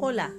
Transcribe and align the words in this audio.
Hola, 0.00 0.32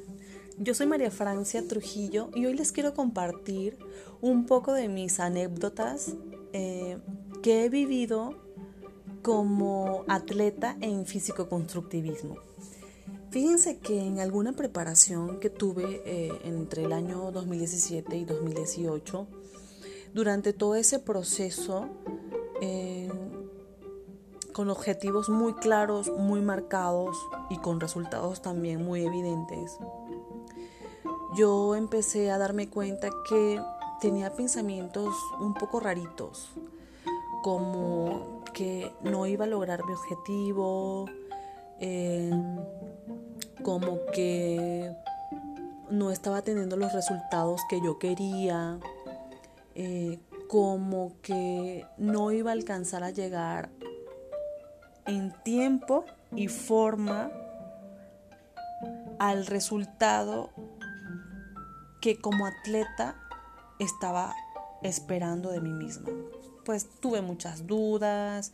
yo 0.57 0.73
soy 0.73 0.87
María 0.87 1.11
Francia 1.11 1.61
Trujillo 1.67 2.29
y 2.33 2.45
hoy 2.45 2.53
les 2.53 2.71
quiero 2.71 2.93
compartir 2.93 3.77
un 4.21 4.45
poco 4.45 4.71
de 4.71 4.87
mis 4.87 5.19
anécdotas 5.19 6.13
eh, 6.53 6.97
que 7.43 7.65
he 7.65 7.69
vivido 7.69 8.37
como 9.21 10.05
atleta 10.07 10.77
en 10.79 11.05
físico-constructivismo. 11.05 12.37
Fíjense 13.31 13.79
que 13.79 13.99
en 13.99 14.21
alguna 14.21 14.53
preparación 14.53 15.41
que 15.41 15.49
tuve 15.49 16.03
eh, 16.05 16.31
entre 16.45 16.85
el 16.85 16.93
año 16.93 17.29
2017 17.29 18.15
y 18.15 18.23
2018, 18.23 19.27
durante 20.13 20.53
todo 20.53 20.75
ese 20.75 20.99
proceso, 20.99 21.89
eh, 22.61 23.09
con 24.59 24.69
objetivos 24.69 25.29
muy 25.29 25.53
claros, 25.53 26.11
muy 26.17 26.41
marcados 26.41 27.15
y 27.49 27.59
con 27.59 27.79
resultados 27.79 28.41
también 28.41 28.83
muy 28.83 29.05
evidentes, 29.05 29.77
yo 31.33 31.77
empecé 31.77 32.29
a 32.29 32.37
darme 32.37 32.67
cuenta 32.67 33.07
que 33.29 33.61
tenía 34.01 34.33
pensamientos 34.33 35.15
un 35.39 35.53
poco 35.53 35.79
raritos, 35.79 36.49
como 37.41 38.43
que 38.53 38.91
no 39.01 39.25
iba 39.27 39.45
a 39.45 39.47
lograr 39.47 39.85
mi 39.85 39.93
objetivo, 39.93 41.05
eh, 41.79 42.29
como 43.63 43.99
que 44.13 44.93
no 45.89 46.11
estaba 46.11 46.41
teniendo 46.41 46.75
los 46.75 46.91
resultados 46.91 47.61
que 47.69 47.79
yo 47.81 47.97
quería, 47.97 48.77
eh, 49.75 50.19
como 50.49 51.13
que 51.21 51.85
no 51.97 52.33
iba 52.33 52.49
a 52.49 52.53
alcanzar 52.53 53.05
a 53.05 53.11
llegar 53.11 53.69
en 55.09 55.33
tiempo 55.43 56.05
y 56.35 56.47
forma 56.47 57.31
al 59.17 59.47
resultado 59.47 60.51
que 61.99 62.21
como 62.21 62.45
atleta 62.45 63.15
estaba 63.79 64.35
esperando 64.83 65.49
de 65.49 65.61
mí 65.61 65.73
misma. 65.73 66.09
Pues 66.63 66.87
tuve 67.01 67.21
muchas 67.21 67.65
dudas, 67.65 68.53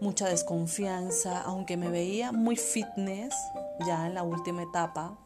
mucha 0.00 0.26
desconfianza, 0.28 1.42
aunque 1.42 1.76
me 1.76 1.90
veía 1.90 2.32
muy 2.32 2.56
fitness 2.56 3.34
ya 3.86 4.06
en 4.06 4.14
la 4.14 4.22
última 4.22 4.62
etapa, 4.62 5.18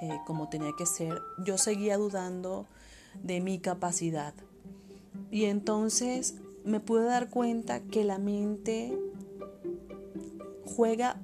eh, 0.00 0.18
como 0.26 0.48
tenía 0.48 0.72
que 0.76 0.86
ser, 0.86 1.22
yo 1.44 1.56
seguía 1.56 1.96
dudando 1.96 2.66
de 3.22 3.40
mi 3.40 3.60
capacidad. 3.60 4.34
Y 5.30 5.44
entonces 5.44 6.34
me 6.64 6.80
pude 6.80 7.04
dar 7.04 7.30
cuenta 7.30 7.80
que 7.80 8.04
la 8.04 8.18
mente 8.18 8.98
juega 10.76 11.20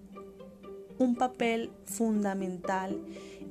un 0.99 1.15
papel 1.15 1.71
fundamental 1.87 3.01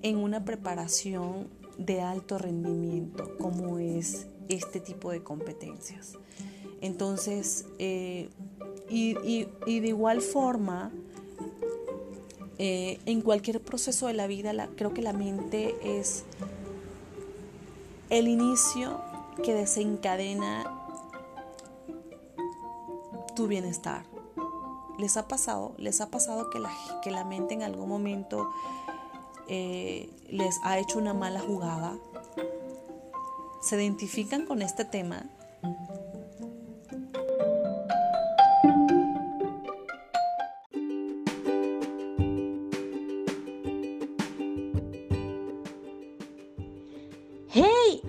en 0.02 0.17
una 0.17 0.44
preparación 0.45 1.48
de 1.78 2.02
alto 2.02 2.38
rendimiento 2.38 3.38
como 3.38 3.80
es 3.80 4.28
este 4.50 4.80
tipo 4.80 5.12
de 5.12 5.23
competencias. 5.23 6.14
Entonces, 6.81 7.66
eh, 7.80 8.30
y, 8.89 9.14
de 9.66 9.88
igual 9.88 10.22
forma, 10.22 10.92
eh, 12.58 13.00
en 13.06 13.22
cualquier 13.22 13.61
proceso 13.61 14.08
de 14.08 14.14
la 14.14 14.28
vida, 14.28 14.70
creo 14.76 14.94
que 14.94 15.02
la 15.02 15.14
mente 15.14 15.76
es 15.84 16.23
el 18.09 18.28
inicio 18.28 19.02
que 19.44 19.54
desencadena 19.54 20.64
tu 23.36 23.48
bienestar. 23.48 24.17
¿Les 24.98 25.16
ha 25.16 25.28
pasado? 25.28 25.76
¿Les 25.78 26.02
ha 26.02 26.09
pasado 26.09 26.50
que 26.50 26.59
la, 26.59 26.72
que 27.03 27.12
la 27.12 27.23
mente 27.23 27.53
en 27.53 27.62
algún 27.62 27.88
momento 27.88 28.50
eh, 29.48 30.09
les 30.30 30.59
ha 30.64 30.80
hecho 30.80 30.98
una 30.98 31.14
mala 31.14 31.39
jugada? 31.39 31.95
¿Se 33.61 33.76
identifican 33.76 34.48
con 34.48 34.64
este 34.64 34.86
tema? 34.86 35.23
¡Hey! 47.50 48.02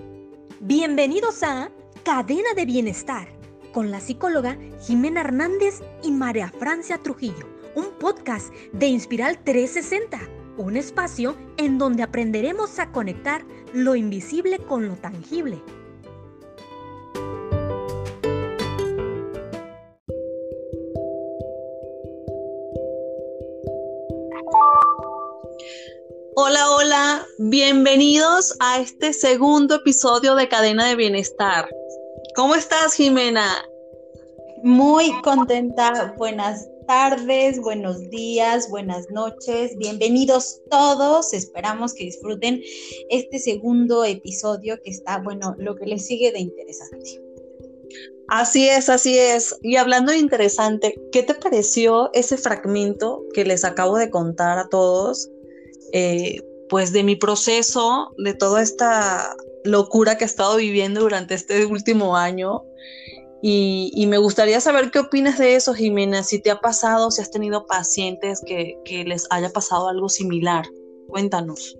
Bienvenidos 0.59 1.43
a 1.43 1.69
Cadena 2.03 2.53
de 2.55 2.65
Bienestar 2.65 3.38
con 3.71 3.91
la 3.91 3.99
psicóloga 3.99 4.57
Jimena 4.81 5.21
Hernández 5.21 5.81
y 6.03 6.11
María 6.11 6.51
Francia 6.59 6.97
Trujillo, 6.97 7.47
un 7.75 7.91
podcast 7.99 8.53
de 8.73 8.87
Inspiral 8.87 9.39
360 9.43 10.39
un 10.59 10.75
espacio 10.75 11.37
en 11.57 11.77
donde 11.77 12.03
aprenderemos 12.03 12.79
a 12.79 12.91
conectar 12.91 13.45
lo 13.73 13.95
invisible 13.95 14.59
con 14.59 14.87
lo 14.87 14.95
tangible. 14.95 15.61
Hola, 26.35 26.71
hola, 26.71 27.25
bienvenidos 27.37 28.55
a 28.59 28.79
este 28.79 29.13
segundo 29.13 29.75
episodio 29.75 30.35
de 30.35 30.47
Cadena 30.49 30.87
de 30.87 30.95
Bienestar. 30.95 31.69
¿Cómo 32.39 32.55
estás, 32.55 32.93
Jimena? 32.93 33.65
Muy 34.63 35.11
contenta, 35.23 36.15
buenas 36.17 36.69
tardes, 36.87 37.59
buenos 37.59 38.09
días, 38.11 38.69
buenas 38.69 39.09
noches, 39.09 39.75
bienvenidos 39.77 40.61
todos. 40.71 41.33
Esperamos 41.33 41.93
que 41.93 42.05
disfruten 42.05 42.61
este 43.09 43.39
segundo 43.39 44.05
episodio 44.05 44.79
que 44.81 44.91
está, 44.91 45.17
bueno, 45.17 45.53
lo 45.57 45.75
que 45.75 45.85
les 45.85 46.05
sigue 46.05 46.31
de 46.31 46.39
interesante. 46.39 47.21
Así 48.29 48.69
es, 48.69 48.87
así 48.87 49.17
es. 49.17 49.53
Y 49.61 49.75
hablando 49.75 50.13
de 50.13 50.19
interesante, 50.19 50.95
¿qué 51.11 51.23
te 51.23 51.33
pareció 51.33 52.09
ese 52.13 52.37
fragmento 52.37 53.21
que 53.33 53.43
les 53.43 53.65
acabo 53.65 53.97
de 53.97 54.09
contar 54.09 54.59
a 54.59 54.69
todos? 54.69 55.29
Eh, 55.91 56.41
pues 56.69 56.93
de 56.93 57.03
mi 57.03 57.17
proceso, 57.17 58.13
de 58.17 58.33
toda 58.33 58.61
esta 58.61 59.35
locura 59.63 60.17
que 60.17 60.23
he 60.23 60.27
estado 60.27 60.57
viviendo 60.57 61.01
durante 61.01 61.35
este 61.35 61.65
último 61.65 62.15
año 62.15 62.63
y, 63.41 64.05
me 64.07 64.17
gustaría 64.17 64.59
saber 64.59 64.91
qué 64.91 64.99
opinas 64.99 65.37
de 65.37 65.55
eso, 65.55 65.73
Jimena, 65.73 66.23
si 66.23 66.39
te 66.39 66.51
ha 66.51 66.59
pasado, 66.59 67.09
si 67.09 67.21
has 67.21 67.31
tenido 67.31 67.65
pacientes 67.67 68.41
que, 68.45 68.77
les 69.05 69.27
haya 69.29 69.49
pasado 69.49 69.87
algo 69.87 70.09
similar. 70.09 70.65
Cuéntanos. 71.07 71.77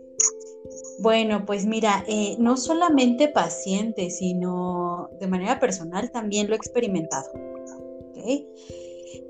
Bueno, 1.00 1.46
pues 1.46 1.66
mira, 1.66 2.04
eh, 2.08 2.36
no 2.40 2.56
solamente 2.56 3.28
pacientes, 3.28 4.20
sino 4.20 5.10
de 5.20 5.28
manera 5.28 5.60
personal 5.60 6.12
también 6.12 6.48
lo 6.48 6.54
he 6.54 6.58
experimentado. 6.58 7.30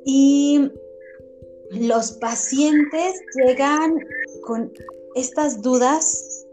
Y 0.06 0.70
los 1.72 2.14
pacientes 2.14 3.22
llegan 3.36 4.00
con 4.46 4.72
estas 5.16 5.62
dudas, 5.62 6.46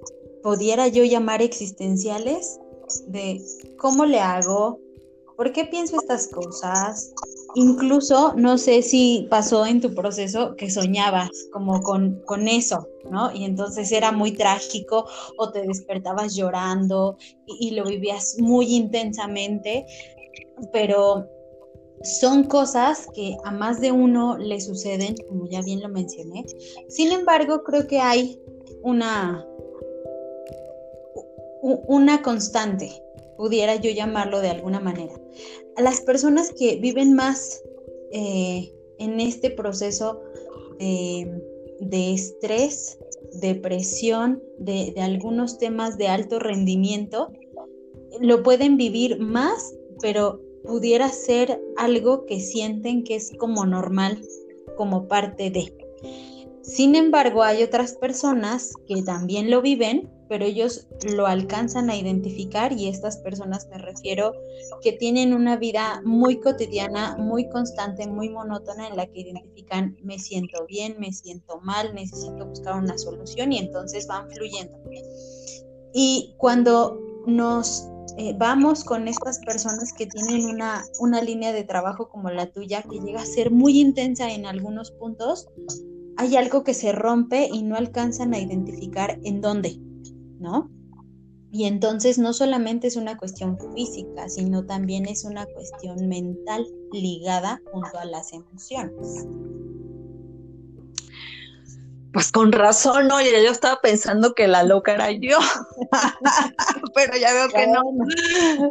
pudiera 0.46 0.86
yo 0.86 1.02
llamar 1.02 1.42
existenciales, 1.42 2.60
de 3.08 3.42
cómo 3.78 4.06
le 4.06 4.20
hago, 4.20 4.78
¿por 5.36 5.50
qué 5.50 5.64
pienso 5.64 5.96
estas 6.00 6.28
cosas? 6.28 7.12
Incluso, 7.56 8.32
no 8.36 8.56
sé 8.56 8.82
si 8.82 9.26
pasó 9.28 9.66
en 9.66 9.80
tu 9.80 9.92
proceso 9.92 10.54
que 10.54 10.70
soñabas 10.70 11.30
como 11.52 11.82
con, 11.82 12.22
con 12.26 12.46
eso, 12.46 12.86
¿no? 13.10 13.32
Y 13.34 13.44
entonces 13.44 13.90
era 13.90 14.12
muy 14.12 14.34
trágico 14.34 15.08
o 15.36 15.50
te 15.50 15.66
despertabas 15.66 16.36
llorando 16.36 17.16
y, 17.44 17.66
y 17.66 17.70
lo 17.72 17.82
vivías 17.82 18.36
muy 18.38 18.72
intensamente, 18.72 19.84
pero 20.72 21.26
son 22.04 22.44
cosas 22.44 23.08
que 23.12 23.36
a 23.42 23.50
más 23.50 23.80
de 23.80 23.90
uno 23.90 24.38
le 24.38 24.60
suceden, 24.60 25.16
como 25.28 25.48
ya 25.48 25.60
bien 25.62 25.80
lo 25.80 25.88
mencioné. 25.88 26.44
Sin 26.88 27.10
embargo, 27.10 27.64
creo 27.64 27.88
que 27.88 27.98
hay 27.98 28.40
una, 28.84 29.44
una 31.66 32.22
constante 32.22 33.02
pudiera 33.36 33.76
yo 33.76 33.90
llamarlo 33.90 34.40
de 34.40 34.50
alguna 34.50 34.80
manera. 34.80 35.14
Las 35.76 36.00
personas 36.00 36.52
que 36.52 36.76
viven 36.76 37.14
más 37.14 37.62
eh, 38.12 38.72
en 38.98 39.20
este 39.20 39.50
proceso 39.50 40.20
de, 40.78 42.14
estrés, 42.14 42.98
depresión, 43.40 44.42
de, 44.58 44.92
de 44.94 45.00
algunos 45.02 45.58
temas 45.58 45.98
de 45.98 46.08
alto 46.08 46.38
rendimiento, 46.38 47.32
lo 48.20 48.42
pueden 48.42 48.76
vivir 48.76 49.18
más, 49.18 49.74
pero 50.00 50.40
pudiera 50.64 51.08
ser 51.10 51.60
algo 51.76 52.26
que 52.26 52.40
sienten 52.40 53.04
que 53.04 53.16
es 53.16 53.32
como 53.38 53.66
normal, 53.66 54.20
como 54.76 55.08
parte 55.08 55.50
de. 55.50 55.72
Sin 56.62 56.94
embargo, 56.96 57.42
hay 57.42 57.62
otras 57.62 57.94
personas 57.94 58.72
que 58.86 59.02
también 59.02 59.50
lo 59.50 59.62
viven, 59.62 60.10
pero 60.28 60.44
ellos 60.44 60.88
lo 61.14 61.26
alcanzan 61.26 61.90
a 61.90 61.96
identificar 61.96 62.72
y 62.72 62.88
estas 62.88 63.18
personas 63.18 63.68
me 63.68 63.78
refiero 63.78 64.32
que 64.82 64.92
tienen 64.92 65.34
una 65.34 65.56
vida 65.56 66.02
muy 66.04 66.40
cotidiana, 66.40 67.16
muy 67.18 67.48
constante, 67.48 68.06
muy 68.06 68.28
monótona 68.28 68.88
en 68.88 68.96
la 68.96 69.06
que 69.06 69.20
identifican 69.20 69.96
me 70.02 70.18
siento 70.18 70.66
bien, 70.66 70.96
me 70.98 71.12
siento 71.12 71.60
mal, 71.60 71.94
necesito 71.94 72.46
buscar 72.46 72.76
una 72.76 72.96
solución 72.98 73.52
y 73.52 73.58
entonces 73.58 74.06
van 74.06 74.30
fluyendo. 74.30 74.78
Y 75.92 76.34
cuando 76.38 77.00
nos 77.26 77.88
eh, 78.18 78.34
vamos 78.38 78.82
con 78.84 79.08
estas 79.08 79.38
personas 79.40 79.92
que 79.92 80.06
tienen 80.06 80.46
una, 80.46 80.84
una 81.00 81.20
línea 81.20 81.52
de 81.52 81.64
trabajo 81.64 82.08
como 82.08 82.30
la 82.30 82.46
tuya, 82.46 82.82
que 82.82 82.98
llega 82.98 83.20
a 83.20 83.26
ser 83.26 83.50
muy 83.50 83.78
intensa 83.78 84.30
en 84.30 84.46
algunos 84.46 84.90
puntos, 84.90 85.48
hay 86.16 86.36
algo 86.36 86.64
que 86.64 86.72
se 86.72 86.92
rompe 86.92 87.48
y 87.52 87.62
no 87.62 87.76
alcanzan 87.76 88.32
a 88.32 88.38
identificar 88.38 89.18
en 89.22 89.42
dónde, 89.42 89.78
¿no? 90.38 90.70
Y 91.52 91.64
entonces 91.64 92.18
no 92.18 92.32
solamente 92.32 92.86
es 92.86 92.96
una 92.96 93.16
cuestión 93.16 93.58
física, 93.74 94.28
sino 94.28 94.66
también 94.66 95.06
es 95.06 95.24
una 95.24 95.46
cuestión 95.46 96.08
mental 96.08 96.66
ligada 96.92 97.62
junto 97.72 97.98
a 97.98 98.04
las 98.04 98.32
emociones. 98.32 99.26
Pues 102.12 102.32
con 102.32 102.50
razón, 102.50 103.10
oye, 103.12 103.30
yo 103.44 103.50
estaba 103.50 103.78
pensando 103.82 104.34
que 104.34 104.48
la 104.48 104.64
loca 104.64 104.94
era 104.94 105.10
yo, 105.12 105.38
pero 106.94 107.16
ya 107.18 107.32
veo 107.32 107.48
que 107.50 107.66
no. 107.66 107.82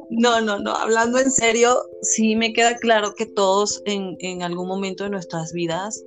No, 0.10 0.42
no, 0.42 0.60
no, 0.60 0.76
hablando 0.76 1.20
en 1.20 1.30
serio, 1.30 1.78
sí 2.02 2.36
me 2.36 2.54
queda 2.54 2.76
claro 2.78 3.14
que 3.16 3.28
todos 3.28 3.82
en, 3.86 4.16
en 4.20 4.42
algún 4.42 4.68
momento 4.68 5.04
de 5.04 5.12
nuestras 5.12 5.54
vidas 5.54 6.04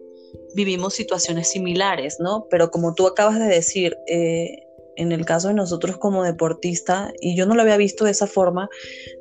vivimos 0.54 0.94
situaciones 0.94 1.48
similares, 1.50 2.16
¿no? 2.18 2.46
Pero 2.50 2.70
como 2.70 2.94
tú 2.94 3.06
acabas 3.06 3.38
de 3.38 3.46
decir, 3.46 3.96
eh, 4.08 4.67
en 4.98 5.12
el 5.12 5.24
caso 5.24 5.48
de 5.48 5.54
nosotros 5.54 5.96
como 5.96 6.24
deportista, 6.24 7.12
y 7.20 7.36
yo 7.36 7.46
no 7.46 7.54
lo 7.54 7.62
había 7.62 7.76
visto 7.76 8.04
de 8.04 8.10
esa 8.10 8.26
forma, 8.26 8.68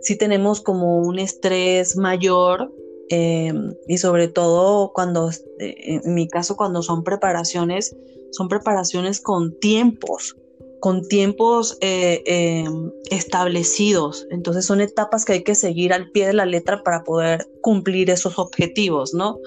sí 0.02 0.18
tenemos 0.18 0.62
como 0.62 0.98
un 0.98 1.20
estrés 1.20 1.96
mayor 1.96 2.74
eh, 3.10 3.54
y 3.88 3.98
sobre 4.00 4.28
todo 4.28 4.92
cuando, 4.94 5.30
eh, 5.60 6.02
en 6.04 6.14
mi 6.14 6.28
caso, 6.28 6.58
cuando 6.58 6.82
son 6.82 7.04
preparaciones, 7.04 7.96
son 8.32 8.50
preparaciones 8.50 9.22
con 9.22 9.58
tiempos, 9.60 10.36
con 10.80 11.08
tiempos 11.08 11.78
establecidos. 11.80 14.28
Entonces 14.32 14.66
son 14.66 14.82
etapas 14.82 15.26
que 15.26 15.34
hay 15.34 15.44
que 15.44 15.56
seguir 15.56 15.94
al 15.94 16.12
pie 16.12 16.28
de 16.28 16.34
la 16.34 16.46
letra 16.46 16.84
para 16.84 17.04
poder 17.04 17.48
cumplir 17.62 18.10
esos 18.10 18.38
objetivos, 18.38 19.14
¿no? 19.14 19.38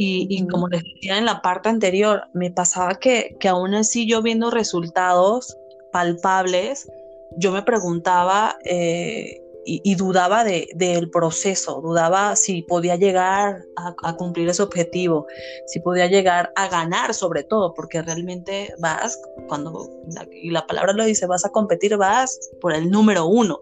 Y, 0.00 0.46
como 0.46 0.68
les 0.68 0.84
decía 0.84 1.18
en 1.18 1.24
la 1.24 1.42
parte 1.42 1.68
anterior, 1.68 2.22
me 2.32 2.52
pasaba 2.52 3.00
que, 3.00 3.36
que 3.40 3.48
aún 3.48 3.74
así 3.74 4.08
yo 4.08 4.22
viendo 4.22 4.52
resultados 4.52 5.56
palpables, 5.92 6.90
yo 7.36 7.52
me 7.52 7.62
preguntaba 7.62 8.58
eh, 8.64 9.42
y, 9.70 9.94
dudaba 9.96 10.44
del 10.44 11.10
proceso, 11.10 11.80
dudaba 11.82 12.36
si 12.36 12.62
podía 12.62 12.96
llegar 12.96 13.64
a, 13.76 14.16
cumplir 14.16 14.48
ese 14.48 14.62
objetivo, 14.62 15.26
si 15.66 15.80
podía 15.80 16.06
llegar 16.06 16.52
a 16.56 16.68
ganar 16.68 17.12
sobre 17.12 17.42
todo, 17.42 17.74
porque 17.74 18.00
realmente 18.00 18.72
vas, 18.78 19.20
cuando, 19.46 19.90
y 20.32 20.50
la 20.50 20.66
palabra 20.66 20.94
lo 20.94 21.04
dice, 21.04 21.26
vas 21.26 21.44
a 21.44 21.50
competir, 21.50 21.98
vas 21.98 22.38
por 22.62 22.72
el 22.72 22.90
número 22.90 23.26
uno. 23.26 23.60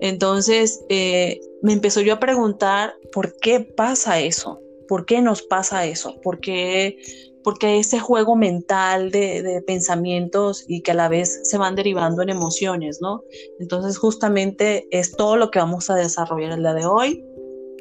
Entonces 0.00 0.84
eh, 0.88 1.40
me 1.60 1.72
empezó 1.72 2.02
yo 2.02 2.14
a 2.14 2.20
preguntar, 2.20 2.94
¿por 3.10 3.36
qué 3.38 3.60
pasa 3.60 4.20
eso? 4.20 4.60
¿Por 4.86 5.06
qué 5.06 5.22
nos 5.22 5.42
pasa 5.42 5.86
eso? 5.86 6.20
¿Por 6.20 6.38
qué, 6.38 6.98
porque 7.46 7.78
ese 7.78 8.00
juego 8.00 8.34
mental 8.34 9.12
de, 9.12 9.62
pensamientos 9.64 10.64
y 10.66 10.82
que 10.82 10.90
a 10.90 10.94
la 10.94 11.08
vez 11.08 11.42
se 11.44 11.56
van 11.58 11.76
derivando 11.76 12.20
en 12.22 12.28
emociones, 12.28 12.98
¿no? 13.00 13.22
Entonces 13.60 13.98
justamente 13.98 14.88
es 14.90 15.12
todo 15.12 15.36
lo 15.36 15.52
que 15.52 15.60
vamos 15.60 15.88
a 15.88 15.94
desarrollar 15.94 16.50
el 16.50 16.62
día 16.62 16.74
de 16.74 16.86
hoy 16.86 17.24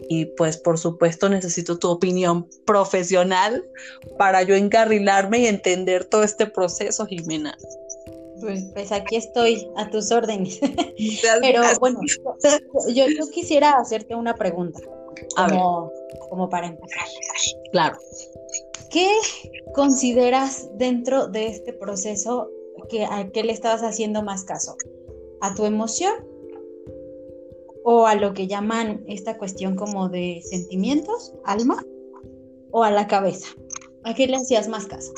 y 0.07 0.25
pues 0.38 0.57
por 0.57 0.77
supuesto 0.77 1.29
necesito 1.29 1.79
tu 1.79 1.89
opinión 1.89 2.47
profesional 2.65 3.65
para 4.19 4.44
yo 4.44 4.53
encarrilarme 4.53 5.39
y 5.39 5.47
entender 5.47 6.06
todo 6.06 6.21
este 6.21 6.45
proceso, 6.45 7.07
Jimena. 7.07 7.57
Pues, 8.41 8.65
pues 8.71 8.91
aquí 8.91 9.15
estoy 9.15 9.67
a 9.77 9.89
tus 9.89 10.12
órdenes. 10.12 10.59
Pero 11.41 11.63
bueno, 11.79 12.01
yo, 12.89 13.06
yo 13.07 13.31
quisiera 13.33 13.79
hacerte 13.79 14.13
una 14.13 14.35
pregunta 14.35 14.79
como, 15.35 15.91
como 16.29 16.50
para 16.51 16.67
empezar. 16.67 17.07
Claro. 17.71 17.97
¿Qué 18.95 19.09
consideras 19.74 20.69
dentro 20.77 21.27
de 21.27 21.47
este 21.47 21.74
proceso 21.74 22.50
que 22.88 23.03
a 23.03 23.30
qué 23.30 23.44
le 23.44 23.51
estabas 23.51 23.81
haciendo 23.81 24.24
más 24.24 24.45
caso? 24.45 24.77
¿A 25.42 25.53
tu 25.53 25.65
emoción? 25.65 26.13
¿O 27.83 28.07
a 28.07 28.15
lo 28.15 28.33
que 28.33 28.47
llaman 28.47 29.03
esta 29.06 29.38
cuestión 29.38 29.75
como 29.75 30.07
de 30.07 30.42
sentimientos, 30.45 31.33
alma? 31.44 31.86
¿O 32.71 32.86
a 32.86 32.92
la 32.92 33.06
cabeza? 33.06 33.47
¿A 34.06 34.13
qué 34.13 34.27
le 34.27 34.38
hacías 34.38 34.69
más 34.69 34.86
caso? 34.86 35.12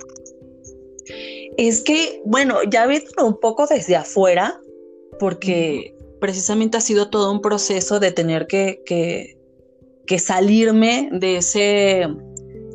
Es 1.58 1.82
que, 1.82 2.24
bueno, 2.26 2.56
ya 2.68 2.88
visto 2.88 3.28
un 3.28 3.40
poco 3.40 3.68
desde 3.68 3.96
afuera, 3.96 4.60
porque 5.20 5.96
precisamente 6.20 6.78
ha 6.78 6.82
sido 6.82 7.12
todo 7.12 7.32
un 7.32 7.42
proceso 7.42 8.00
de 8.00 8.12
tener 8.12 8.48
que, 8.48 8.82
que 8.88 9.38
que 10.08 10.18
salirme 10.18 11.10
de 11.12 11.38
ese 11.38 12.08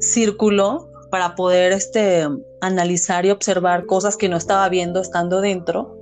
círculo 0.01 0.92
para 1.13 1.35
poder 1.35 1.73
este, 1.73 2.27
analizar 2.63 3.27
y 3.27 3.31
observar 3.31 3.85
cosas 3.85 4.17
que 4.17 4.31
no 4.31 4.39
estaba 4.39 4.67
viendo 4.71 4.99
estando 4.99 5.43
dentro, 5.43 5.95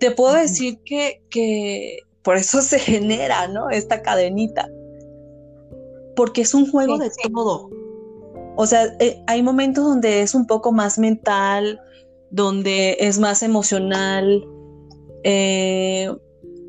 te 0.00 0.10
puedo 0.10 0.34
decir 0.34 0.80
que, 0.84 1.22
que 1.30 2.00
por 2.22 2.36
eso 2.36 2.60
se 2.62 2.78
genera 2.78 3.48
¿no? 3.48 3.70
esta 3.70 4.02
cadenita, 4.02 4.68
porque 6.14 6.42
es 6.42 6.52
un 6.52 6.70
juego 6.70 6.98
de 6.98 7.10
todo. 7.32 7.70
O 8.56 8.66
sea, 8.66 8.94
eh, 9.00 9.18
hay 9.28 9.42
momentos 9.42 9.82
donde 9.86 10.20
es 10.20 10.34
un 10.34 10.46
poco 10.46 10.72
más 10.72 10.98
mental, 10.98 11.80
donde 12.30 12.98
es 13.00 13.18
más 13.18 13.42
emocional. 13.42 14.46
Eh, 15.24 16.14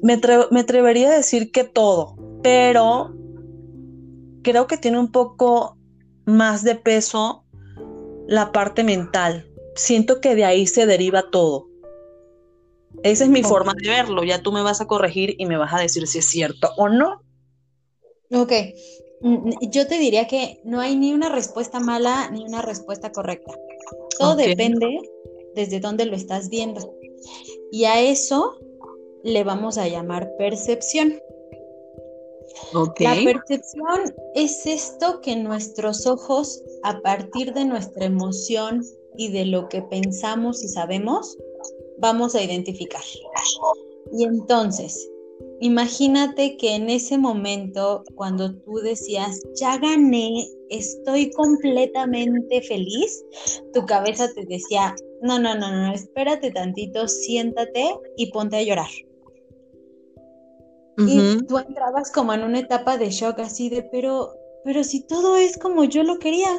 me, 0.01 0.17
me 0.51 0.59
atrevería 0.61 1.09
a 1.09 1.15
decir 1.17 1.51
que 1.51 1.65
todo, 1.65 2.15
pero 2.41 3.13
creo 4.43 4.65
que 4.67 4.77
tiene 4.77 4.97
un 4.97 5.11
poco 5.11 5.77
más 6.25 6.63
de 6.63 6.75
peso 6.75 7.43
la 8.29 8.51
parte 8.51 8.83
mental. 8.83 9.51
Siento 9.75 10.21
que 10.21 10.35
de 10.35 10.45
ahí 10.45 10.67
se 10.67 10.85
deriva 10.85 11.31
todo. 11.31 11.67
Esa 13.01 13.23
es 13.23 13.29
mi 13.29 13.41
forma 13.41 13.73
de 13.73 13.89
verlo. 13.89 14.23
Ya 14.23 14.43
tú 14.43 14.51
me 14.51 14.61
vas 14.61 14.81
a 14.81 14.85
corregir 14.85 15.35
y 15.39 15.47
me 15.47 15.57
vas 15.57 15.73
a 15.73 15.79
decir 15.79 16.05
si 16.05 16.19
es 16.19 16.29
cierto 16.29 16.69
o 16.77 16.89
no. 16.89 17.23
Ok. 18.31 18.51
Mm, 19.21 19.49
yo 19.71 19.87
te 19.87 19.97
diría 19.97 20.27
que 20.27 20.61
no 20.63 20.79
hay 20.79 20.95
ni 20.95 21.11
una 21.11 21.29
respuesta 21.29 21.79
mala 21.79 22.29
ni 22.29 22.45
una 22.45 22.61
respuesta 22.61 23.11
correcta. 23.11 23.51
Todo 24.19 24.35
depende 24.35 24.99
desde 25.55 25.79
dónde 25.79 26.05
lo 26.05 26.15
estás 26.15 26.49
viendo. 26.49 26.93
Y 27.71 27.85
a 27.85 27.99
eso 27.99 28.59
le 29.23 29.43
vamos 29.43 29.79
a 29.79 29.87
llamar 29.87 30.29
percepción. 30.37 31.19
La 32.99 33.15
percepción 33.23 34.13
es 34.35 34.65
esto 34.65 35.21
que 35.21 35.35
nuestros 35.35 36.05
ojos, 36.05 36.61
a 36.83 36.99
partir 37.01 37.53
de 37.53 37.65
nuestra 37.65 38.05
emoción 38.05 38.83
y 39.17 39.31
de 39.31 39.45
lo 39.45 39.67
que 39.69 39.81
pensamos 39.81 40.63
y 40.63 40.67
sabemos, 40.67 41.37
vamos 41.97 42.35
a 42.35 42.43
identificar. 42.43 43.03
Y 44.13 44.23
entonces, 44.23 45.09
imagínate 45.59 46.57
que 46.57 46.75
en 46.75 46.89
ese 46.89 47.17
momento, 47.17 48.03
cuando 48.15 48.55
tú 48.55 48.75
decías, 48.77 49.41
ya 49.55 49.77
gané, 49.77 50.47
estoy 50.69 51.31
completamente 51.31 52.61
feliz, 52.61 53.23
tu 53.73 53.85
cabeza 53.85 54.31
te 54.33 54.45
decía, 54.45 54.95
no, 55.21 55.39
no, 55.39 55.55
no, 55.55 55.71
no, 55.71 55.93
espérate 55.93 56.51
tantito, 56.51 57.07
siéntate 57.07 57.95
y 58.15 58.31
ponte 58.31 58.57
a 58.57 58.63
llorar. 58.63 58.89
Y 61.07 61.45
tú 61.45 61.57
entrabas 61.57 62.11
como 62.11 62.33
en 62.33 62.43
una 62.43 62.59
etapa 62.59 62.97
de 62.97 63.09
shock 63.09 63.39
así 63.39 63.69
de, 63.69 63.83
pero, 63.83 64.33
pero 64.63 64.83
si 64.83 65.01
todo 65.01 65.37
es 65.37 65.57
como 65.57 65.83
yo 65.85 66.03
lo 66.03 66.19
quería. 66.19 66.49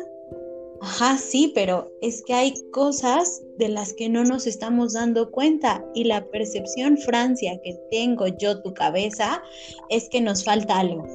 Ajá, 0.83 1.19
sí, 1.19 1.53
pero 1.55 1.91
es 2.01 2.23
que 2.23 2.33
hay 2.33 2.55
cosas 2.73 3.43
de 3.59 3.69
las 3.69 3.93
que 3.93 4.09
no 4.09 4.25
nos 4.25 4.47
estamos 4.47 4.95
dando 4.95 5.31
cuenta 5.31 5.85
y 5.95 6.05
la 6.05 6.25
percepción, 6.31 6.97
Francia, 6.97 7.61
que 7.63 7.79
tengo 7.91 8.29
yo, 8.29 8.63
tu 8.63 8.73
cabeza, 8.73 9.43
es 9.91 10.09
que 10.09 10.23
nos 10.23 10.43
falta 10.43 10.79
algo. 10.79 11.07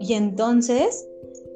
Y 0.00 0.14
entonces 0.14 1.06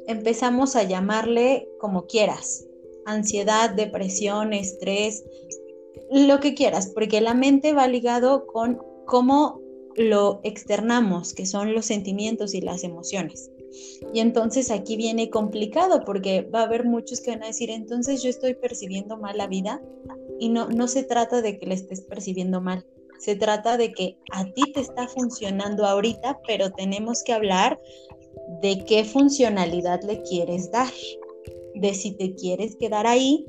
empezamos 0.06 0.76
a 0.76 0.82
llamarle 0.82 1.66
como 1.80 2.06
quieras, 2.06 2.66
ansiedad, 3.06 3.70
depresión, 3.70 4.52
estrés, 4.52 5.24
lo 6.10 6.40
que 6.40 6.54
quieras, 6.54 6.88
porque 6.94 7.22
la 7.22 7.32
mente 7.32 7.72
va 7.72 7.88
ligado 7.88 8.46
con 8.46 8.78
cómo 9.06 9.63
lo 9.96 10.40
externamos, 10.44 11.32
que 11.32 11.46
son 11.46 11.74
los 11.74 11.86
sentimientos 11.86 12.54
y 12.54 12.60
las 12.60 12.84
emociones. 12.84 13.50
Y 14.12 14.20
entonces 14.20 14.70
aquí 14.70 14.96
viene 14.96 15.30
complicado 15.30 16.04
porque 16.04 16.42
va 16.42 16.60
a 16.60 16.64
haber 16.64 16.84
muchos 16.84 17.20
que 17.20 17.30
van 17.30 17.42
a 17.42 17.48
decir, 17.48 17.70
entonces 17.70 18.22
yo 18.22 18.30
estoy 18.30 18.54
percibiendo 18.54 19.16
mal 19.16 19.38
la 19.38 19.46
vida. 19.46 19.82
Y 20.38 20.48
no, 20.48 20.68
no 20.68 20.88
se 20.88 21.04
trata 21.04 21.42
de 21.42 21.58
que 21.58 21.66
le 21.66 21.74
estés 21.74 22.00
percibiendo 22.00 22.60
mal, 22.60 22.84
se 23.18 23.36
trata 23.36 23.76
de 23.76 23.92
que 23.92 24.18
a 24.32 24.44
ti 24.44 24.72
te 24.72 24.80
está 24.80 25.06
funcionando 25.08 25.86
ahorita, 25.86 26.40
pero 26.46 26.70
tenemos 26.72 27.22
que 27.22 27.32
hablar 27.32 27.80
de 28.60 28.84
qué 28.84 29.04
funcionalidad 29.04 30.02
le 30.02 30.22
quieres 30.22 30.70
dar, 30.70 30.92
de 31.74 31.94
si 31.94 32.12
te 32.12 32.34
quieres 32.34 32.76
quedar 32.76 33.06
ahí 33.06 33.46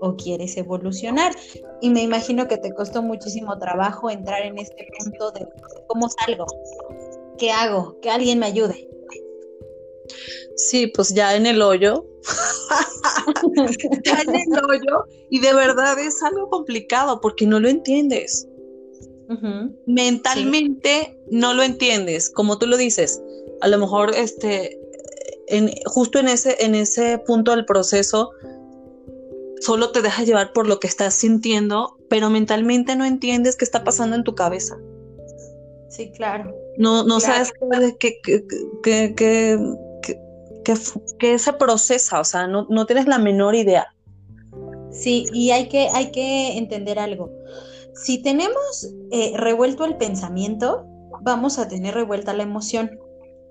o 0.00 0.16
quieres 0.16 0.56
evolucionar. 0.56 1.32
Y 1.80 1.90
me 1.90 2.02
imagino 2.02 2.48
que 2.48 2.58
te 2.58 2.72
costó 2.72 3.02
muchísimo 3.02 3.58
trabajo 3.58 4.10
entrar 4.10 4.42
en 4.42 4.58
este 4.58 4.86
punto 4.98 5.30
de 5.32 5.46
cómo 5.86 6.08
salgo, 6.08 6.46
qué 7.38 7.50
hago, 7.50 7.98
que 8.00 8.10
alguien 8.10 8.38
me 8.38 8.46
ayude. 8.46 8.88
Sí, 10.56 10.88
pues 10.88 11.14
ya 11.14 11.36
en 11.36 11.46
el 11.46 11.62
hoyo. 11.62 12.04
ya 14.04 14.20
en 14.22 14.34
el 14.34 14.64
hoyo. 14.64 15.04
Y 15.30 15.40
de 15.40 15.54
verdad 15.54 15.98
es 15.98 16.22
algo 16.22 16.48
complicado 16.48 17.20
porque 17.20 17.46
no 17.46 17.60
lo 17.60 17.68
entiendes. 17.68 18.48
Mentalmente 19.86 21.18
no 21.30 21.52
lo 21.52 21.62
entiendes, 21.62 22.30
como 22.30 22.58
tú 22.58 22.66
lo 22.66 22.76
dices. 22.76 23.22
A 23.60 23.68
lo 23.68 23.78
mejor 23.78 24.14
este, 24.14 24.80
en, 25.48 25.70
justo 25.84 26.18
en 26.18 26.28
ese, 26.28 26.56
en 26.60 26.74
ese 26.74 27.18
punto 27.18 27.50
del 27.52 27.66
proceso, 27.66 28.30
solo 29.60 29.92
te 29.92 30.02
dejas 30.02 30.26
llevar 30.26 30.52
por 30.52 30.66
lo 30.66 30.80
que 30.80 30.86
estás 30.86 31.14
sintiendo, 31.14 31.96
pero 32.08 32.30
mentalmente 32.30 32.96
no 32.96 33.04
entiendes 33.04 33.56
qué 33.56 33.64
está 33.64 33.84
pasando 33.84 34.16
en 34.16 34.24
tu 34.24 34.34
cabeza. 34.34 34.76
Sí, 35.88 36.10
claro. 36.12 36.54
No, 36.76 37.04
no 37.04 37.18
sabes 37.18 37.52
qué, 37.98 38.20
qué, 38.22 39.14
qué, 39.14 39.58
se 41.38 41.52
procesa, 41.54 42.20
o 42.20 42.24
sea, 42.24 42.46
no, 42.46 42.66
no, 42.68 42.86
tienes 42.86 43.06
la 43.06 43.18
menor 43.18 43.54
idea. 43.54 43.92
Sí, 44.92 45.26
y 45.32 45.50
hay 45.50 45.68
que, 45.68 45.88
hay 45.92 46.12
que 46.12 46.56
entender 46.56 46.98
algo. 46.98 47.30
Si 47.94 48.22
tenemos 48.22 48.94
eh, 49.10 49.32
revuelto 49.36 49.84
el 49.84 49.96
pensamiento, 49.96 50.86
vamos 51.22 51.58
a 51.58 51.68
tener 51.68 51.94
revuelta 51.94 52.32
la 52.32 52.44
emoción. 52.44 52.98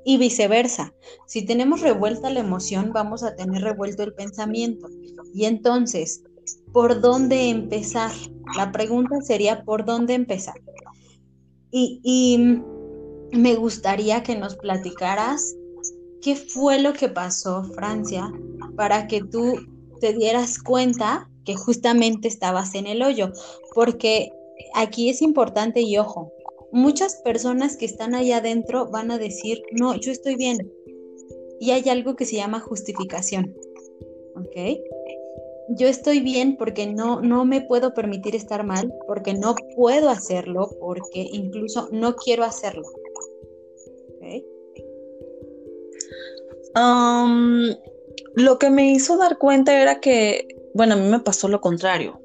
Y 0.09 0.15
viceversa, 0.15 0.93
si 1.25 1.45
tenemos 1.45 1.81
revuelta 1.81 2.29
la 2.29 2.39
emoción, 2.39 2.93
vamos 2.93 3.23
a 3.23 3.35
tener 3.35 3.61
revuelto 3.61 4.03
el 4.03 4.13
pensamiento. 4.13 4.87
Y 5.33 5.43
entonces, 5.43 6.23
¿por 6.71 7.01
dónde 7.01 7.49
empezar? 7.49 8.11
La 8.55 8.71
pregunta 8.71 9.19
sería, 9.21 9.65
¿por 9.65 9.83
dónde 9.83 10.13
empezar? 10.13 10.61
Y, 11.71 11.99
y 12.03 13.37
me 13.37 13.55
gustaría 13.55 14.23
que 14.23 14.37
nos 14.37 14.55
platicaras 14.55 15.57
qué 16.21 16.37
fue 16.37 16.81
lo 16.81 16.93
que 16.93 17.09
pasó, 17.09 17.65
Francia, 17.75 18.31
para 18.77 19.07
que 19.07 19.25
tú 19.25 19.55
te 19.99 20.13
dieras 20.13 20.57
cuenta 20.57 21.29
que 21.43 21.55
justamente 21.55 22.29
estabas 22.29 22.75
en 22.75 22.87
el 22.87 23.03
hoyo, 23.03 23.33
porque 23.75 24.31
aquí 24.73 25.09
es 25.09 25.21
importante 25.21 25.81
y 25.81 25.97
ojo, 25.97 26.31
muchas 26.77 27.15
personas 27.15 27.75
que 27.75 27.85
están 27.85 28.13
allá 28.13 28.37
adentro 28.37 28.87
van 28.89 29.11
a 29.11 29.17
decir, 29.17 29.61
no, 29.71 29.95
yo 29.95 30.11
estoy 30.11 30.35
bien. 30.35 30.71
Y 31.59 31.71
hay 31.71 31.89
algo 31.89 32.15
que 32.15 32.25
se 32.25 32.35
llama 32.35 32.59
justificación. 32.59 33.55
¿Ok? 34.35 34.79
Yo 35.69 35.87
estoy 35.87 36.19
bien 36.19 36.55
porque 36.55 36.85
no, 36.85 37.21
no 37.21 37.43
me 37.45 37.61
puedo 37.61 37.93
permitir 37.93 38.35
estar 38.35 38.63
mal, 38.63 38.93
porque 39.07 39.33
no 39.33 39.55
puedo 39.75 40.09
hacerlo, 40.09 40.69
porque 40.79 41.27
incluso 41.31 41.89
no 41.91 42.15
quiero 42.15 42.43
hacerlo. 42.43 42.87
¿Ok? 44.15 44.43
Um, 46.75 47.75
lo 48.35 48.59
que 48.59 48.69
me 48.69 48.91
hizo 48.91 49.17
dar 49.17 49.39
cuenta 49.39 49.81
era 49.81 49.99
que, 49.99 50.47
bueno, 50.75 50.93
a 50.93 50.97
mí 50.97 51.09
me 51.09 51.19
pasó 51.19 51.47
lo 51.47 51.59
contrario 51.59 52.21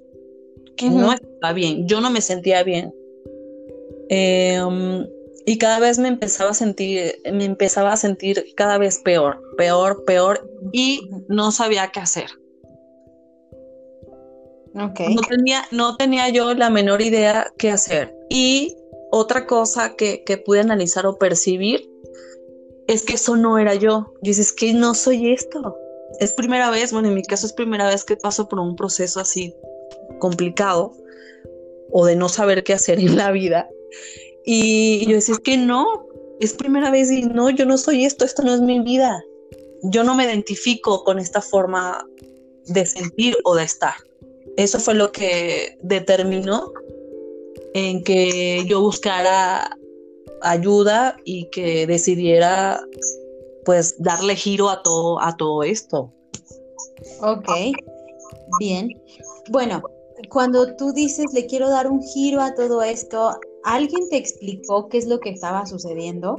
que 0.77 0.91
no 0.91 1.13
estaba 1.13 1.53
bien, 1.53 1.87
yo 1.87 2.01
no 2.01 2.11
me 2.11 2.21
sentía 2.21 2.63
bien. 2.63 2.95
Em, 4.15 5.07
y 5.47 5.57
cada 5.57 5.79
vez 5.79 5.99
me 5.99 6.09
empezaba 6.09 6.51
a 6.51 6.55
sentir, 6.55 7.15
me 7.33 7.47
empezaba 7.47 7.95
a 7.95 7.97
sentir 7.97 8.45
cada 8.57 8.77
vez 8.77 8.99
peor, 8.99 9.41
peor, 9.57 10.05
peor, 10.05 10.47
y 10.71 11.09
no 11.29 11.51
sabía 11.51 11.89
qué 11.89 12.01
hacer. 12.01 12.27
Okay. 14.75 15.15
No, 15.15 15.23
tenía, 15.23 15.63
no 15.71 15.97
tenía 15.97 16.29
yo 16.29 16.53
la 16.53 16.69
menor 16.69 17.01
idea 17.01 17.51
qué 17.57 17.71
hacer. 17.71 18.15
Y 18.29 18.77
otra 19.11 19.47
cosa 19.47 19.97
que, 19.97 20.25
que 20.25 20.37
pude 20.37 20.61
analizar 20.61 21.07
o 21.07 21.17
percibir 21.17 21.89
es 22.89 23.05
que 23.05 23.15
eso 23.15 23.37
no 23.37 23.57
era 23.57 23.75
yo. 23.75 24.13
Yo 24.21 24.31
es 24.31 24.53
que 24.53 24.75
no 24.75 24.93
soy 24.93 25.33
esto. 25.33 25.75
Es 26.21 26.35
primera 26.35 26.71
vez, 26.71 26.93
bueno, 26.93 27.09
en 27.09 27.15
mi 27.15 27.23
caso 27.23 27.47
es 27.47 27.55
primera 27.55 27.89
vez 27.89 28.05
que 28.05 28.19
paso 28.19 28.47
por 28.47 28.61
un 28.61 28.77
proceso 28.77 29.21
así 29.21 29.55
complicado 30.19 30.93
o 31.91 32.05
de 32.05 32.15
no 32.15 32.29
saber 32.29 32.63
qué 32.63 32.75
hacer 32.75 32.99
en 32.99 33.17
la 33.17 33.31
vida. 33.31 33.71
Y 34.45 35.07
yo 35.07 35.17
decía, 35.17 35.37
que 35.43 35.57
no, 35.57 36.07
es 36.41 36.53
primera 36.55 36.91
vez 36.91 37.11
y 37.11 37.23
no, 37.23 37.51
yo 37.51 37.65
no 37.65 37.79
soy 37.79 38.05
esto, 38.05 38.25
esto 38.25 38.43
no 38.43 38.55
es 38.55 38.61
mi 38.61 38.81
vida. 38.81 39.23
Yo 39.85 40.05
no 40.05 40.15
me 40.15 40.25
identifico 40.25 41.05
con 41.05 41.19
esta 41.19 41.41
forma 41.41 42.05
de 42.67 42.87
sentir 42.87 43.37
o 43.45 43.55
de 43.55 43.65
estar. 43.65 43.95
Eso 44.57 44.79
fue 44.79 44.95
lo 44.95 45.13
que 45.13 45.79
determinó 45.83 46.73
en 47.75 48.03
que 48.05 48.65
yo 48.67 48.81
buscara 48.81 49.77
ayuda 50.43 51.17
y 51.25 51.47
que 51.47 51.87
decidiera 51.87 52.85
pues 53.65 53.95
darle 53.99 54.35
giro 54.37 54.69
a 54.69 54.83
todo, 54.83 55.21
a 55.21 55.37
todo 55.37 55.63
esto. 55.63 56.13
Ok, 57.21 57.49
bien. 58.59 59.01
Bueno, 59.51 59.83
cuando 60.29 60.75
tú 60.77 60.93
dices 60.93 61.27
le 61.33 61.47
quiero 61.47 61.69
dar 61.69 61.89
un 61.89 62.03
giro 62.03 62.41
a 62.41 62.55
todo 62.55 62.83
esto, 62.83 63.39
¿alguien 63.65 64.09
te 64.09 64.17
explicó 64.17 64.89
qué 64.89 64.99
es 64.99 65.07
lo 65.07 65.21
que 65.21 65.31
estaba 65.31 65.67
sucediendo? 65.67 66.37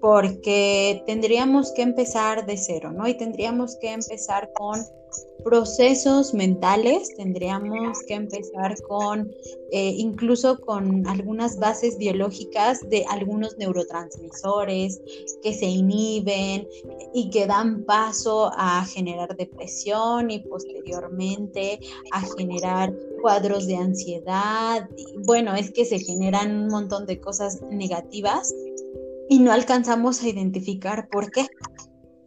Porque 0.00 1.02
tendríamos 1.06 1.72
que 1.72 1.82
empezar 1.82 2.44
de 2.46 2.56
cero, 2.56 2.92
¿no? 2.92 3.06
Y 3.06 3.14
tendríamos 3.14 3.76
que 3.76 3.92
empezar 3.92 4.50
con 4.52 4.80
procesos 5.44 6.34
mentales, 6.34 7.14
tendríamos 7.16 8.02
que 8.06 8.14
empezar 8.14 8.80
con 8.82 9.30
eh, 9.72 9.94
incluso 9.96 10.60
con 10.60 11.06
algunas 11.08 11.58
bases 11.58 11.98
biológicas 11.98 12.80
de 12.88 13.04
algunos 13.08 13.56
neurotransmisores 13.58 15.00
que 15.42 15.54
se 15.54 15.66
inhiben 15.66 16.68
y 17.12 17.30
que 17.30 17.46
dan 17.46 17.84
paso 17.84 18.50
a 18.54 18.84
generar 18.84 19.36
depresión 19.36 20.30
y 20.30 20.40
posteriormente 20.40 21.80
a 22.12 22.20
generar 22.36 22.94
cuadros 23.20 23.66
de 23.66 23.76
ansiedad. 23.76 24.88
Bueno, 25.24 25.54
es 25.54 25.70
que 25.70 25.84
se 25.84 25.98
generan 25.98 26.64
un 26.64 26.68
montón 26.68 27.06
de 27.06 27.20
cosas 27.20 27.60
negativas 27.70 28.54
y 29.28 29.38
no 29.38 29.52
alcanzamos 29.52 30.22
a 30.22 30.28
identificar 30.28 31.08
por 31.08 31.30
qué. 31.30 31.46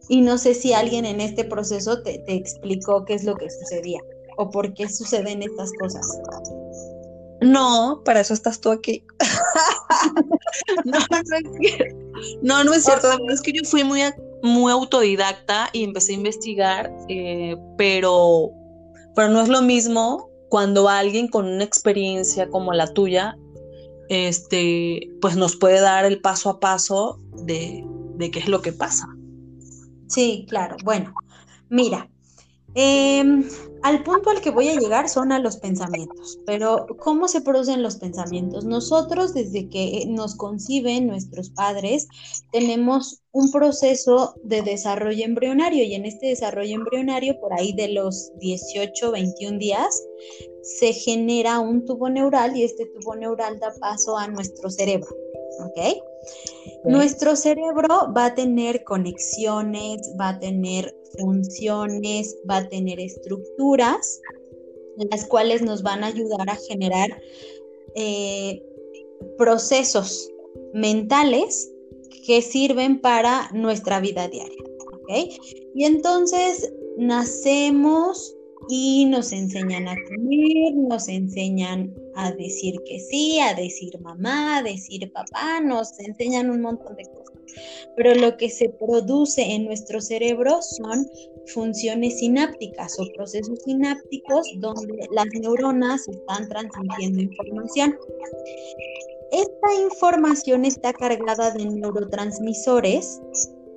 Y 0.08 0.20
no 0.20 0.38
sé 0.38 0.54
si 0.54 0.72
alguien 0.72 1.04
en 1.04 1.20
este 1.20 1.44
proceso 1.44 2.02
te, 2.02 2.22
explicó 2.26 3.04
qué 3.04 3.14
es 3.14 3.24
lo 3.24 3.36
que 3.36 3.50
sucedía 3.50 4.00
o 4.36 4.50
por 4.50 4.72
qué 4.74 4.88
suceden 4.88 5.42
estas 5.42 5.72
cosas. 5.80 6.06
No, 7.40 8.02
para 8.04 8.20
eso 8.20 8.34
estás 8.34 8.60
tú 8.60 8.70
aquí. 8.70 9.04
no, 10.84 10.98
no 11.10 11.36
es 11.36 11.48
cierto. 11.58 11.96
No, 12.42 12.64
no 12.64 12.72
es 12.72 12.84
cierto. 12.84 13.08
es 13.28 13.42
que 13.42 13.52
yo 13.52 13.62
fui 13.64 13.84
muy, 13.84 14.00
muy 14.42 14.72
autodidacta 14.72 15.68
y 15.72 15.84
empecé 15.84 16.12
a 16.12 16.16
investigar, 16.16 16.92
eh, 17.08 17.56
pero, 17.76 18.50
pero 19.14 19.28
no 19.28 19.42
es 19.42 19.48
lo 19.48 19.62
mismo 19.62 20.30
cuando 20.48 20.88
alguien 20.88 21.28
con 21.28 21.46
una 21.46 21.64
experiencia 21.64 22.48
como 22.48 22.72
la 22.72 22.86
tuya, 22.92 23.36
este, 24.08 25.10
pues 25.20 25.36
nos 25.36 25.56
puede 25.56 25.80
dar 25.80 26.04
el 26.04 26.20
paso 26.20 26.50
a 26.50 26.60
paso 26.60 27.18
de, 27.44 27.84
de 28.16 28.30
qué 28.30 28.38
es 28.38 28.48
lo 28.48 28.62
que 28.62 28.72
pasa. 28.72 29.06
Sí, 30.08 30.46
claro. 30.48 30.76
Bueno, 30.84 31.12
mira, 31.68 32.08
em, 32.74 33.44
al 33.82 34.02
punto 34.02 34.30
al 34.30 34.40
que 34.40 34.50
voy 34.50 34.68
a 34.68 34.78
llegar 34.78 35.08
son 35.08 35.32
a 35.32 35.38
los 35.38 35.58
pensamientos, 35.58 36.38
pero 36.46 36.86
¿cómo 36.98 37.28
se 37.28 37.40
producen 37.40 37.82
los 37.82 37.96
pensamientos? 37.96 38.64
Nosotros 38.64 39.34
desde 39.34 39.68
que 39.68 40.04
nos 40.08 40.34
conciben 40.34 41.06
nuestros 41.06 41.50
padres 41.50 42.08
tenemos 42.52 43.22
un 43.32 43.50
proceso 43.50 44.34
de 44.42 44.62
desarrollo 44.62 45.24
embrionario 45.24 45.84
y 45.84 45.94
en 45.94 46.04
este 46.04 46.26
desarrollo 46.26 46.74
embrionario, 46.74 47.38
por 47.40 47.52
ahí 47.52 47.72
de 47.72 47.88
los 47.88 48.32
18, 48.38 49.12
21 49.12 49.58
días, 49.58 50.02
se 50.62 50.92
genera 50.92 51.60
un 51.60 51.84
tubo 51.84 52.08
neural 52.08 52.56
y 52.56 52.64
este 52.64 52.86
tubo 52.86 53.14
neural 53.14 53.60
da 53.60 53.72
paso 53.78 54.18
a 54.18 54.26
nuestro 54.26 54.68
cerebro. 54.68 55.08
¿Ok? 55.60 56.02
Nuestro 56.84 57.36
cerebro 57.36 58.12
va 58.16 58.26
a 58.26 58.34
tener 58.34 58.84
conexiones, 58.84 60.12
va 60.20 60.30
a 60.30 60.38
tener 60.38 60.94
funciones, 61.18 62.36
va 62.48 62.58
a 62.58 62.68
tener 62.68 63.00
estructuras, 63.00 64.20
las 65.10 65.26
cuales 65.26 65.62
nos 65.62 65.82
van 65.82 66.04
a 66.04 66.08
ayudar 66.08 66.48
a 66.48 66.56
generar 66.56 67.20
eh, 67.94 68.62
procesos 69.38 70.30
mentales 70.72 71.70
que 72.26 72.42
sirven 72.42 73.00
para 73.00 73.50
nuestra 73.52 74.00
vida 74.00 74.28
diaria. 74.28 74.64
Y 75.74 75.84
entonces 75.84 76.72
nacemos 76.96 78.35
y 78.68 79.04
nos 79.06 79.32
enseñan 79.32 79.88
a 79.88 79.94
comer, 80.08 80.74
nos 80.74 81.08
enseñan 81.08 81.94
a 82.14 82.32
decir 82.32 82.74
que 82.84 82.98
sí, 82.98 83.38
a 83.40 83.54
decir 83.54 83.98
mamá, 84.00 84.58
a 84.58 84.62
decir 84.62 85.10
papá, 85.12 85.60
nos 85.60 85.98
enseñan 86.00 86.50
un 86.50 86.62
montón 86.62 86.96
de 86.96 87.04
cosas. 87.04 87.36
Pero 87.96 88.14
lo 88.14 88.36
que 88.36 88.50
se 88.50 88.68
produce 88.68 89.42
en 89.42 89.64
nuestro 89.64 90.00
cerebro 90.00 90.60
son 90.62 91.06
funciones 91.46 92.18
sinápticas 92.18 92.98
o 92.98 93.04
procesos 93.14 93.62
sinápticos 93.64 94.48
donde 94.56 95.08
las 95.12 95.26
neuronas 95.32 96.08
están 96.08 96.48
transmitiendo 96.48 97.22
información. 97.22 97.96
Esta 99.32 99.82
información 99.82 100.64
está 100.64 100.92
cargada 100.92 101.50
de 101.50 101.64
neurotransmisores, 101.64 103.20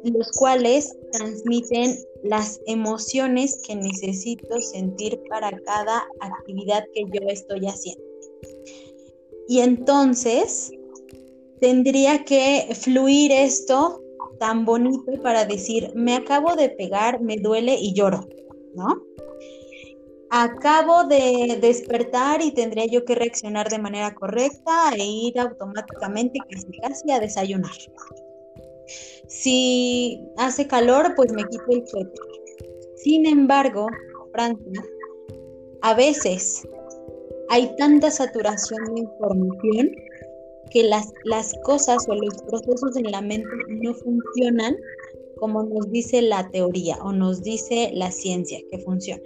los 0.04 0.32
cuales 0.34 0.96
transmiten 1.12 1.98
las 2.24 2.60
emociones 2.68 3.62
que 3.66 3.76
necesito 3.76 4.60
sentir 4.62 5.22
para 5.30 5.52
cada 5.66 6.08
actividad 6.20 6.86
que 6.94 7.06
yo 7.06 7.28
estoy 7.28 7.66
haciendo. 7.68 8.04
Y 9.48 9.60
entonces 9.60 10.72
tendría 11.60 12.24
que 12.24 12.70
fluir 12.74 13.32
esto 13.32 14.02
tan 14.40 14.66
bonito 14.66 15.12
para 15.22 15.46
decir, 15.46 15.92
me 15.96 16.16
acabo 16.16 16.56
de 16.56 16.70
pegar, 16.70 17.22
me 17.22 17.38
duele 17.38 17.76
y 17.76 17.94
lloro, 17.94 18.28
¿no? 18.76 19.04
Acabo 20.32 21.06
de 21.06 21.58
despertar 21.60 22.42
y 22.42 22.52
tendría 22.52 22.86
yo 22.86 23.04
que 23.04 23.16
reaccionar 23.16 23.70
de 23.70 23.80
manera 23.80 24.14
correcta 24.14 24.92
e 24.96 25.04
ir 25.04 25.40
automáticamente 25.40 26.40
casi, 26.48 26.80
casi 26.80 27.12
a 27.12 27.20
desayunar. 27.20 27.72
Si 29.28 30.20
hace 30.38 30.68
calor, 30.68 31.14
pues 31.16 31.32
me 31.32 31.44
quito 31.46 31.66
el 31.70 31.88
suéter. 31.88 32.20
Sin 32.96 33.26
embargo, 33.26 33.88
Francia, 34.32 34.84
a 35.82 35.94
veces 35.94 36.68
hay 37.50 37.76
tanta 37.78 38.12
saturación 38.12 38.94
de 38.94 39.02
información 39.02 39.92
que 40.72 40.84
las, 40.84 41.12
las 41.24 41.54
cosas 41.64 42.06
o 42.08 42.16
los 42.16 42.36
procesos 42.44 42.96
en 42.98 43.12
la 43.12 43.22
mente 43.22 43.50
no 43.70 43.94
funcionan 43.94 44.76
como 45.40 45.64
nos 45.64 45.90
dice 45.90 46.22
la 46.22 46.50
teoría 46.52 46.98
o 47.02 47.12
nos 47.12 47.42
dice 47.42 47.92
la 47.94 48.12
ciencia 48.12 48.60
que 48.70 48.80
funciona. 48.80 49.24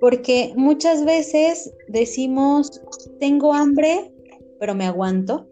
Porque 0.00 0.52
muchas 0.56 1.04
veces 1.04 1.72
decimos, 1.88 2.80
tengo 3.20 3.52
hambre, 3.52 4.12
pero 4.58 4.74
me 4.74 4.86
aguanto. 4.86 5.46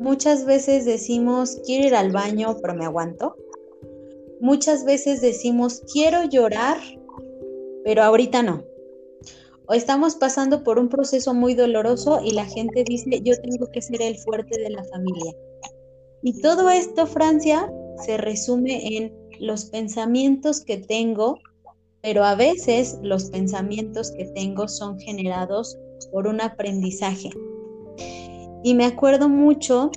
Muchas 0.00 0.46
veces 0.46 0.86
decimos, 0.86 1.60
quiero 1.66 1.88
ir 1.88 1.94
al 1.94 2.10
baño, 2.10 2.56
pero 2.62 2.74
me 2.74 2.86
aguanto. 2.86 3.36
Muchas 4.40 4.86
veces 4.86 5.20
decimos, 5.20 5.82
quiero 5.92 6.24
llorar, 6.24 6.78
pero 7.84 8.02
ahorita 8.02 8.42
no. 8.42 8.64
O 9.66 9.74
estamos 9.74 10.14
pasando 10.14 10.64
por 10.64 10.78
un 10.78 10.88
proceso 10.88 11.34
muy 11.34 11.52
doloroso 11.52 12.22
y 12.24 12.30
la 12.30 12.46
gente 12.46 12.82
dice, 12.82 13.20
yo 13.22 13.34
tengo 13.42 13.70
que 13.70 13.82
ser 13.82 14.00
el 14.00 14.16
fuerte 14.16 14.58
de 14.58 14.70
la 14.70 14.82
familia. 14.84 15.34
Y 16.22 16.40
todo 16.40 16.70
esto, 16.70 17.06
Francia, 17.06 17.70
se 18.06 18.16
resume 18.16 18.96
en 18.96 19.14
los 19.38 19.66
pensamientos 19.66 20.62
que 20.62 20.78
tengo, 20.78 21.38
pero 22.00 22.24
a 22.24 22.36
veces 22.36 22.98
los 23.02 23.28
pensamientos 23.28 24.12
que 24.12 24.24
tengo 24.24 24.66
son 24.66 24.98
generados 24.98 25.78
por 26.10 26.26
un 26.26 26.40
aprendizaje. 26.40 27.28
Y 28.62 28.74
me 28.74 28.84
acuerdo 28.84 29.28
mucho 29.28 29.90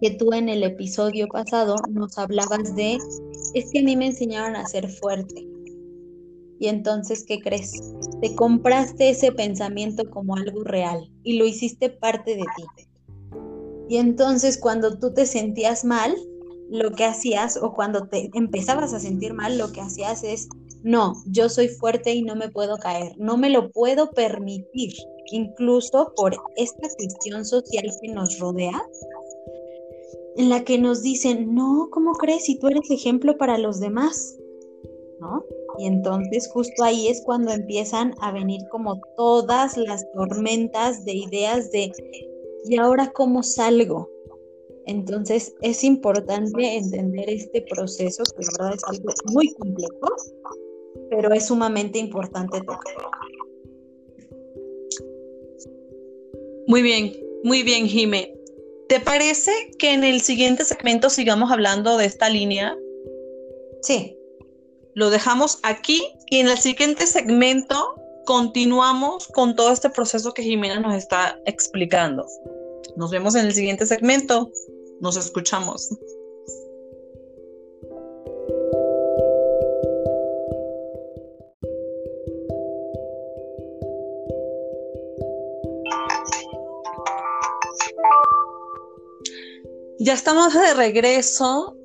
que 0.00 0.10
tú 0.10 0.32
en 0.32 0.48
el 0.48 0.62
episodio 0.62 1.28
pasado 1.28 1.76
nos 1.90 2.16
hablabas 2.18 2.74
de, 2.76 2.98
es 3.54 3.70
que 3.70 3.80
a 3.80 3.82
mí 3.82 3.96
me 3.96 4.06
enseñaron 4.06 4.56
a 4.56 4.66
ser 4.66 4.88
fuerte. 4.88 5.46
Y 6.58 6.68
entonces, 6.68 7.24
¿qué 7.26 7.40
crees? 7.40 7.72
Te 8.20 8.34
compraste 8.36 9.10
ese 9.10 9.32
pensamiento 9.32 10.08
como 10.10 10.36
algo 10.36 10.62
real 10.62 11.10
y 11.24 11.38
lo 11.38 11.44
hiciste 11.44 11.90
parte 11.90 12.36
de 12.36 12.44
ti. 12.56 12.88
Y 13.88 13.96
entonces 13.96 14.58
cuando 14.58 14.98
tú 14.98 15.12
te 15.12 15.26
sentías 15.26 15.84
mal, 15.84 16.14
lo 16.70 16.92
que 16.92 17.04
hacías, 17.04 17.58
o 17.60 17.74
cuando 17.74 18.06
te 18.06 18.30
empezabas 18.32 18.94
a 18.94 19.00
sentir 19.00 19.34
mal, 19.34 19.58
lo 19.58 19.72
que 19.72 19.80
hacías 19.80 20.22
es, 20.22 20.48
no, 20.82 21.14
yo 21.26 21.48
soy 21.48 21.68
fuerte 21.68 22.12
y 22.12 22.22
no 22.22 22.34
me 22.34 22.48
puedo 22.48 22.76
caer, 22.76 23.12
no 23.18 23.36
me 23.36 23.50
lo 23.50 23.70
puedo 23.70 24.10
permitir 24.10 24.92
incluso 25.30 26.12
por 26.16 26.34
esta 26.56 26.88
cuestión 26.96 27.44
social 27.44 27.84
que 28.00 28.12
nos 28.12 28.38
rodea, 28.38 28.82
en 30.36 30.48
la 30.48 30.64
que 30.64 30.78
nos 30.78 31.02
dicen, 31.02 31.54
no, 31.54 31.88
¿cómo 31.90 32.14
crees 32.14 32.44
si 32.44 32.58
tú 32.58 32.68
eres 32.68 32.90
ejemplo 32.90 33.36
para 33.36 33.58
los 33.58 33.80
demás? 33.80 34.36
¿No? 35.20 35.44
Y 35.78 35.86
entonces 35.86 36.50
justo 36.52 36.82
ahí 36.82 37.08
es 37.08 37.22
cuando 37.22 37.52
empiezan 37.52 38.14
a 38.20 38.32
venir 38.32 38.60
como 38.70 39.00
todas 39.16 39.76
las 39.76 40.04
tormentas 40.12 41.04
de 41.04 41.12
ideas 41.12 41.70
de, 41.70 41.92
¿y 42.64 42.76
ahora 42.76 43.10
cómo 43.14 43.42
salgo? 43.42 44.10
Entonces 44.86 45.54
es 45.62 45.84
importante 45.84 46.76
entender 46.76 47.30
este 47.30 47.62
proceso, 47.70 48.24
que 48.36 48.44
la 48.44 48.50
verdad 48.58 48.74
es 48.74 48.84
algo 48.84 49.12
muy 49.32 49.52
complejo, 49.54 50.08
pero 51.14 51.32
es 51.32 51.46
sumamente 51.46 51.98
importante 51.98 52.58
tocarlo. 52.60 53.10
Muy 56.66 56.80
bien, 56.80 57.12
muy 57.44 57.62
bien, 57.62 57.86
Jime. 57.86 58.34
¿Te 58.88 58.98
parece 58.98 59.52
que 59.78 59.92
en 59.92 60.04
el 60.04 60.22
siguiente 60.22 60.64
segmento 60.64 61.10
sigamos 61.10 61.50
hablando 61.50 61.98
de 61.98 62.06
esta 62.06 62.28
línea? 62.30 62.76
Sí. 63.82 64.16
Lo 64.94 65.10
dejamos 65.10 65.58
aquí 65.62 66.02
y 66.30 66.38
en 66.38 66.48
el 66.48 66.58
siguiente 66.58 67.06
segmento 67.06 67.94
continuamos 68.24 69.28
con 69.28 69.54
todo 69.56 69.72
este 69.72 69.90
proceso 69.90 70.32
que 70.32 70.42
Jimena 70.42 70.80
nos 70.80 70.94
está 70.94 71.38
explicando. 71.46 72.26
Nos 72.96 73.10
vemos 73.10 73.34
en 73.34 73.46
el 73.46 73.54
siguiente 73.54 73.86
segmento. 73.86 74.50
Nos 75.00 75.16
escuchamos. 75.16 75.90
Ya 90.04 90.14
estamos 90.14 90.52
de 90.52 90.74
regreso 90.74 91.76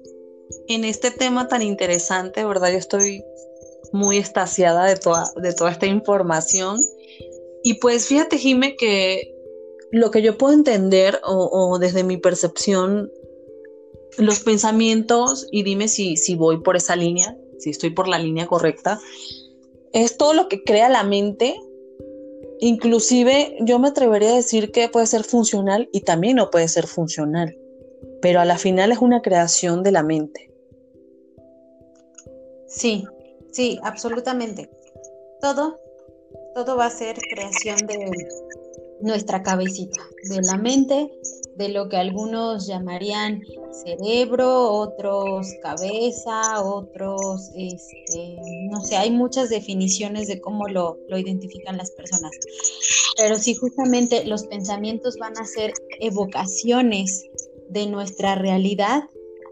en 0.68 0.86
este 0.86 1.12
tema 1.12 1.48
tan 1.48 1.62
interesante, 1.62 2.44
¿verdad? 2.46 2.72
Yo 2.72 2.80
estoy 2.80 3.24
muy 3.92 4.18
estaciada 4.18 4.86
de 4.86 4.96
toda, 4.96 5.32
de 5.40 5.54
toda 5.54 5.70
esta 5.70 5.86
información. 5.86 6.80
Y 7.62 7.76
pues 7.76 8.08
fíjate, 8.08 8.40
Jime, 8.40 8.76
que 8.76 9.36
lo 9.92 10.10
que 10.10 10.24
yo 10.24 10.36
puedo 10.36 10.52
entender 10.52 11.22
o, 11.24 11.78
desde 11.78 12.04
mi 12.04 12.18
percepción, 12.18 13.12
los 14.18 14.40
pensamientos, 14.40 15.48
y 15.52 15.62
dime 15.62 15.88
si, 15.88 16.18
si 16.18 16.34
voy 16.34 16.62
por 16.62 16.76
esa 16.76 16.96
línea, 16.96 17.38
si 17.60 17.70
estoy 17.70 17.92
por 17.92 18.08
la 18.08 18.18
línea 18.18 18.48
correcta, 18.48 19.00
es 19.94 20.18
todo 20.18 20.34
lo 20.34 20.48
que 20.48 20.64
crea 20.64 20.90
la 20.90 21.04
mente. 21.04 21.56
Inclusive 22.62 23.58
yo 23.60 23.78
me 23.78 23.90
atrevería 23.90 24.32
a 24.32 24.38
decir 24.38 24.72
que 24.72 24.90
puede 24.90 25.06
ser 25.06 25.24
funcional 25.24 25.88
y 25.94 26.02
también 26.02 26.38
no 26.38 26.50
puede 26.50 26.68
ser 26.68 26.88
funcional 26.88 27.56
pero 28.22 28.40
a 28.40 28.46
la 28.46 28.58
final 28.58 28.92
es 28.92 29.00
una 29.00 29.22
creación 29.22 29.84
de 29.84 29.92
la 29.92 30.04
mente. 30.04 30.52
Sí, 32.68 33.06
sí, 33.52 33.80
absolutamente. 33.84 34.70
Todo, 35.42 35.80
todo 36.54 36.78
va 36.78 36.88
a 36.88 36.92
ser 36.92 37.18
creación 37.32 37.78
de 37.88 38.12
nuestra 39.02 39.44
cabecita, 39.44 40.02
de 40.30 40.42
la 40.42 40.58
mente, 40.58 41.12
de 41.56 41.70
lo 41.70 41.90
que 41.90 41.98
algunos 41.98 42.68
llamarían 42.68 43.42
cerebro, 43.72 44.72
otros 44.72 45.48
cabeza, 45.62 46.64
otros, 46.64 47.52
este, 47.56 48.38
no 48.70 48.82
sé, 48.82 48.98
hay 48.98 49.12
muchas 49.12 49.50
definiciones 49.50 50.28
de 50.28 50.40
cómo 50.40 50.68
lo, 50.68 50.98
lo 51.08 51.18
identifican 51.18 51.78
las 51.78 51.92
personas. 51.92 52.32
Pero 53.16 53.38
sí, 53.38 53.56
justamente 53.56 54.26
los 54.26 54.46
pensamientos 54.46 55.18
van 55.18 55.38
a 55.38 55.46
ser 55.46 55.74
evocaciones 56.00 57.28
de 57.70 57.88
nuestra 57.88 58.36
realidad, 58.36 59.04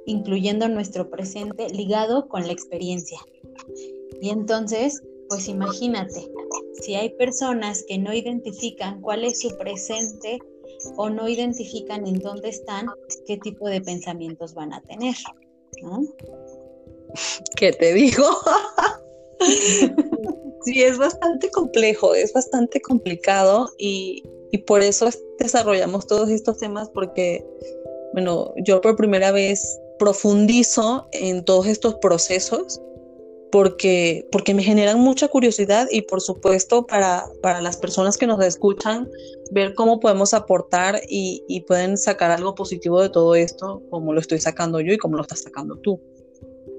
incluyendo 0.06 0.68
nuestro 0.68 1.10
presente, 1.10 1.70
ligado 1.70 2.28
con 2.28 2.46
la 2.46 2.54
experiencia. 2.54 3.20
Y 4.22 4.30
entonces, 4.30 5.02
pues 5.30 5.48
imagínate, 5.48 6.32
si 6.82 6.96
hay 6.96 7.10
personas 7.16 7.84
que 7.88 7.98
no 7.98 8.14
identifican 8.14 9.02
cuál 9.02 9.24
es 9.24 9.40
su 9.40 9.58
presente 9.58 10.40
o 10.98 11.10
no 11.10 11.28
identifican 11.28 12.06
en 12.08 12.20
dónde 12.20 12.50
están, 12.50 12.88
qué 13.26 13.38
tipo 13.38 13.68
de 13.68 13.82
pensamientos 13.82 14.54
van 14.54 14.74
a 14.74 14.82
tener. 14.82 15.16
¿Qué 17.56 17.72
te 17.74 17.94
digo? 17.94 18.26
sí, 20.66 20.84
es 20.84 20.98
bastante 20.98 21.50
complejo, 21.50 22.14
es 22.16 22.34
bastante 22.34 22.82
complicado 22.82 23.70
y, 23.78 24.24
y 24.52 24.60
por 24.60 24.82
eso 24.82 25.10
desarrollamos 25.40 26.08
todos 26.08 26.30
estos 26.30 26.58
temas 26.58 26.90
porque 26.90 27.46
bueno, 28.16 28.54
yo 28.64 28.80
por 28.80 28.96
primera 28.96 29.34
vez 29.34 29.78
profundizo 30.00 31.06
en 31.12 31.44
todos 31.44 31.68
estos 31.68 31.96
procesos 31.96 32.82
porque, 33.52 34.26
porque 34.32 34.54
me 34.54 34.64
generan 34.64 35.02
mucha 35.02 35.28
curiosidad 35.28 35.90
y 35.92 36.04
por 36.04 36.22
supuesto 36.22 36.86
para, 36.88 37.26
para 37.42 37.60
las 37.60 37.76
personas 37.76 38.18
que 38.18 38.26
nos 38.26 38.42
escuchan, 38.42 39.10
ver 39.52 39.74
cómo 39.76 40.00
podemos 40.00 40.34
aportar 40.34 41.02
y, 41.10 41.44
y 41.50 41.60
pueden 41.62 41.98
sacar 41.98 42.32
algo 42.32 42.56
positivo 42.56 43.02
de 43.02 43.10
todo 43.10 43.36
esto, 43.36 43.84
como 43.90 44.14
lo 44.14 44.22
estoy 44.22 44.40
sacando 44.40 44.80
yo 44.80 44.94
y 44.94 44.98
como 44.98 45.18
lo 45.18 45.24
estás 45.24 45.42
sacando 45.42 45.76
tú. 45.80 46.00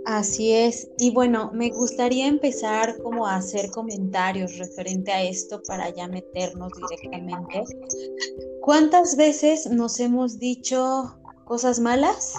Así 0.06 0.52
es. 0.52 0.88
Y 0.98 1.10
bueno, 1.10 1.50
me 1.52 1.68
gustaría 1.70 2.28
empezar 2.28 2.96
como 3.02 3.26
a 3.26 3.34
hacer 3.34 3.70
comentarios 3.70 4.56
referente 4.56 5.10
a 5.10 5.24
esto 5.24 5.60
para 5.66 5.90
ya 5.90 6.06
meternos 6.06 6.72
directamente. 6.88 7.64
¿Cuántas 8.60 9.16
veces 9.16 9.68
nos 9.68 9.98
hemos 9.98 10.38
dicho 10.38 11.15
cosas 11.46 11.80
malas 11.80 12.34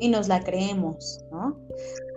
y 0.00 0.08
nos 0.08 0.28
la 0.28 0.42
creemos, 0.42 1.20
¿no? 1.30 1.56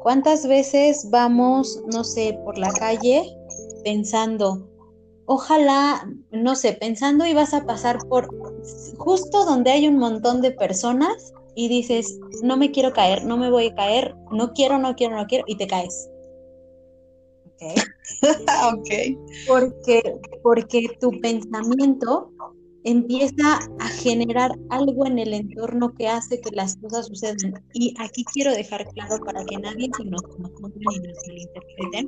¿Cuántas 0.01 0.45
veces 0.45 1.07
vamos, 1.09 1.81
no 1.93 2.03
sé, 2.03 2.37
por 2.43 2.57
la 2.57 2.73
calle 2.73 3.37
pensando, 3.85 4.67
ojalá, 5.25 6.09
no 6.31 6.55
sé, 6.55 6.73
pensando 6.73 7.25
y 7.25 7.33
vas 7.33 7.53
a 7.53 7.65
pasar 7.65 7.99
por 8.09 8.27
justo 8.97 9.45
donde 9.45 9.71
hay 9.71 9.87
un 9.87 9.97
montón 9.97 10.41
de 10.41 10.51
personas 10.51 11.33
y 11.55 11.69
dices, 11.69 12.19
no 12.41 12.57
me 12.57 12.71
quiero 12.71 12.91
caer, 12.91 13.23
no 13.25 13.37
me 13.37 13.51
voy 13.51 13.67
a 13.67 13.75
caer, 13.75 14.15
no 14.31 14.53
quiero, 14.53 14.79
no 14.79 14.95
quiero, 14.95 15.15
no 15.15 15.27
quiero, 15.27 15.45
y 15.47 15.55
te 15.55 15.67
caes. 15.67 16.09
Ok. 17.45 17.61
okay. 18.73 19.17
Porque, 19.47 20.19
porque 20.41 20.87
tu 20.99 21.11
pensamiento 21.21 22.31
empieza 22.85 23.59
a 23.79 23.87
generar 23.87 24.51
algo 24.69 25.05
en 25.05 25.19
el 25.19 25.33
entorno 25.33 25.93
que 25.95 26.07
hace 26.07 26.39
que 26.41 26.51
las 26.55 26.75
cosas 26.77 27.07
sucedan. 27.07 27.63
Y 27.73 27.93
aquí 27.99 28.23
quiero 28.33 28.51
dejar 28.51 28.85
claro 28.89 29.23
para 29.23 29.43
que 29.45 29.57
nadie 29.57 29.89
se 29.97 30.05
nos 30.05 30.21
confunda 30.21 30.69
ni 30.75 30.99
nos 30.99 31.27
interpreten, 31.27 32.07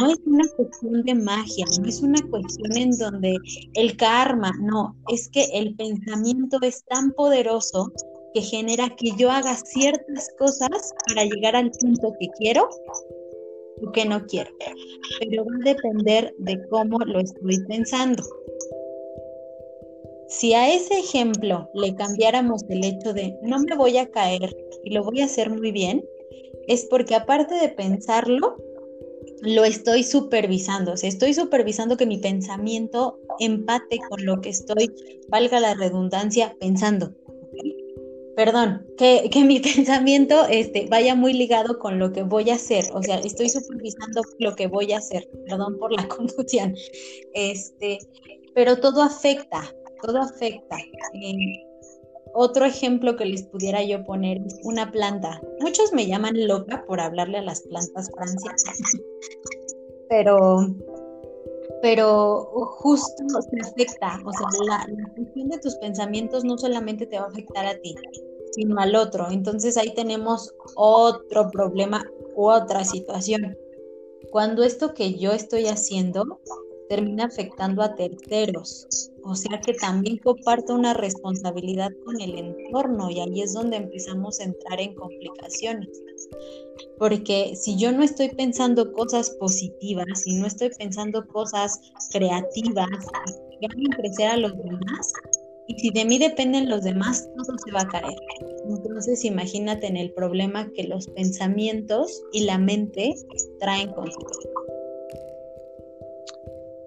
no 0.00 0.10
es 0.10 0.18
una 0.26 0.48
cuestión 0.56 1.02
de 1.02 1.14
magia, 1.14 1.66
no 1.80 1.88
es 1.88 2.00
una 2.00 2.20
cuestión 2.30 2.76
en 2.76 2.90
donde 2.98 3.36
el 3.74 3.96
karma, 3.96 4.52
no, 4.60 4.96
es 5.08 5.28
que 5.30 5.44
el 5.52 5.74
pensamiento 5.76 6.58
es 6.62 6.84
tan 6.84 7.12
poderoso 7.12 7.92
que 8.34 8.42
genera 8.42 8.94
que 8.96 9.12
yo 9.16 9.30
haga 9.30 9.56
ciertas 9.56 10.28
cosas 10.38 10.92
para 11.06 11.24
llegar 11.24 11.54
al 11.54 11.70
punto 11.70 12.12
que 12.18 12.26
quiero 12.38 12.68
o 13.80 13.92
que 13.92 14.04
no 14.04 14.24
quiero. 14.26 14.50
Pero 15.20 15.44
va 15.44 15.52
a 15.54 15.72
depender 15.72 16.34
de 16.38 16.60
cómo 16.68 16.98
lo 16.98 17.20
estoy 17.20 17.64
pensando. 17.68 18.22
Si 20.38 20.52
a 20.52 20.74
ese 20.74 20.98
ejemplo 20.98 21.70
le 21.74 21.94
cambiáramos 21.94 22.64
el 22.68 22.84
hecho 22.84 23.12
de 23.12 23.36
no 23.42 23.58
me 23.60 23.76
voy 23.76 23.98
a 23.98 24.10
caer 24.10 24.56
y 24.82 24.90
lo 24.90 25.04
voy 25.04 25.20
a 25.20 25.26
hacer 25.26 25.48
muy 25.48 25.70
bien, 25.70 26.04
es 26.66 26.86
porque 26.86 27.14
aparte 27.14 27.54
de 27.54 27.68
pensarlo, 27.68 28.56
lo 29.42 29.64
estoy 29.64 30.02
supervisando. 30.02 30.92
O 30.92 30.94
estoy 30.94 31.34
supervisando 31.34 31.96
que 31.96 32.06
mi 32.06 32.18
pensamiento 32.18 33.18
empate 33.38 33.98
con 34.08 34.24
lo 34.24 34.40
que 34.40 34.50
estoy, 34.50 34.90
valga 35.28 35.60
la 35.60 35.74
redundancia, 35.74 36.56
pensando 36.58 37.14
perdón, 38.34 38.84
que, 38.98 39.30
mi 39.46 39.60
pensamiento 39.76 40.46
este, 40.48 40.86
vaya 40.90 41.14
muy 41.14 41.32
ligado 41.32 41.78
con 41.78 41.98
lo 41.98 42.12
que 42.12 42.22
voy 42.22 42.50
a 42.50 42.54
hacer. 42.54 42.84
O 42.92 43.02
sea, 43.02 43.18
estoy 43.18 43.48
supervisando 43.48 44.22
lo 44.38 44.54
que 44.54 44.66
voy 44.66 44.92
a 44.92 44.98
hacer. 44.98 45.28
Perdón 45.46 45.78
por 45.78 45.92
la 45.92 46.08
confusión. 46.08 46.74
Este, 47.34 47.98
pero 48.54 48.78
todo 48.78 49.02
afecta, 49.02 49.72
todo 50.04 50.18
afecta. 50.20 50.76
Eh, 51.14 51.66
otro 52.34 52.64
ejemplo 52.64 53.16
que 53.16 53.24
les 53.24 53.44
pudiera 53.44 53.82
yo 53.82 54.04
poner 54.04 54.38
es 54.38 54.58
una 54.64 54.90
planta. 54.90 55.40
Muchos 55.60 55.92
me 55.92 56.06
llaman 56.06 56.46
loca 56.46 56.84
por 56.86 57.00
hablarle 57.00 57.38
a 57.38 57.42
las 57.42 57.62
plantas 57.62 58.10
francesas, 58.12 58.78
pero 60.08 60.58
pero 61.80 62.48
justo 62.78 63.24
se 63.50 63.60
afecta, 63.60 64.18
o 64.24 64.32
sea, 64.32 64.46
la, 64.66 64.86
cuestión 65.14 65.50
de 65.50 65.58
tus 65.58 65.74
pensamientos 65.76 66.42
no 66.42 66.56
solamente 66.56 67.06
te 67.06 67.18
va 67.18 67.26
a 67.26 67.28
afectar 67.28 67.66
a 67.66 67.78
ti, 67.78 67.94
sino 68.52 68.78
al 68.80 68.96
otro. 68.96 69.30
Entonces 69.30 69.76
ahí 69.76 69.92
tenemos 69.94 70.54
otro 70.76 71.50
problema 71.50 72.02
u 72.36 72.48
otra 72.48 72.84
situación. 72.84 73.56
Cuando 74.30 74.62
esto 74.62 74.94
que 74.94 75.14
yo 75.14 75.32
estoy 75.32 75.66
haciendo 75.66 76.40
termina 76.88 77.24
afectando 77.24 77.82
a 77.82 77.94
terceros, 77.94 79.10
o 79.24 79.34
sea 79.34 79.60
que 79.60 79.74
también 79.74 80.18
comparto 80.18 80.74
una 80.74 80.94
responsabilidad 80.94 81.90
con 82.04 82.20
el 82.20 82.38
entorno 82.38 83.10
y 83.10 83.20
ahí 83.20 83.42
es 83.42 83.54
donde 83.54 83.76
empezamos 83.78 84.40
a 84.40 84.44
entrar 84.44 84.80
en 84.80 84.94
complicaciones. 84.94 86.02
Porque 86.98 87.54
si 87.56 87.76
yo 87.76 87.92
no 87.92 88.02
estoy 88.02 88.28
pensando 88.30 88.92
cosas 88.92 89.30
positivas, 89.40 90.06
si 90.22 90.34
no 90.34 90.46
estoy 90.46 90.70
pensando 90.70 91.26
cosas 91.26 91.80
creativas 92.12 92.88
que 93.60 93.66
hagan 93.66 93.92
crecer 93.96 94.28
a 94.28 94.36
los 94.36 94.56
demás, 94.56 95.12
y 95.66 95.78
si 95.78 95.90
de 95.90 96.04
mí 96.04 96.18
dependen 96.18 96.68
los 96.68 96.82
demás, 96.84 97.26
todo 97.36 97.56
se 97.64 97.72
va 97.72 97.80
a 97.80 97.88
caer. 97.88 98.16
Entonces 98.68 99.24
imagínate 99.24 99.86
en 99.86 99.96
el 99.96 100.12
problema 100.12 100.70
que 100.74 100.84
los 100.84 101.06
pensamientos 101.08 102.22
y 102.32 102.44
la 102.44 102.58
mente 102.58 103.14
traen 103.60 103.90
consigo. 103.92 104.30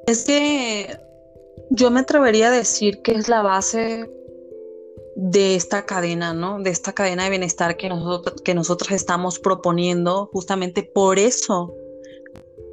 Es 0.08 0.24
que 0.24 0.98
yo 1.70 1.92
me 1.92 2.00
atrevería 2.00 2.48
a 2.48 2.52
decir 2.52 3.02
que 3.02 3.12
es 3.12 3.28
la 3.28 3.42
base 3.42 4.10
de 5.16 5.56
esta 5.56 5.86
cadena, 5.86 6.34
¿no? 6.34 6.60
De 6.60 6.70
esta 6.70 6.94
cadena 6.94 7.26
de 7.26 7.32
bienestar 7.32 7.76
que 7.76 7.90
nosotros, 7.90 8.42
que 8.42 8.54
nosotros 8.54 8.92
estamos 8.92 9.38
proponiendo, 9.40 10.30
justamente 10.32 10.84
por 10.84 11.20
eso 11.20 11.76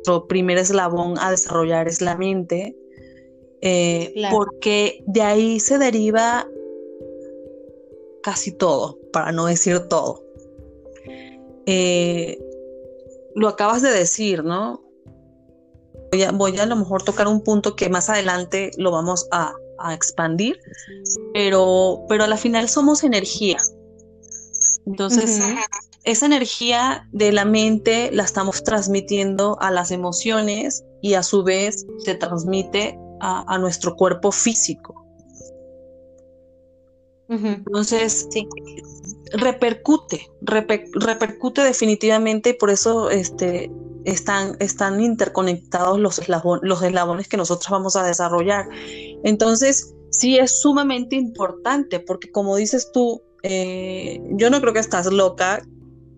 nuestro 0.06 0.28
primer 0.28 0.58
eslabón 0.58 1.18
a 1.18 1.30
desarrollar 1.30 1.88
es 1.88 2.02
la 2.02 2.16
mente, 2.16 2.76
eh, 3.62 4.12
porque 4.30 5.02
de 5.06 5.22
ahí 5.22 5.58
se 5.58 5.78
deriva 5.78 6.46
casi 8.22 8.52
todo, 8.52 8.98
para 9.12 9.32
no 9.32 9.46
decir 9.46 9.88
todo. 9.88 10.22
Eh, 11.66 12.38
lo 13.34 13.48
acabas 13.48 13.80
de 13.82 13.90
decir, 13.90 14.44
¿no? 14.44 14.83
Voy 16.34 16.56
a, 16.56 16.62
a, 16.62 16.66
lo 16.66 16.76
mejor 16.76 17.02
tocar 17.02 17.26
un 17.26 17.42
punto 17.42 17.76
que 17.76 17.88
más 17.88 18.08
adelante 18.08 18.70
lo 18.76 18.90
vamos 18.90 19.26
a, 19.30 19.54
expandir, 19.92 20.58
pero, 21.34 22.04
pero 22.08 22.24
a 22.24 22.26
la 22.26 22.36
final 22.36 22.68
somos 22.68 23.04
energía. 23.04 23.58
Entonces, 24.86 25.42
esa 26.04 26.26
energía 26.26 27.08
de 27.12 27.32
la 27.32 27.44
mente 27.44 28.10
la 28.12 28.22
estamos 28.22 28.62
transmitiendo 28.62 29.58
a 29.60 29.70
las 29.70 29.90
emociones 29.90 30.84
y 31.02 31.14
a 31.14 31.22
su 31.22 31.42
vez 31.42 31.86
se 31.98 32.14
transmite 32.14 32.98
a, 33.20 33.58
nuestro 33.58 33.96
cuerpo 33.96 34.30
físico. 34.30 35.04
Entonces, 37.28 38.28
repercute, 39.34 40.28
repercute 40.42 41.62
definitivamente 41.62 42.50
y 42.50 42.52
por 42.54 42.70
eso 42.70 43.10
este, 43.10 43.70
están, 44.04 44.56
están 44.60 45.00
interconectados 45.00 45.98
los, 45.98 46.20
los 46.62 46.82
eslabones 46.82 47.28
que 47.28 47.36
nosotros 47.36 47.70
vamos 47.70 47.96
a 47.96 48.04
desarrollar. 48.04 48.68
Entonces, 49.24 49.94
sí 50.10 50.38
es 50.38 50.60
sumamente 50.60 51.16
importante 51.16 52.00
porque 52.00 52.30
como 52.30 52.56
dices 52.56 52.90
tú, 52.92 53.22
eh, 53.42 54.20
yo 54.32 54.50
no 54.50 54.60
creo 54.60 54.72
que 54.72 54.80
estás 54.80 55.06
loca 55.06 55.62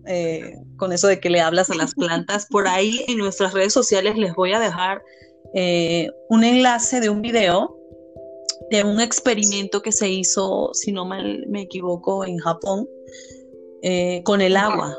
eh, 0.05 0.55
con 0.77 0.93
eso 0.93 1.07
de 1.07 1.19
que 1.19 1.29
le 1.29 1.41
hablas 1.41 1.69
a 1.69 1.75
las 1.75 1.93
plantas. 1.95 2.47
Por 2.49 2.67
ahí 2.67 3.03
en 3.07 3.17
nuestras 3.17 3.53
redes 3.53 3.73
sociales 3.73 4.17
les 4.17 4.33
voy 4.35 4.53
a 4.53 4.59
dejar 4.59 5.01
eh, 5.53 6.09
un 6.29 6.43
enlace 6.43 6.99
de 6.99 7.09
un 7.09 7.21
video 7.21 7.77
de 8.69 8.83
un 8.83 8.99
experimento 8.99 9.81
que 9.81 9.91
se 9.91 10.09
hizo, 10.09 10.71
si 10.73 10.91
no 10.91 11.05
mal 11.05 11.45
me 11.47 11.61
equivoco, 11.61 12.25
en 12.25 12.37
Japón, 12.37 12.87
eh, 13.81 14.21
con 14.23 14.41
el 14.41 14.57
agua. 14.57 14.95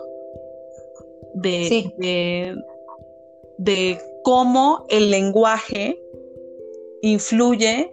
De, 1.35 1.93
de, 3.59 4.01
cómo 4.25 4.87
el 4.89 5.11
lenguaje 5.11 6.01
influye 7.03 7.93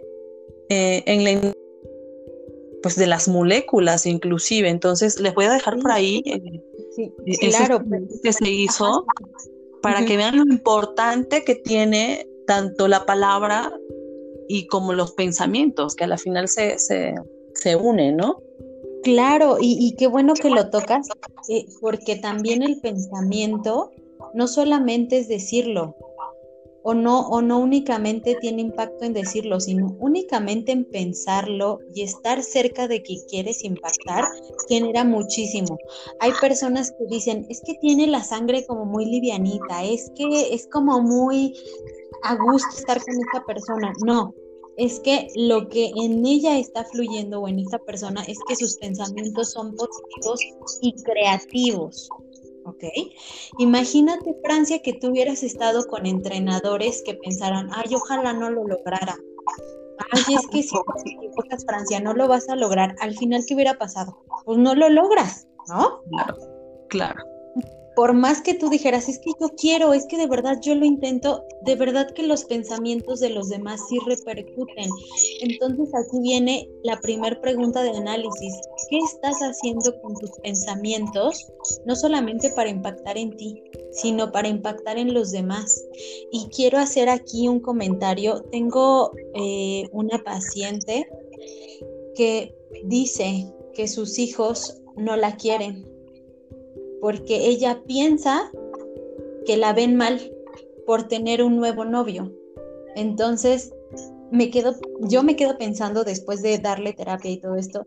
eh, 0.68 1.02
en 1.06 1.24
la 1.24 1.52
pues 2.82 2.96
de 2.96 3.06
las 3.06 3.28
moléculas 3.28 4.06
inclusive. 4.06 4.68
Entonces 4.68 5.20
les 5.20 5.34
voy 5.34 5.46
a 5.46 5.52
dejar 5.52 5.78
por 5.78 5.92
ahí 5.92 6.22
claro, 7.50 7.82
que 8.22 8.32
se 8.32 8.50
hizo 8.50 9.04
para 9.82 10.04
que 10.04 10.16
vean 10.16 10.36
lo 10.36 10.42
importante 10.42 11.44
que 11.44 11.54
tiene 11.54 12.26
tanto 12.46 12.88
la 12.88 13.06
palabra 13.06 13.72
y 14.48 14.66
como 14.66 14.92
los 14.92 15.12
pensamientos, 15.12 15.94
que 15.94 16.04
a 16.04 16.06
la 16.06 16.18
final 16.18 16.48
se, 16.48 16.76
se, 16.78 17.76
unen, 17.76 18.16
¿no? 18.16 18.40
Claro, 19.06 19.58
y, 19.60 19.94
qué 19.94 20.08
bueno 20.08 20.34
que 20.34 20.50
lo 20.50 20.68
tocas, 20.68 21.06
eh, 21.48 21.64
porque 21.80 22.16
también 22.16 22.64
el 22.64 22.80
pensamiento 22.80 23.92
no 24.34 24.48
solamente 24.48 25.18
es 25.18 25.28
decirlo, 25.28 25.94
o 26.82 26.92
no, 26.92 27.20
o 27.28 27.40
no 27.40 27.60
únicamente 27.60 28.36
tiene 28.40 28.62
impacto 28.62 29.04
en 29.04 29.12
decirlo, 29.12 29.60
sino 29.60 29.94
únicamente 30.00 30.72
en 30.72 30.84
pensarlo 30.86 31.78
y 31.94 32.02
estar 32.02 32.42
cerca 32.42 32.88
de 32.88 33.04
que 33.04 33.18
quieres 33.30 33.62
impactar, 33.62 34.24
genera 34.68 35.04
muchísimo. 35.04 35.78
Hay 36.18 36.32
personas 36.40 36.90
que 36.90 37.06
dicen, 37.08 37.46
es 37.48 37.62
que 37.64 37.74
tiene 37.74 38.08
la 38.08 38.24
sangre 38.24 38.66
como 38.66 38.86
muy 38.86 39.04
livianita, 39.04 39.84
es 39.84 40.10
que 40.16 40.52
es 40.52 40.66
como 40.66 41.00
muy 41.00 41.54
a 42.24 42.34
gusto 42.34 42.76
estar 42.76 43.00
con 43.00 43.14
esta 43.14 43.44
persona. 43.44 43.92
No, 44.04 44.34
es 44.76 45.00
que 45.00 45.28
lo 45.34 45.68
que 45.68 45.92
en 45.96 46.24
ella 46.26 46.58
está 46.58 46.84
fluyendo 46.84 47.40
o 47.40 47.48
en 47.48 47.58
esta 47.58 47.78
persona 47.78 48.22
es 48.26 48.38
que 48.46 48.56
sus 48.56 48.76
pensamientos 48.76 49.52
son 49.52 49.74
positivos 49.74 50.40
y 50.80 50.92
creativos. 51.02 52.08
¿ok? 52.64 52.84
Imagínate, 53.58 54.36
Francia, 54.42 54.80
que 54.80 54.92
tú 54.94 55.08
hubieras 55.08 55.42
estado 55.42 55.86
con 55.86 56.04
entrenadores 56.04 57.02
que 57.04 57.14
pensaran, 57.14 57.68
ay, 57.72 57.94
ojalá 57.94 58.32
no 58.32 58.50
lo 58.50 58.66
lograra. 58.66 59.16
Ay, 60.10 60.34
es 60.34 60.46
que 60.48 60.62
si 60.62 60.76
equivocas, 60.76 61.64
Francia, 61.64 62.00
no 62.00 62.12
lo 62.12 62.28
vas 62.28 62.48
a 62.48 62.56
lograr. 62.56 62.94
Al 63.00 63.16
final, 63.16 63.44
¿qué 63.46 63.54
hubiera 63.54 63.78
pasado? 63.78 64.18
Pues 64.44 64.58
no 64.58 64.74
lo 64.74 64.88
logras, 64.90 65.46
¿no? 65.68 66.02
Claro, 66.10 66.36
claro 66.88 67.35
por 67.96 68.12
más 68.12 68.42
que 68.42 68.52
tú 68.52 68.68
dijeras, 68.68 69.08
es 69.08 69.18
que 69.18 69.30
yo 69.40 69.48
quiero, 69.56 69.94
es 69.94 70.04
que 70.04 70.18
de 70.18 70.26
verdad 70.26 70.58
yo 70.60 70.74
lo 70.74 70.84
intento, 70.84 71.42
de 71.62 71.76
verdad 71.76 72.12
que 72.12 72.22
los 72.22 72.44
pensamientos 72.44 73.20
de 73.20 73.30
los 73.30 73.48
demás 73.48 73.80
sí 73.88 73.98
repercuten. 74.04 74.90
Entonces 75.40 75.88
aquí 75.94 76.20
viene 76.20 76.68
la 76.84 77.00
primera 77.00 77.40
pregunta 77.40 77.82
de 77.82 77.96
análisis. 77.96 78.52
¿Qué 78.90 78.98
estás 78.98 79.38
haciendo 79.38 79.98
con 80.02 80.14
tus 80.16 80.30
pensamientos? 80.42 81.50
No 81.86 81.96
solamente 81.96 82.50
para 82.50 82.68
impactar 82.68 83.16
en 83.16 83.34
ti, 83.34 83.62
sino 83.92 84.30
para 84.30 84.48
impactar 84.48 84.98
en 84.98 85.14
los 85.14 85.30
demás. 85.30 85.82
Y 86.30 86.48
quiero 86.54 86.76
hacer 86.76 87.08
aquí 87.08 87.48
un 87.48 87.60
comentario. 87.60 88.42
Tengo 88.52 89.12
eh, 89.34 89.88
una 89.92 90.22
paciente 90.22 91.08
que 92.14 92.54
dice 92.84 93.50
que 93.72 93.88
sus 93.88 94.18
hijos 94.18 94.82
no 94.96 95.16
la 95.16 95.36
quieren 95.36 95.95
porque 97.06 97.46
ella 97.46 97.84
piensa 97.86 98.50
que 99.46 99.56
la 99.56 99.72
ven 99.72 99.94
mal 99.94 100.32
por 100.86 101.06
tener 101.06 101.40
un 101.40 101.56
nuevo 101.56 101.84
novio. 101.84 102.32
Entonces, 102.96 103.72
me 104.32 104.50
quedo, 104.50 104.74
yo 105.02 105.22
me 105.22 105.36
quedo 105.36 105.56
pensando 105.56 106.02
después 106.02 106.42
de 106.42 106.58
darle 106.58 106.94
terapia 106.94 107.30
y 107.30 107.36
todo 107.36 107.54
esto, 107.54 107.86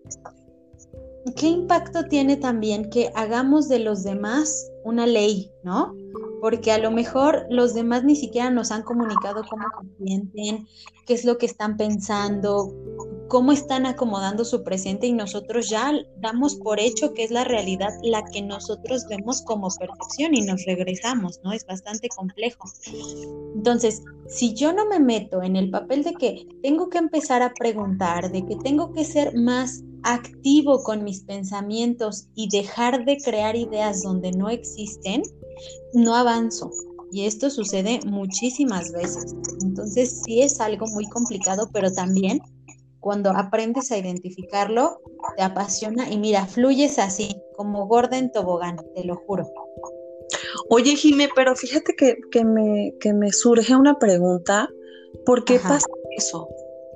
¿qué 1.36 1.48
impacto 1.48 2.06
tiene 2.06 2.38
también 2.38 2.90
que 2.90 3.12
hagamos 3.14 3.68
de 3.68 3.80
los 3.80 4.04
demás 4.04 4.72
una 4.86 5.06
ley, 5.06 5.52
¿no? 5.64 5.94
Porque 6.40 6.72
a 6.72 6.78
lo 6.78 6.90
mejor 6.90 7.46
los 7.50 7.74
demás 7.74 8.06
ni 8.06 8.16
siquiera 8.16 8.50
nos 8.50 8.72
han 8.72 8.84
comunicado 8.84 9.42
cómo 9.50 9.66
se 9.82 10.06
sienten, 10.06 10.66
qué 11.06 11.14
es 11.14 11.26
lo 11.26 11.38
que 11.38 11.46
están 11.46 11.76
pensando, 11.76 12.74
cómo 13.30 13.52
están 13.52 13.86
acomodando 13.86 14.44
su 14.44 14.64
presente 14.64 15.08
y 15.08 15.14
nosotros 15.14 15.70
ya 15.70 15.94
damos 16.18 16.56
por 16.56 16.80
hecho 16.80 17.14
que 17.14 17.24
es 17.24 17.32
la 17.32 17.44
realidad 17.44 17.92
la 18.04 18.26
que 18.26 18.42
nosotros 18.42 19.06
vemos 19.08 19.44
como 19.44 19.70
perfección 19.70 20.34
y 20.34 20.42
nos 20.42 20.66
regresamos, 20.66 21.40
¿no? 21.44 21.54
Es 21.54 21.66
bastante 21.66 22.10
complejo. 22.10 22.68
Entonces, 23.56 24.02
si 24.28 24.56
yo 24.56 24.74
no 24.74 24.86
me 24.86 25.00
meto 25.00 25.44
en 25.44 25.56
el 25.56 25.70
papel 25.70 26.04
de 26.04 26.14
que 26.16 26.48
tengo 26.64 26.90
que 26.90 26.98
empezar 26.98 27.44
a 27.44 27.54
preguntar, 27.54 28.32
de 28.32 28.46
que 28.46 28.56
tengo 28.58 28.92
que 28.94 29.06
ser 29.06 29.36
más 29.36 29.84
activo 30.04 30.82
con 30.84 31.04
mis 31.04 31.22
pensamientos 31.22 32.28
y 32.34 32.50
dejar 32.50 33.06
de 33.06 33.18
crear 33.18 33.56
ideas 33.56 34.02
donde 34.02 34.32
no 34.32 34.50
existen, 34.50 35.22
no 35.94 36.16
avanzo. 36.16 36.72
Y 37.12 37.26
esto 37.26 37.50
sucede 37.50 38.00
muchísimas 38.06 38.92
veces. 38.92 39.36
Entonces 39.62 40.22
sí 40.24 40.42
es 40.42 40.60
algo 40.60 40.88
muy 40.88 41.08
complicado, 41.08 41.70
pero 41.72 41.92
también 41.92 42.42
cuando 43.00 43.32
aprendes 43.32 43.92
a 43.92 43.98
identificarlo, 43.98 45.02
te 45.38 45.44
apasiona 45.44 46.10
y 46.10 46.18
mira, 46.18 46.46
fluyes 46.46 47.00
así, 47.00 47.42
como 47.56 47.88
gorda 47.88 48.18
en 48.18 48.32
tobogán, 48.32 48.78
te 48.96 49.04
lo 49.04 49.16
juro. 49.16 49.52
Oye, 50.70 50.96
Jime, 50.96 51.30
pero 51.36 51.56
fíjate 51.56 51.96
que, 51.96 52.46
me, 52.46 52.94
me, 53.14 53.32
surge 53.32 53.76
una 53.76 53.98
pregunta. 53.98 54.70
¿Por 55.26 55.44
qué 55.44 55.60
pasa 55.60 55.88
eso? 56.18 56.48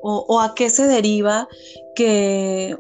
O, 0.02 0.40
a 0.42 0.54
qué 0.54 0.70
se 0.70 0.86
deriva 0.86 1.48
que, 1.96 2.78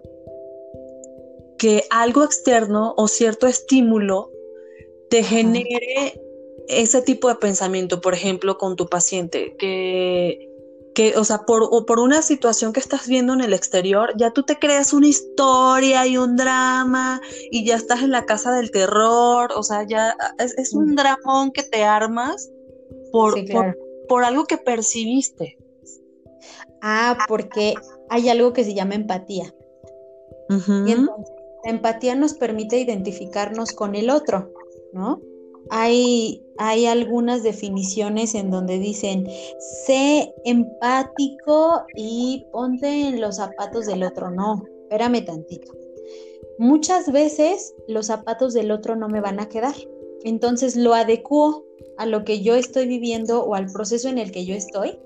que 1.57 1.83
algo 1.89 2.23
externo 2.23 2.93
o 2.97 3.07
cierto 3.07 3.47
estímulo 3.47 4.29
te 5.09 5.23
genere 5.23 6.21
ese 6.67 7.01
tipo 7.01 7.29
de 7.29 7.36
pensamiento, 7.36 8.01
por 8.01 8.13
ejemplo, 8.13 8.57
con 8.57 8.75
tu 8.75 8.88
paciente, 8.88 9.55
que 9.57 10.52
que, 10.93 11.15
o 11.17 11.23
sea, 11.23 11.39
por, 11.45 11.67
o 11.69 11.86
por 11.86 11.99
una 11.99 12.21
situación 12.21 12.73
que 12.73 12.79
estás 12.79 13.08
viendo 13.08 13.34
en 13.34 13.41
el 13.41 13.53
exterior, 13.53 14.13
ya 14.17 14.32
tú 14.32 14.43
te 14.43 14.58
creas 14.58 14.93
una 14.93 15.08
historia 15.08 16.06
y 16.06 16.17
un 16.17 16.36
drama 16.36 17.21
y 17.51 17.65
ya 17.65 17.75
estás 17.75 18.01
en 18.01 18.12
la 18.12 18.25
casa 18.25 18.51
del 18.51 18.71
terror, 18.71 19.51
o 19.56 19.63
sea, 19.63 19.84
ya 19.88 20.15
es, 20.39 20.73
un 20.73 20.95
dramón 20.95 21.51
que 21.51 21.63
te 21.63 21.84
armas 21.84 22.51
por, 23.12 23.36
por, 24.08 24.23
algo 24.23 24.45
que 24.45 24.58
percibiste. 24.58 25.58
Ah, 26.82 27.17
porque 27.27 27.75
hay 28.10 28.29
algo 28.29 28.53
que 28.53 28.63
se 28.63 28.73
llama 28.73 28.95
empatía. 28.95 29.53
Y 30.49 30.91
entonces, 30.91 31.34
la 31.63 31.71
empatía 31.71 32.15
nos 32.15 32.34
permite 32.34 32.77
identificarnos 32.77 33.71
con 33.71 33.95
el 33.95 34.10
otro, 34.10 34.51
¿no? 34.91 35.21
Hay, 35.69 36.43
hay 36.58 36.86
algunas 36.86 37.43
definiciones 37.43 38.36
en 38.36 38.52
donde 38.52 38.80
dicen, 38.80 39.28
sé 39.86 40.34
empático 40.45 41.84
y 41.95 42.45
ponte 42.52 43.08
en 43.08 43.21
los 43.21 43.38
zapatos 43.38 43.86
del 43.86 44.04
otro. 44.04 44.32
No, 44.32 44.63
espérame 44.84 45.26
tantito. 45.26 45.71
Muchas 46.60 47.12
veces 47.12 47.73
los 47.88 48.08
zapatos 48.08 48.54
del 48.54 48.71
otro 48.71 48.95
no 48.95 49.08
me 49.08 49.21
van 49.21 49.39
a 49.39 49.49
quedar. 49.49 49.76
Entonces 50.23 50.76
lo 50.76 50.93
adecuo 50.93 51.65
a 51.97 52.06
lo 52.06 52.23
que 52.23 52.41
yo 52.41 52.56
estoy 52.56 52.88
viviendo 52.88 53.43
o 53.43 53.56
al 53.56 53.71
proceso 53.71 54.08
en 54.08 54.17
el 54.17 54.32
que 54.32 54.45
yo 54.45 54.56
estoy. 54.56 54.99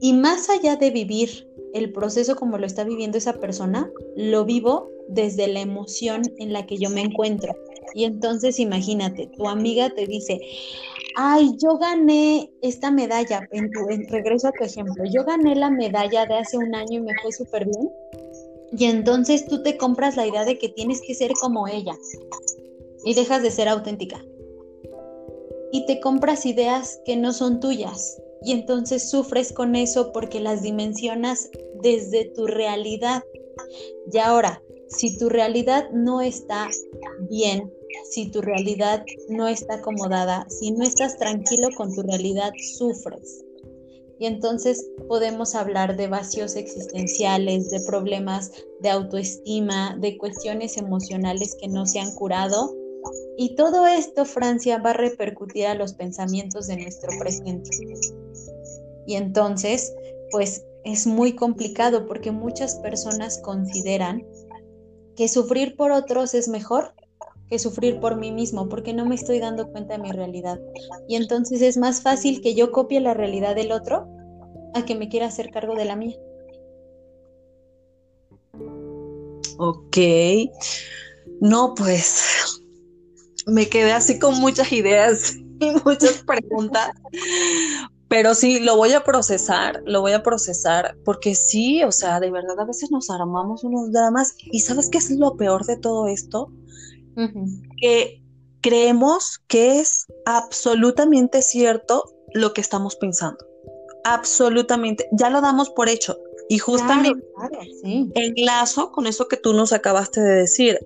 Y 0.00 0.12
más 0.12 0.50
allá 0.50 0.76
de 0.76 0.90
vivir 0.90 1.48
el 1.74 1.92
proceso 1.92 2.36
como 2.36 2.58
lo 2.58 2.66
está 2.66 2.84
viviendo 2.84 3.18
esa 3.18 3.34
persona, 3.34 3.90
lo 4.16 4.44
vivo 4.44 4.90
desde 5.08 5.46
la 5.48 5.60
emoción 5.60 6.22
en 6.38 6.52
la 6.52 6.66
que 6.66 6.76
yo 6.76 6.90
me 6.90 7.02
encuentro. 7.02 7.54
Y 7.94 8.04
entonces 8.04 8.58
imagínate, 8.58 9.28
tu 9.36 9.48
amiga 9.48 9.90
te 9.90 10.06
dice, 10.06 10.40
ay, 11.16 11.56
yo 11.58 11.78
gané 11.78 12.50
esta 12.62 12.90
medalla, 12.90 13.48
en, 13.52 13.70
tu, 13.70 13.80
regreso 14.08 14.48
a 14.48 14.52
tu 14.52 14.64
ejemplo, 14.64 15.04
yo 15.04 15.24
gané 15.24 15.54
la 15.54 15.70
medalla 15.70 16.26
de 16.26 16.34
hace 16.34 16.56
un 16.56 16.74
año 16.74 16.98
y 16.98 17.00
me 17.00 17.12
fue 17.22 17.32
súper 17.32 17.66
bien. 17.66 17.90
Y 18.76 18.84
entonces 18.86 19.46
tú 19.46 19.62
te 19.62 19.76
compras 19.76 20.16
la 20.16 20.26
idea 20.26 20.44
de 20.44 20.58
que 20.58 20.70
tienes 20.70 21.02
que 21.06 21.14
ser 21.14 21.32
como 21.40 21.68
ella 21.68 21.94
y 23.04 23.14
dejas 23.14 23.42
de 23.42 23.50
ser 23.50 23.68
auténtica. 23.68 24.24
Y 25.72 25.86
te 25.86 26.00
compras 26.00 26.46
ideas 26.46 27.00
que 27.04 27.16
no 27.16 27.32
son 27.32 27.60
tuyas. 27.60 28.18
Y 28.44 28.52
entonces 28.52 29.08
sufres 29.08 29.52
con 29.52 29.76
eso 29.76 30.12
porque 30.12 30.40
las 30.40 30.62
dimensionas 30.62 31.50
desde 31.82 32.24
tu 32.26 32.46
realidad. 32.46 33.22
Y 34.10 34.18
ahora, 34.18 34.62
si 34.96 35.16
tu 35.18 35.28
realidad 35.28 35.90
no 35.92 36.20
está 36.20 36.68
bien, 37.28 37.72
si 38.10 38.30
tu 38.30 38.40
realidad 38.42 39.04
no 39.28 39.48
está 39.48 39.74
acomodada, 39.74 40.46
si 40.48 40.70
no 40.72 40.84
estás 40.84 41.16
tranquilo 41.18 41.68
con 41.76 41.94
tu 41.94 42.02
realidad, 42.02 42.52
sufres. 42.76 43.44
Y 44.18 44.26
entonces 44.26 44.88
podemos 45.08 45.54
hablar 45.54 45.96
de 45.96 46.06
vacíos 46.06 46.54
existenciales, 46.54 47.70
de 47.70 47.80
problemas 47.80 48.52
de 48.80 48.90
autoestima, 48.90 49.96
de 50.00 50.16
cuestiones 50.16 50.76
emocionales 50.76 51.56
que 51.60 51.68
no 51.68 51.86
se 51.86 51.98
han 51.98 52.14
curado. 52.14 52.72
Y 53.36 53.56
todo 53.56 53.86
esto, 53.86 54.24
Francia, 54.24 54.78
va 54.78 54.90
a 54.90 54.94
repercutir 54.94 55.66
a 55.66 55.74
los 55.74 55.94
pensamientos 55.94 56.68
de 56.68 56.76
nuestro 56.76 57.10
presente. 57.18 57.70
Y 59.06 59.16
entonces, 59.16 59.92
pues 60.30 60.64
es 60.84 61.06
muy 61.06 61.34
complicado 61.34 62.06
porque 62.06 62.30
muchas 62.30 62.76
personas 62.76 63.38
consideran 63.38 64.24
que 65.16 65.28
sufrir 65.28 65.76
por 65.76 65.92
otros 65.92 66.34
es 66.34 66.48
mejor 66.48 66.94
que 67.48 67.58
sufrir 67.58 68.00
por 68.00 68.16
mí 68.16 68.32
mismo, 68.32 68.68
porque 68.68 68.94
no 68.94 69.04
me 69.04 69.14
estoy 69.14 69.38
dando 69.38 69.70
cuenta 69.70 69.96
de 69.96 70.02
mi 70.02 70.10
realidad. 70.10 70.58
Y 71.06 71.16
entonces 71.16 71.60
es 71.60 71.76
más 71.76 72.00
fácil 72.00 72.40
que 72.40 72.54
yo 72.54 72.72
copie 72.72 73.00
la 73.00 73.12
realidad 73.12 73.54
del 73.54 73.72
otro 73.72 74.08
a 74.74 74.84
que 74.86 74.94
me 74.94 75.08
quiera 75.10 75.26
hacer 75.26 75.50
cargo 75.50 75.74
de 75.74 75.84
la 75.84 75.96
mía. 75.96 76.16
Ok. 79.58 79.98
No, 81.40 81.74
pues 81.74 82.62
me 83.46 83.68
quedé 83.68 83.92
así 83.92 84.18
con 84.18 84.40
muchas 84.40 84.72
ideas 84.72 85.34
y 85.60 85.70
muchas 85.84 86.24
preguntas, 86.24 86.90
pero 88.12 88.34
sí, 88.34 88.60
lo 88.60 88.76
voy 88.76 88.92
a 88.92 89.04
procesar, 89.04 89.82
lo 89.86 90.02
voy 90.02 90.12
a 90.12 90.22
procesar, 90.22 90.98
porque 91.02 91.34
sí, 91.34 91.82
o 91.82 91.90
sea, 91.90 92.20
de 92.20 92.30
verdad 92.30 92.60
a 92.60 92.66
veces 92.66 92.90
nos 92.90 93.08
armamos 93.08 93.64
unos 93.64 93.90
dramas 93.90 94.34
y 94.38 94.60
¿sabes 94.60 94.90
qué 94.90 94.98
es 94.98 95.10
lo 95.12 95.38
peor 95.38 95.64
de 95.64 95.78
todo 95.78 96.06
esto? 96.08 96.52
que 97.78 98.22
creemos 98.60 99.40
que 99.48 99.80
es 99.80 100.04
absolutamente 100.26 101.40
cierto 101.40 102.04
lo 102.34 102.52
que 102.52 102.60
estamos 102.60 102.96
pensando. 102.96 103.46
Absolutamente, 104.04 105.08
ya 105.12 105.30
lo 105.30 105.40
damos 105.40 105.70
por 105.70 105.88
hecho. 105.88 106.18
Y 106.50 106.58
justamente 106.58 107.18
enlazo 108.14 108.92
con 108.92 109.06
eso 109.06 109.26
que 109.26 109.38
tú 109.38 109.54
nos 109.54 109.72
acabaste 109.72 110.20
de 110.20 110.34
decir. 110.34 110.78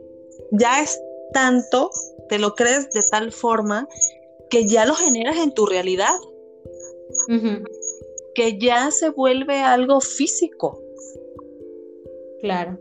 Ya 0.52 0.80
es 0.80 1.00
tanto, 1.32 1.90
te 2.28 2.38
lo 2.38 2.54
crees 2.54 2.88
de 2.90 3.02
tal 3.10 3.32
forma 3.32 3.88
que 4.48 4.68
ya 4.68 4.86
lo 4.86 4.94
generas 4.94 5.38
en 5.38 5.52
tu 5.52 5.66
realidad. 5.66 6.14
Que 8.34 8.58
ya 8.58 8.90
se 8.90 9.10
vuelve 9.10 9.58
algo 9.58 10.00
físico. 10.00 10.80
Claro. 12.40 12.78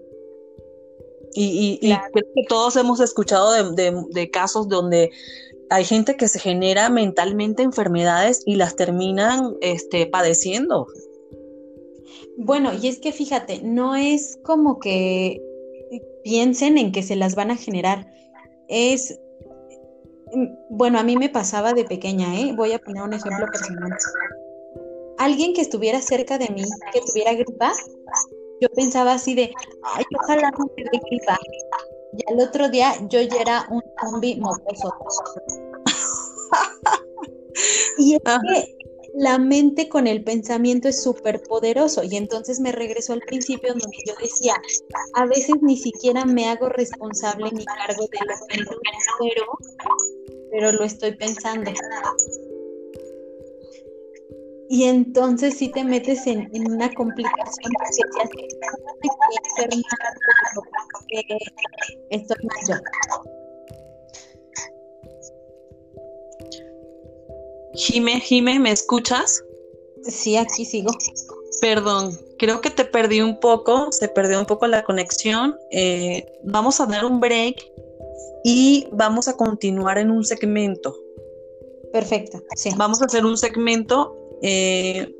Y, 1.37 1.79
creo 2.13 2.25
que 2.33 2.43
todos 2.47 2.77
hemos 2.77 3.01
escuchado 3.01 3.51
de, 3.73 4.31
casos 4.31 4.69
donde 4.69 5.11
hay 5.69 5.83
gente 5.83 6.15
que 6.15 6.27
se 6.27 6.39
genera 6.39 6.89
mentalmente 6.89 7.63
enfermedades 7.63 8.41
y 8.45 8.55
las 8.55 8.75
terminan 8.75 9.57
este, 9.61 10.05
padeciendo. 10.05 10.87
Bueno, 12.37 12.71
y 12.73 12.87
es 12.87 12.99
que 12.99 13.11
fíjate, 13.11 13.61
no 13.63 13.95
es 13.95 14.39
como 14.43 14.79
que 14.79 15.41
piensen 16.23 16.77
en 16.77 16.91
que 16.91 17.03
se 17.03 17.15
las 17.15 17.35
van 17.35 17.51
a 17.51 17.57
generar. 17.57 18.11
Es, 18.67 19.19
bueno, 20.69 20.99
a 20.99 21.03
mí 21.03 21.17
me 21.17 21.29
pasaba 21.29 21.73
de 21.73 21.85
pequeña, 21.85 22.39
¿eh? 22.39 22.53
Voy 22.55 22.73
a 22.73 22.79
poner 22.79 23.03
un 23.03 23.13
ejemplo 23.13 23.45
personal. 23.47 23.91
Alguien 25.17 25.53
que 25.53 25.61
estuviera 25.61 26.01
cerca 26.01 26.37
de 26.37 26.49
mí, 26.49 26.63
que 26.91 27.01
tuviera 27.01 27.33
gripa, 27.33 27.71
yo 28.61 28.69
pensaba 28.69 29.13
así 29.13 29.35
de, 29.35 29.53
ay, 29.83 30.03
ojalá 30.21 30.51
no 30.51 30.65
me 30.75 30.83
dé 30.83 30.99
gripa. 31.09 31.37
Y 32.17 32.31
al 32.31 32.47
otro 32.47 32.69
día 32.69 32.93
yo 33.09 33.21
ya 33.21 33.41
era 33.41 33.67
un 33.69 33.83
zombie 34.01 34.39
mocoso. 34.39 34.93
y 37.97 38.15
es 38.15 38.21
que 38.21 38.75
la 39.17 39.37
mente 39.37 39.87
con 39.87 40.07
el 40.07 40.23
pensamiento 40.23 40.89
es 40.89 41.01
súper 41.01 41.41
poderoso 41.43 42.03
y 42.03 42.17
entonces 42.17 42.59
me 42.59 42.73
regreso 42.73 43.13
al 43.13 43.21
principio 43.21 43.69
donde 43.69 43.97
yo 44.05 44.13
decía, 44.21 44.61
a 45.13 45.25
veces 45.25 45.55
ni 45.61 45.77
siquiera 45.77 46.25
me 46.25 46.49
hago 46.49 46.67
responsable 46.67 47.49
ni 47.51 47.63
cargo 47.63 48.07
de 48.11 48.19
lo 48.25 48.35
que 48.71 48.91
pero, 49.19 49.45
pero 50.55 50.71
lo 50.71 50.85
estoy 50.85 51.13
pensando. 51.17 51.69
Y 54.69 54.85
entonces 54.85 55.57
sí 55.57 55.69
te 55.69 55.83
metes 55.83 56.25
en, 56.27 56.49
una 56.71 56.89
complicación 56.93 57.73
porque 61.03 61.27
te 62.09 62.15
estoy 62.15 62.37
mal 62.69 62.81
Jime, 67.73 68.21
Jime, 68.21 68.57
¿me 68.59 68.71
escuchas? 68.71 69.43
Sí, 70.03 70.37
aquí 70.37 70.63
sigo. 70.63 70.93
Perdón, 71.59 72.17
creo 72.39 72.61
que 72.61 72.69
te 72.69 72.85
perdí 72.85 73.19
un 73.19 73.41
poco, 73.41 73.91
se 73.91 74.07
perdió 74.07 74.39
un 74.39 74.45
poco 74.45 74.67
la 74.67 74.85
conexión. 74.85 75.57
Eh, 75.71 76.25
vamos 76.45 76.79
a 76.79 76.85
dar 76.85 77.03
un 77.03 77.19
break 77.19 77.57
y 78.43 78.87
vamos 78.91 79.27
a 79.27 79.35
continuar 79.35 79.97
en 79.97 80.11
un 80.11 80.23
segmento. 80.23 80.95
Perfecto, 81.91 82.43
sí. 82.55 82.71
Vamos 82.77 83.01
a 83.01 83.05
hacer 83.05 83.25
un 83.25 83.37
segmento 83.37 84.15
eh, 84.41 85.15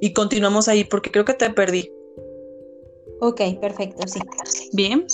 y 0.00 0.12
continuamos 0.12 0.68
ahí 0.68 0.84
porque 0.84 1.10
creo 1.10 1.24
que 1.24 1.34
te 1.34 1.50
perdí. 1.50 1.92
Ok, 3.20 3.40
perfecto, 3.60 4.06
sí. 4.06 4.20
Bien. 4.72 5.06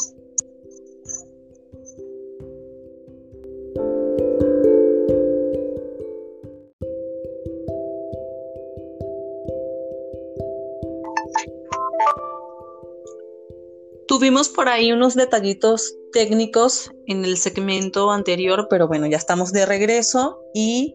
Tuvimos 14.20 14.50
por 14.50 14.68
ahí 14.68 14.92
unos 14.92 15.14
detallitos 15.14 15.96
técnicos 16.12 16.90
en 17.06 17.24
el 17.24 17.38
segmento 17.38 18.10
anterior, 18.10 18.66
pero 18.68 18.86
bueno, 18.86 19.06
ya 19.06 19.16
estamos 19.16 19.50
de 19.50 19.64
regreso 19.64 20.38
y 20.52 20.94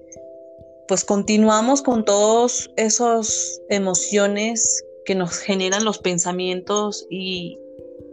pues 0.88 1.04
continuamos 1.04 1.82
con 1.82 2.06
todos 2.06 2.70
esos 2.78 3.60
emociones 3.70 4.86
que 5.06 5.16
nos 5.16 5.40
generan 5.40 5.86
los 5.86 5.98
pensamientos 5.98 7.08
y 7.10 7.58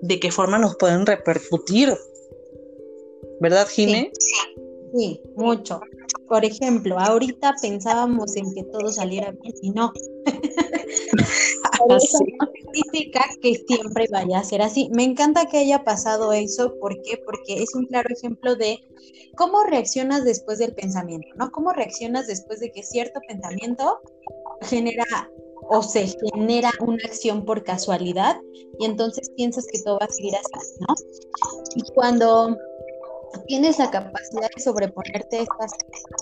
de 0.01 0.19
qué 0.19 0.31
forma 0.31 0.59
nos 0.59 0.77
pueden 0.77 1.05
repercutir. 1.05 1.95
¿Verdad, 3.39 3.69
Jimé? 3.69 4.11
sí, 4.97 5.21
mucho. 5.37 5.83
Por 6.27 6.43
ejemplo, 6.47 6.99
ahorita 6.99 7.57
pensábamos 7.61 8.35
en 8.35 8.55
que 8.55 8.65
todo 8.65 8.89
saliera 8.89 9.33
bien 9.33 9.55
y 9.61 9.73
no. 9.73 9.93
eso 11.99 12.19
significa 12.65 13.25
que 13.41 13.55
siempre 13.67 14.07
vaya 14.11 14.39
a 14.39 14.45
ser 14.45 14.63
así. 14.63 14.89
Me 14.93 15.05
encanta 15.05 15.47
que 15.47 15.59
haya 15.59 15.85
pasado 15.85 16.33
eso. 16.33 16.79
¿Por 16.79 17.01
qué? 17.03 17.19
Porque 17.25 17.63
es 17.63 17.75
un 17.75 17.87
claro 17.87 18.09
ejemplo 18.11 18.57
de 18.57 18.81
cómo 19.37 19.65
reaccionas 19.65 20.25
después 20.25 20.59
del 20.59 20.75
pensamiento, 20.75 21.29
¿no? 21.37 21.51
Cómo 21.51 21.73
reaccionas 21.73 22.27
después 22.27 22.61
de 22.61 22.71
que 22.71 22.83
cierto 22.83 23.21
pensamiento 23.27 24.01
genera 24.63 25.05
o 25.69 25.83
se 25.83 26.07
genera 26.07 26.71
una 26.81 27.03
acción 27.05 27.45
por 27.45 27.63
casualidad 27.63 28.41
y 28.79 28.85
entonces 28.85 29.31
piensas 29.37 29.67
que 29.67 29.81
todo 29.83 29.99
va 29.99 30.07
a 30.07 30.13
seguir 30.13 30.35
así, 30.37 30.75
¿no? 30.81 30.95
Y 31.77 31.83
cuando 31.95 32.57
tienes 33.47 33.79
la 33.79 33.91
capacidad 33.91 34.51
de 34.55 34.63
sobreponerte 34.63 35.39
a 35.39 35.43
estas 35.43 35.73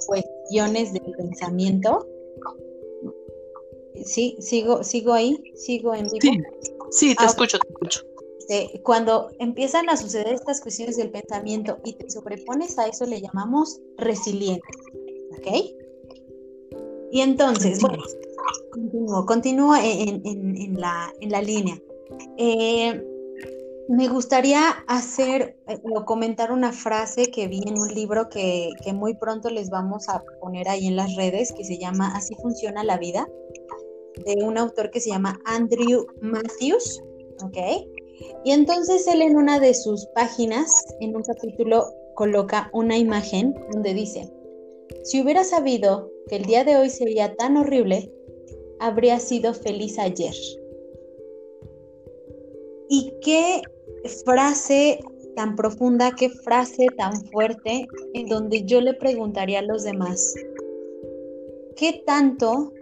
cuestiones 0.06 0.92
del 0.92 1.12
pensamiento, 1.16 2.06
sí, 4.04 4.36
sigo, 4.40 4.82
sigo 4.82 5.12
ahí, 5.12 5.52
sigo 5.54 5.94
en 5.94 6.06
vivo. 6.10 6.44
Sí, 6.90 7.14
te 7.14 7.24
ah, 7.24 7.26
escucho, 7.26 7.58
te 7.58 7.68
escucho. 7.68 8.00
Este, 8.50 8.82
cuando 8.82 9.30
empiezan 9.38 9.88
a 9.90 9.96
suceder 9.96 10.34
estas 10.34 10.60
cuestiones 10.60 10.96
del 10.96 11.10
pensamiento 11.10 11.78
y 11.84 11.92
te 11.92 12.10
sobrepones 12.10 12.78
a 12.78 12.88
eso, 12.88 13.06
le 13.06 13.20
llamamos 13.20 13.80
resiliente. 13.96 14.66
¿Ok? 15.38 15.46
Y 17.12 17.20
entonces, 17.20 17.80
bueno, 17.80 18.02
continúo, 18.72 19.26
continúo 19.26 19.76
en, 19.76 20.80
la, 20.80 21.42
línea. 21.42 21.80
Eh, 22.38 23.06
me 23.88 24.08
gustaría 24.08 24.68
hacer 24.88 25.56
eh, 25.68 25.78
o 25.94 26.04
comentar 26.04 26.50
una 26.50 26.72
frase 26.72 27.30
que 27.30 27.46
vi 27.46 27.62
en 27.66 27.78
un 27.78 27.94
libro 27.94 28.28
que, 28.28 28.70
que, 28.84 28.92
muy 28.92 29.14
pronto 29.14 29.50
les 29.50 29.70
vamos 29.70 30.08
a 30.08 30.22
poner 30.40 30.68
ahí 30.68 30.86
en 30.88 30.96
las 30.96 31.14
redes, 31.14 31.52
que 31.52 31.64
se 31.64 31.78
llama 31.78 32.16
Así 32.16 32.34
funciona 32.36 32.82
la 32.82 32.98
vida, 32.98 33.28
de 34.24 34.42
un 34.42 34.58
autor 34.58 34.90
que 34.90 35.00
se 35.00 35.10
llama 35.10 35.40
Andrew 35.44 36.06
Matthews, 36.20 37.02
¿ok? 37.42 37.56
Y 38.44 38.52
entonces 38.52 39.06
él 39.06 39.22
en 39.22 39.36
una 39.36 39.58
de 39.60 39.74
sus 39.74 40.06
páginas, 40.14 40.70
en 41.00 41.16
un 41.16 41.22
capítulo, 41.22 41.86
coloca 42.14 42.70
una 42.72 42.98
imagen 42.98 43.54
donde 43.72 43.94
dice, 43.94 44.30
si 45.04 45.22
hubiera 45.22 45.44
sabido 45.44 46.10
que 46.28 46.36
el 46.36 46.44
día 46.44 46.64
de 46.64 46.76
hoy 46.76 46.90
sería 46.90 47.34
tan 47.36 47.56
horrible, 47.56 48.12
habría 48.78 49.18
sido 49.18 49.54
feliz 49.54 49.98
ayer. 49.98 50.34
Y 52.88 53.12
qué 53.22 53.62
frase 54.24 55.00
tan 55.36 55.54
profunda, 55.56 56.12
qué 56.16 56.28
frase 56.28 56.86
tan 56.96 57.14
fuerte, 57.26 57.86
en 58.14 58.26
donde 58.26 58.64
yo 58.64 58.80
le 58.80 58.94
preguntaría 58.94 59.60
a 59.60 59.62
los 59.62 59.84
demás, 59.84 60.34
¿qué 61.76 62.02
tanto 62.04 62.72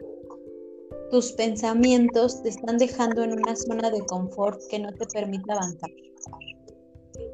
tus 1.10 1.32
pensamientos 1.32 2.42
te 2.42 2.50
están 2.50 2.78
dejando 2.78 3.22
en 3.22 3.32
una 3.32 3.56
zona 3.56 3.90
de 3.90 4.04
confort 4.06 4.60
que 4.70 4.78
no 4.78 4.92
te 4.92 5.06
permite 5.06 5.52
avanzar. 5.52 5.90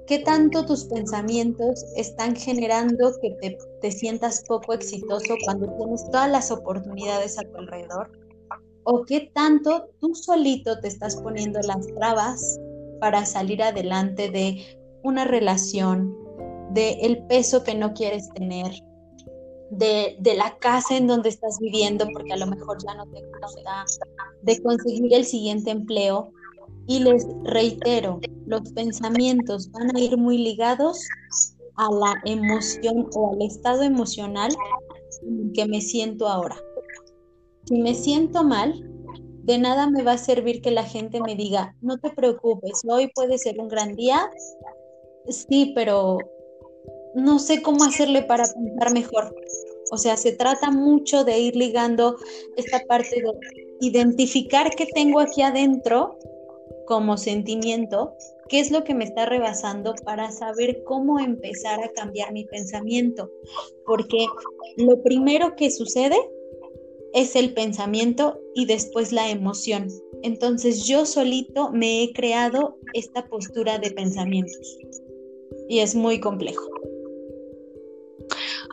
¿Qué 0.06 0.18
tanto 0.18 0.64
tus 0.66 0.84
pensamientos 0.84 1.84
están 1.96 2.36
generando 2.36 3.12
que 3.20 3.30
te, 3.40 3.58
te, 3.80 3.90
sientas 3.90 4.44
poco 4.46 4.74
exitoso 4.74 5.34
cuando 5.44 5.66
tienes 5.76 6.04
todas 6.10 6.30
las 6.30 6.50
oportunidades 6.50 7.38
a 7.38 7.42
tu 7.42 7.56
alrededor? 7.56 8.12
¿O 8.84 9.04
qué 9.04 9.30
tanto 9.34 9.88
tú 10.00 10.14
solito 10.14 10.78
te 10.80 10.88
estás 10.88 11.16
poniendo 11.16 11.58
las 11.60 11.86
trabas 11.86 12.60
para 13.00 13.24
salir 13.24 13.62
adelante 13.62 14.30
de 14.30 14.78
una 15.02 15.24
relación, 15.24 16.16
de 16.70 16.92
el 17.02 17.26
peso 17.26 17.64
que 17.64 17.74
no 17.74 17.94
quieres 17.94 18.28
tener, 18.30 18.72
de, 19.76 20.34
la 20.36 20.56
casa 20.58 20.96
en 20.96 21.06
donde 21.06 21.28
estás 21.28 21.58
viviendo, 21.60 22.06
porque 22.12 22.32
a 22.32 22.36
lo 22.36 22.46
mejor 22.46 22.78
ya 22.84 22.94
no 22.94 23.06
te 23.06 23.22
gusta, 23.24 23.84
de 24.42 24.62
conseguir 24.62 25.12
el 25.14 25.24
siguiente 25.24 25.70
empleo. 25.70 26.30
Y 26.86 27.00
les 27.00 27.26
reitero, 27.44 28.20
los 28.46 28.60
pensamientos 28.72 29.70
van 29.70 29.96
a 29.96 30.00
ir 30.00 30.18
muy 30.18 30.36
ligados 30.36 31.00
a 31.76 31.90
la 31.90 32.14
emoción 32.26 33.08
o 33.14 33.32
al 33.32 33.42
estado 33.42 33.82
emocional 33.82 34.54
que 35.54 35.66
me 35.66 35.80
siento 35.80 36.28
ahora. 36.28 36.56
Si 37.64 37.80
me 37.80 37.94
siento 37.94 38.44
mal, 38.44 38.74
de 39.44 39.58
nada 39.58 39.88
me 39.88 40.02
va 40.02 40.12
a 40.12 40.18
servir 40.18 40.60
que 40.60 40.70
la 40.70 40.84
gente 40.84 41.20
me 41.20 41.36
diga, 41.36 41.74
no 41.80 41.98
te 41.98 42.10
preocupes, 42.10 42.82
hoy 42.86 43.10
puede 43.14 43.38
ser 43.38 43.58
un 43.60 43.68
gran 43.68 43.94
día. 43.94 44.30
Sí, 45.28 45.72
pero 45.74 46.18
no 47.14 47.38
sé 47.38 47.62
cómo 47.62 47.84
hacerle 47.84 48.22
para 48.22 48.44
pensar 48.44 48.92
mejor. 48.92 49.34
O 49.90 49.96
sea, 49.96 50.16
se 50.16 50.32
trata 50.32 50.70
mucho 50.70 51.24
de 51.24 51.38
ir 51.38 51.56
ligando 51.56 52.16
esta 52.56 52.80
parte 52.86 53.22
de 53.22 53.32
identificar 53.80 54.74
qué 54.74 54.86
tengo 54.86 55.20
aquí 55.20 55.42
adentro 55.42 56.18
como 56.86 57.16
sentimiento, 57.16 58.14
qué 58.48 58.60
es 58.60 58.70
lo 58.70 58.84
que 58.84 58.94
me 58.94 59.04
está 59.04 59.26
rebasando 59.26 59.94
para 60.04 60.30
saber 60.30 60.82
cómo 60.84 61.18
empezar 61.18 61.82
a 61.82 61.90
cambiar 61.92 62.32
mi 62.32 62.44
pensamiento. 62.44 63.30
Porque 63.86 64.26
lo 64.76 65.02
primero 65.02 65.54
que 65.56 65.70
sucede 65.70 66.16
es 67.12 67.36
el 67.36 67.54
pensamiento 67.54 68.40
y 68.54 68.66
después 68.66 69.12
la 69.12 69.30
emoción. 69.30 69.88
Entonces 70.22 70.84
yo 70.84 71.06
solito 71.06 71.70
me 71.70 72.02
he 72.02 72.12
creado 72.12 72.78
esta 72.92 73.26
postura 73.28 73.78
de 73.78 73.92
pensamientos 73.92 74.78
y 75.68 75.78
es 75.78 75.94
muy 75.94 76.20
complejo. 76.20 76.68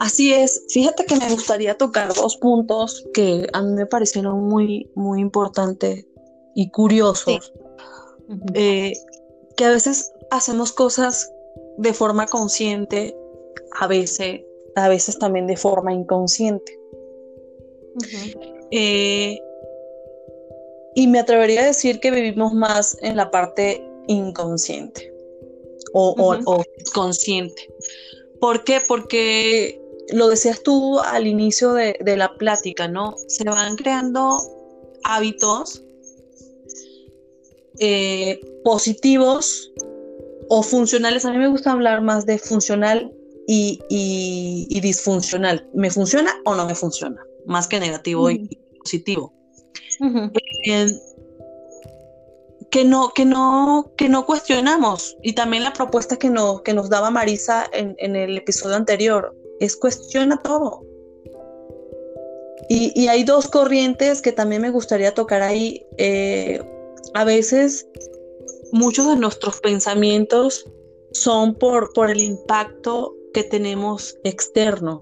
Así 0.02 0.34
es, 0.34 0.66
fíjate 0.70 1.06
que 1.06 1.16
me 1.16 1.30
gustaría 1.30 1.78
tocar 1.78 2.12
dos 2.16 2.36
puntos 2.38 3.06
que 3.14 3.48
a 3.54 3.62
mí 3.62 3.74
me 3.74 3.86
parecieron 3.86 4.48
muy, 4.48 4.90
muy 4.96 5.22
importantes 5.22 6.08
y 6.56 6.72
curiosos. 6.72 7.54
Eh, 8.56 8.94
que 9.56 9.66
a 9.66 9.70
veces 9.70 10.12
hacemos 10.32 10.72
cosas 10.72 11.32
de 11.78 11.94
forma 11.94 12.26
consciente, 12.26 13.16
a 13.80 13.86
veces, 13.86 14.42
a 14.76 14.90
veces 14.90 15.20
también 15.20 15.46
de 15.46 15.56
forma 15.56 15.94
inconsciente. 15.94 16.80
Eh, 18.72 19.40
y 20.96 21.06
me 21.06 21.20
atrevería 21.20 21.62
a 21.62 21.66
decir 21.68 22.00
que 22.00 22.10
vivimos 22.10 22.54
más 22.54 22.98
en 23.04 23.18
la 23.18 23.30
parte 23.30 23.88
inconsciente 24.08 25.14
o, 25.94 26.64
consciente. 26.92 27.70
¿Por 28.40 28.64
qué? 28.64 28.80
Porque 28.88 29.81
lo 30.10 30.30
decías 30.30 30.62
tú 30.64 31.00
al 31.00 31.28
inicio 31.28 31.74
de, 31.74 31.96
la 32.18 32.36
plática, 32.36 32.88
¿no? 32.88 33.16
Se 33.28 33.44
van 33.44 33.76
creando 33.76 34.40
hábitos 35.04 35.84
eh, 37.80 38.40
positivos 38.64 39.72
o 40.50 40.64
funcionales. 40.64 41.26
A 41.26 41.32
mí 41.32 41.38
me 41.38 41.48
gusta 41.48 41.72
hablar 41.72 42.02
más 42.02 42.26
de 42.26 42.38
funcional 42.38 43.14
y, 43.48 44.80
disfuncional. 44.82 45.68
¿Me 45.74 45.90
funciona 45.90 46.32
o 46.46 46.56
no 46.56 46.66
me 46.66 46.76
funciona? 46.76 47.22
Más 47.46 47.68
que 47.68 47.80
negativo 47.80 48.30
y 48.30 48.50
positivo. 48.80 49.34
Eh, 50.66 50.88
que 52.72 52.86
no, 52.86 53.12
que 53.14 53.26
no, 53.26 53.92
que 53.98 54.10
no 54.10 54.26
cuestionamos. 54.26 55.18
Y 55.22 55.34
también 55.34 55.64
la 55.64 55.74
propuesta 55.74 56.18
que, 56.18 56.30
no, 56.30 56.64
que 56.64 56.74
nos 56.74 56.90
daba 56.90 57.12
Marisa 57.12 57.70
en, 57.74 58.16
el 58.16 58.38
episodio 58.38 58.78
anterior 58.78 59.36
es 59.62 59.78
cuestiona 59.78 60.42
todo. 60.42 60.84
Y, 62.70 63.08
hay 63.08 63.24
dos 63.24 63.48
corrientes 63.48 64.22
que 64.22 64.32
también 64.32 64.62
me 64.62 64.72
gustaría 64.72 65.14
tocar 65.14 65.42
ahí. 65.42 65.86
Eh, 65.98 66.62
a 67.14 67.26
veces 67.26 67.88
muchos 68.72 69.08
de 69.08 69.18
nuestros 69.18 69.60
pensamientos 69.60 70.66
son 71.12 71.56
por, 71.56 71.92
por 71.94 72.10
el 72.10 72.22
impacto 72.22 73.14
que 73.34 73.44
tenemos 73.44 74.18
externo, 74.24 75.02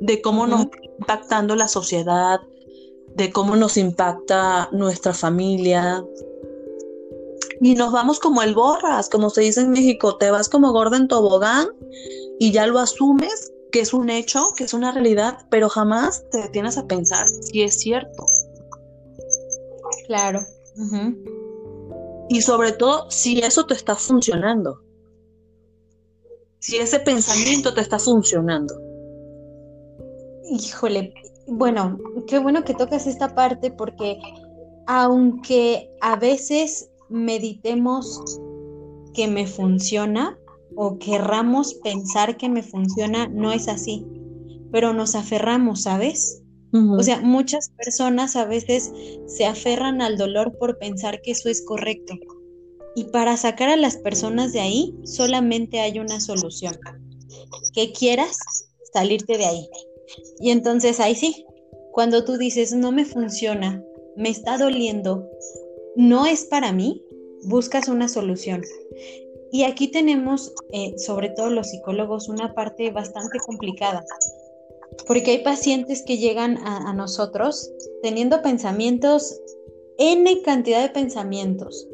de 0.00 0.22
cómo 0.22 0.46
nos 0.46 0.62
está 0.66 0.78
impactando 0.98 1.56
la 1.56 1.68
sociedad, 1.68 2.40
de 3.14 3.30
cómo 3.32 3.56
nos 3.56 3.76
impacta 3.76 4.68
nuestra 4.72 5.12
familia. 5.12 6.04
Y 7.60 7.74
nos 7.74 7.92
vamos 7.92 8.20
como 8.20 8.42
el 8.42 8.54
borras, 8.54 9.08
como 9.08 9.30
se 9.30 9.42
dice 9.42 9.60
en 9.60 9.70
México, 9.70 10.16
te 10.16 10.30
vas 10.30 10.48
como 10.48 10.72
gorda 10.72 10.96
en 10.96 11.08
tobogán 11.08 11.68
y 12.38 12.52
ya 12.52 12.66
lo 12.66 12.78
asumes 12.78 13.52
que 13.74 13.80
es 13.80 13.92
un 13.92 14.08
hecho, 14.08 14.40
que 14.56 14.62
es 14.62 14.72
una 14.72 14.92
realidad, 14.92 15.46
pero 15.50 15.68
jamás 15.68 16.24
te 16.30 16.38
detienes 16.38 16.78
a 16.78 16.86
pensar 16.86 17.26
si 17.26 17.62
es 17.62 17.76
cierto. 17.76 18.24
Claro. 20.06 20.46
Y 22.28 22.40
sobre 22.40 22.70
todo, 22.70 23.10
si 23.10 23.40
eso 23.40 23.66
te 23.66 23.74
está 23.74 23.96
funcionando. 23.96 24.80
Si 26.60 26.76
ese 26.76 27.00
pensamiento 27.00 27.74
te 27.74 27.80
está 27.80 27.98
funcionando. 27.98 28.74
Híjole, 30.50 31.12
bueno, 31.48 31.98
qué 32.28 32.38
bueno 32.38 32.62
que 32.62 32.74
tocas 32.74 33.08
esta 33.08 33.34
parte 33.34 33.72
porque 33.72 34.20
aunque 34.86 35.90
a 36.00 36.14
veces 36.14 36.90
meditemos 37.08 38.20
que 39.12 39.28
me 39.28 39.46
funciona 39.46 40.38
o 40.76 40.98
querramos 40.98 41.74
pensar 41.74 42.36
que 42.36 42.48
me 42.48 42.62
funciona, 42.62 43.28
no 43.28 43.52
es 43.52 43.68
así, 43.68 44.04
pero 44.72 44.92
nos 44.92 45.14
aferramos, 45.14 45.82
¿sabes? 45.82 46.42
O 46.98 47.04
sea, 47.04 47.20
muchas 47.20 47.70
personas 47.70 48.34
a 48.34 48.46
veces 48.46 48.92
se 49.26 49.46
aferran 49.46 50.02
al 50.02 50.18
dolor 50.18 50.58
por 50.58 50.76
pensar 50.78 51.20
que 51.22 51.30
eso 51.30 51.48
es 51.48 51.64
correcto. 51.64 52.14
Y 52.96 53.04
para 53.04 53.36
sacar 53.36 53.68
a 53.68 53.76
las 53.76 53.96
personas 53.96 54.52
de 54.52 54.60
ahí, 54.60 54.92
solamente 55.04 55.78
hay 55.78 56.00
una 56.00 56.18
solución. 56.18 56.76
Que 57.72 57.92
quieras 57.92 58.36
salirte 58.92 59.38
de 59.38 59.44
ahí. 59.44 59.68
Y 60.40 60.50
entonces 60.50 60.98
ahí 60.98 61.14
sí, 61.14 61.44
cuando 61.92 62.24
tú 62.24 62.38
dices, 62.38 62.74
no 62.74 62.90
me 62.90 63.04
funciona, 63.04 63.80
me 64.16 64.30
está 64.30 64.58
doliendo, 64.58 65.28
no 65.96 66.26
es 66.26 66.44
para 66.44 66.72
mí, 66.72 67.04
buscas 67.44 67.88
una 67.88 68.08
solución. 68.08 68.62
Y 69.52 69.62
aquí 69.62 69.88
tenemos, 69.88 70.52
eh, 70.72 70.94
sobre 70.98 71.30
todo 71.30 71.50
los 71.50 71.70
psicólogos, 71.70 72.28
una 72.28 72.54
parte 72.54 72.90
bastante 72.90 73.38
complicada, 73.46 74.04
porque 75.06 75.32
hay 75.32 75.44
pacientes 75.44 76.02
que 76.04 76.18
llegan 76.18 76.58
a, 76.58 76.92
nosotros 76.92 77.70
teniendo 78.02 78.42
pensamientos, 78.42 79.40
N 79.98 80.42
cantidad 80.42 80.82
de 80.82 80.88
pensamientos, 80.88 81.86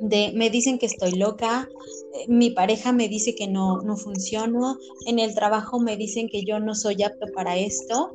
de 0.00 0.32
me 0.34 0.50
dicen 0.50 0.80
que 0.80 0.86
estoy 0.86 1.12
loca, 1.12 1.68
eh, 2.14 2.24
mi 2.26 2.50
pareja 2.50 2.92
me 2.92 3.08
dice 3.08 3.36
que 3.36 3.46
no, 3.46 3.80
no 3.82 3.96
funciono, 3.96 4.76
en 5.06 5.20
el 5.20 5.34
trabajo 5.36 5.78
me 5.78 5.96
dicen 5.96 6.28
que 6.28 6.42
yo 6.44 6.58
no 6.58 6.74
soy 6.74 7.04
apto 7.04 7.26
para 7.32 7.56
esto. 7.56 8.10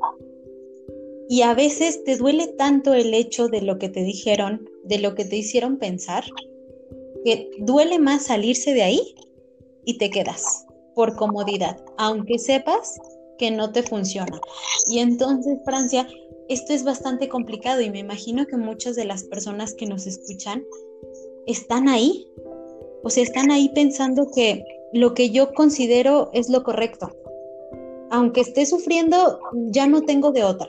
Y 1.30 1.42
a 1.42 1.54
veces 1.54 2.04
te 2.04 2.16
duele 2.16 2.48
tanto 2.48 2.94
el 2.94 3.14
hecho 3.14 3.48
de 3.48 3.62
lo 3.62 3.78
que 3.78 3.90
te 3.90 4.04
dijeron, 4.04 4.70
de 4.84 5.00
lo 5.00 5.16
que 5.16 5.26
te 5.26 5.36
hicieron 5.36 5.78
pensar, 5.78 6.24
que 7.26 7.50
duele 7.60 8.00
más 8.00 8.26
salirse 8.26 8.74
de 8.74 8.84
ahí 8.84 9.16
y 9.86 9.98
te 9.98 10.10
quedas 10.10 10.66
por 10.96 11.16
comodidad, 11.16 11.78
aunque 11.98 12.40
sepas 12.40 13.00
que 13.38 13.52
no 13.52 13.72
te 13.72 13.84
funciona. 13.84 14.40
Y 14.90 15.00
entonces, 15.00 15.60
Francia, 15.66 16.08
esto 16.50 16.74
es 16.74 16.84
bastante 16.84 17.28
complicado 17.28 17.82
y 17.82 17.90
me 17.90 18.00
imagino 18.00 18.46
que 18.46 18.58
muchas 18.58 18.96
de 18.96 19.06
las 19.06 19.24
personas 19.26 19.74
que 19.74 19.86
nos 19.86 20.08
escuchan 20.08 20.64
están 21.46 21.90
ahí. 21.90 22.26
O 23.04 23.10
sea, 23.10 23.24
están 23.24 23.52
ahí 23.52 23.70
pensando 23.76 24.32
que 24.34 24.64
lo 24.94 25.14
que 25.14 25.30
yo 25.30 25.54
considero 25.54 26.30
es 26.34 26.50
lo 26.50 26.64
correcto. 26.64 27.12
Aunque 28.10 28.42
esté 28.42 28.66
sufriendo, 28.66 29.40
ya 29.70 29.88
no 29.88 30.04
tengo 30.04 30.32
de 30.32 30.44
otra. 30.44 30.68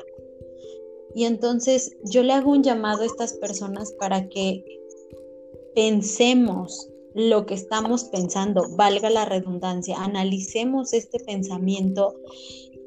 Y 1.14 1.24
entonces 1.24 1.96
yo 2.04 2.22
le 2.22 2.32
hago 2.32 2.50
un 2.50 2.62
llamado 2.62 3.02
a 3.02 3.06
estas 3.06 3.32
personas 3.34 3.92
para 3.92 4.28
que 4.28 4.64
pensemos 5.74 6.88
lo 7.14 7.46
que 7.46 7.54
estamos 7.54 8.04
pensando, 8.04 8.64
valga 8.76 9.11
la 9.11 9.24
redundancia, 9.24 9.96
analicemos 9.98 10.92
este 10.92 11.18
pensamiento 11.20 12.14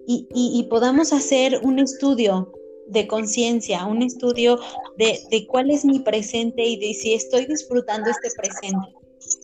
y, 0.07 0.67
podamos 0.69 1.13
hacer 1.13 1.61
un 1.63 1.79
estudio 1.79 2.51
de 2.87 3.07
conciencia, 3.07 3.85
un 3.85 4.01
estudio 4.01 4.59
de, 4.97 5.19
de, 5.29 5.47
cuál 5.47 5.71
es 5.71 5.85
mi 5.85 5.99
presente 5.99 6.65
y 6.65 6.77
de 6.77 6.93
si 6.93 7.13
estoy 7.13 7.45
disfrutando 7.45 8.09
este 8.09 8.29
presente. 8.37 8.87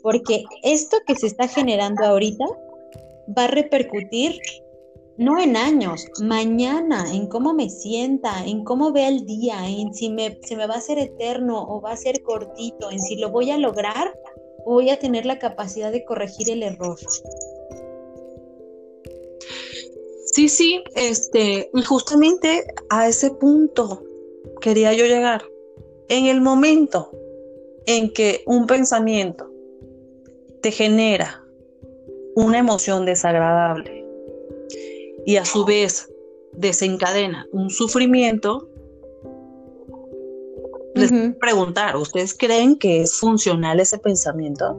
Porque 0.01 0.43
esto 0.63 0.97
que 1.05 1.15
se 1.15 1.27
está 1.27 1.47
generando 1.47 2.03
ahorita 2.03 2.45
va 3.37 3.45
a 3.45 3.47
repercutir 3.47 4.39
no 5.17 5.39
en 5.39 5.57
años, 5.57 6.05
mañana, 6.21 7.05
en 7.13 7.27
cómo 7.27 7.53
me 7.53 7.69
sienta, 7.69 8.45
en 8.45 8.63
cómo 8.63 8.91
vea 8.91 9.07
el 9.07 9.25
día, 9.25 9.67
en 9.67 9.93
si 9.93 10.09
me, 10.09 10.39
me 10.55 10.67
va 10.67 10.75
a 10.75 10.77
hacer 10.77 10.99
eterno 10.99 11.65
o 11.67 11.81
va 11.81 11.91
a 11.91 11.97
ser 11.97 12.21
cortito, 12.21 12.91
en 12.91 12.99
si 12.99 13.15
lo 13.15 13.29
voy 13.29 13.51
a 13.51 13.57
lograr 13.57 14.13
voy 14.73 14.89
a 14.89 14.99
tener 14.99 15.25
la 15.25 15.39
capacidad 15.39 15.91
de 15.91 16.03
corregir 16.03 16.49
el 16.49 16.61
error. 16.61 16.97
Sí, 20.25 20.49
sí, 20.49 20.83
este, 20.95 21.71
justamente 21.85 22.65
a 22.89 23.07
ese 23.07 23.31
punto 23.31 24.03
quería 24.61 24.93
yo 24.93 25.05
llegar. 25.05 25.43
En 26.09 26.25
el 26.25 26.41
momento 26.41 27.11
en 27.85 28.13
que 28.13 28.43
un 28.45 28.67
pensamiento 28.67 29.49
te 30.61 30.71
genera 30.71 31.43
una 32.35 32.59
emoción 32.59 33.05
desagradable 33.05 34.06
y 35.27 35.35
a 35.35 35.43
su 35.43 35.65
vez 35.65 36.09
desencadena 36.53 37.45
un 37.51 37.69
sufrimiento, 37.69 38.69
les 40.95 41.11
preguntar, 41.37 41.97
¿ustedes 41.97 42.33
creen 42.33 42.79
que 42.79 43.01
es 43.01 43.13
funcional 43.19 43.81
ese 43.81 43.99
pensamiento? 43.99 44.77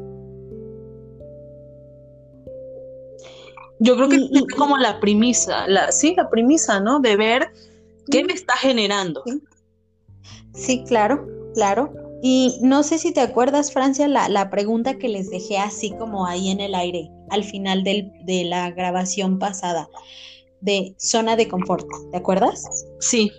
Yo 3.78 3.94
creo 3.96 4.08
que 4.08 4.16
es 4.16 4.56
como 4.56 4.78
la 4.78 4.98
premisa, 5.00 5.68
la, 5.68 5.92
sí, 5.92 6.14
la 6.16 6.30
premisa, 6.30 6.80
¿no? 6.80 6.98
De 7.00 7.16
ver 7.16 7.50
qué 8.10 8.24
me 8.24 8.32
está 8.32 8.56
generando. 8.56 9.22
Sí, 10.54 10.82
claro, 10.88 11.28
claro. 11.52 11.92
Y 12.22 12.56
no 12.62 12.82
sé 12.82 12.98
si 12.98 13.12
te 13.12 13.20
acuerdas, 13.20 13.70
Francia, 13.70 14.08
la, 14.08 14.30
la, 14.30 14.48
pregunta 14.48 14.96
que 14.96 15.10
les 15.10 15.28
dejé 15.28 15.58
así 15.58 15.90
como 15.90 16.26
ahí 16.26 16.48
en 16.48 16.60
el 16.60 16.74
aire, 16.74 17.10
al 17.28 17.44
final 17.44 17.84
del, 17.84 18.10
de 18.24 18.44
la 18.44 18.70
grabación 18.70 19.38
pasada, 19.38 19.90
de 20.60 20.94
zona 20.98 21.36
de 21.36 21.48
confort, 21.48 21.86
¿te 22.10 22.18
acuerdas? 22.18 22.64
Sí, 23.00 23.30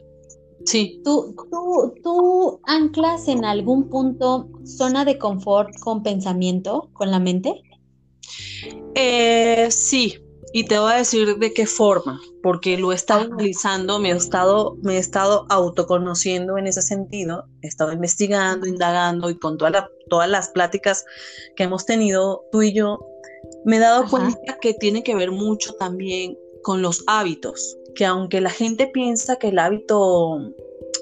sí. 0.65 1.01
¿Tú, 1.03 1.36
tú, 1.51 1.93
tú 2.03 2.59
anclas 2.65 3.28
en 3.28 3.45
algún 3.45 3.89
punto 3.89 4.49
zona 4.63 5.05
de 5.05 5.17
confort 5.17 5.78
con 5.80 6.03
pensamiento, 6.03 6.89
con 6.93 7.11
la 7.11 7.20
mente? 7.20 7.61
Eh, 8.95 9.67
sí, 9.72 10.17
y 10.51 10.65
te 10.65 10.80
voy 10.80 10.93
a 10.93 10.97
decir 10.97 11.38
de 11.38 11.53
qué 11.53 11.65
forma, 11.65 12.20
porque 12.41 12.78
lo 12.78 12.91
he 12.91 12.95
estado 12.95 13.22
analizando, 13.22 13.99
me 13.99 14.11
he 14.11 14.15
estado, 14.15 14.78
me 14.82 14.95
he 14.95 14.97
estado 14.97 15.45
autoconociendo 15.49 16.57
en 16.57 16.67
ese 16.67 16.82
sentido, 16.82 17.45
he 17.61 17.67
estado 17.67 17.91
investigando, 17.91 18.65
indagando 18.65 19.30
y 19.30 19.38
con 19.38 19.57
todas 19.57 20.30
las 20.30 20.49
pláticas 20.49 21.05
que 21.55 21.63
hemos 21.63 21.86
tenido 21.86 22.43
tú 22.51 22.63
y 22.63 22.74
yo, 22.74 22.99
me 23.65 23.78
he 23.78 23.80
dado 23.80 24.09
cuenta 24.09 24.57
que 24.59 24.74
tiene 24.74 25.03
que 25.03 25.15
ver 25.15 25.32
mucho 25.32 25.74
también 25.74 26.36
con 26.64 26.82
los 26.82 27.03
hábitos, 27.07 27.78
que 27.95 28.05
aunque 28.05 28.41
la 28.41 28.49
gente 28.49 28.88
piensa 28.88 29.38
que 29.38 29.49
el 29.49 29.60
hábito 29.60 30.53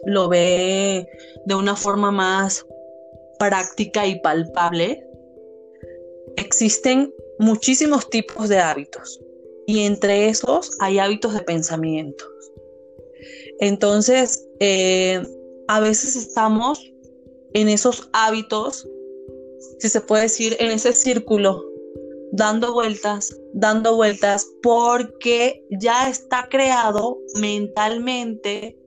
lo 0.06 0.30
ve 0.30 1.08
de 1.46 1.56
una 1.56 1.76
forma 1.76 2.12
más 2.12 2.66
práctica 3.40 4.06
y 4.08 4.20
palpable, 4.22 5.06
existen 6.38 7.14
muchísimos 7.40 8.10
tipos 8.10 8.50
de 8.50 8.60
hábitos 8.60 9.20
y 9.66 9.82
entre 9.82 10.30
esos 10.30 10.72
hay 10.80 11.00
hábitos 11.00 11.34
de 11.34 11.42
pensamiento. 11.42 12.26
Entonces, 13.60 14.48
eh, 14.60 15.22
a 15.68 15.80
veces 15.80 16.16
estamos 16.16 16.94
en 17.54 17.70
esos 17.70 18.10
hábitos, 18.14 18.88
si 19.80 19.90
se 19.90 20.02
puede 20.02 20.24
decir, 20.24 20.56
en 20.60 20.72
ese 20.72 20.94
círculo, 20.94 21.64
dando 22.32 22.74
vueltas, 22.74 23.36
dando 23.54 23.96
vueltas, 23.96 24.48
porque 24.62 25.66
ya 25.72 26.10
está 26.10 26.48
creado 26.50 27.18
mentalmente, 27.40 28.78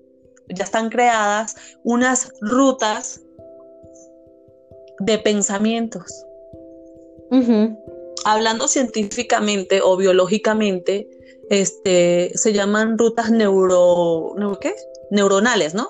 ya 0.49 0.65
están 0.65 0.91
creadas 0.91 1.57
unas 1.85 2.33
rutas 2.41 3.21
de 5.01 5.19
pensamientos 5.19 6.25
hablando 8.25 8.69
científicamente 8.69 9.81
o 9.83 9.97
biológicamente, 9.97 11.09
este, 11.49 12.33
se 12.35 12.53
llaman 12.53 12.99
rutas 12.99 13.31
neuro, 13.31 14.35
¿qué? 14.61 14.75
neuronales, 15.11 15.75
¿no? 15.75 15.89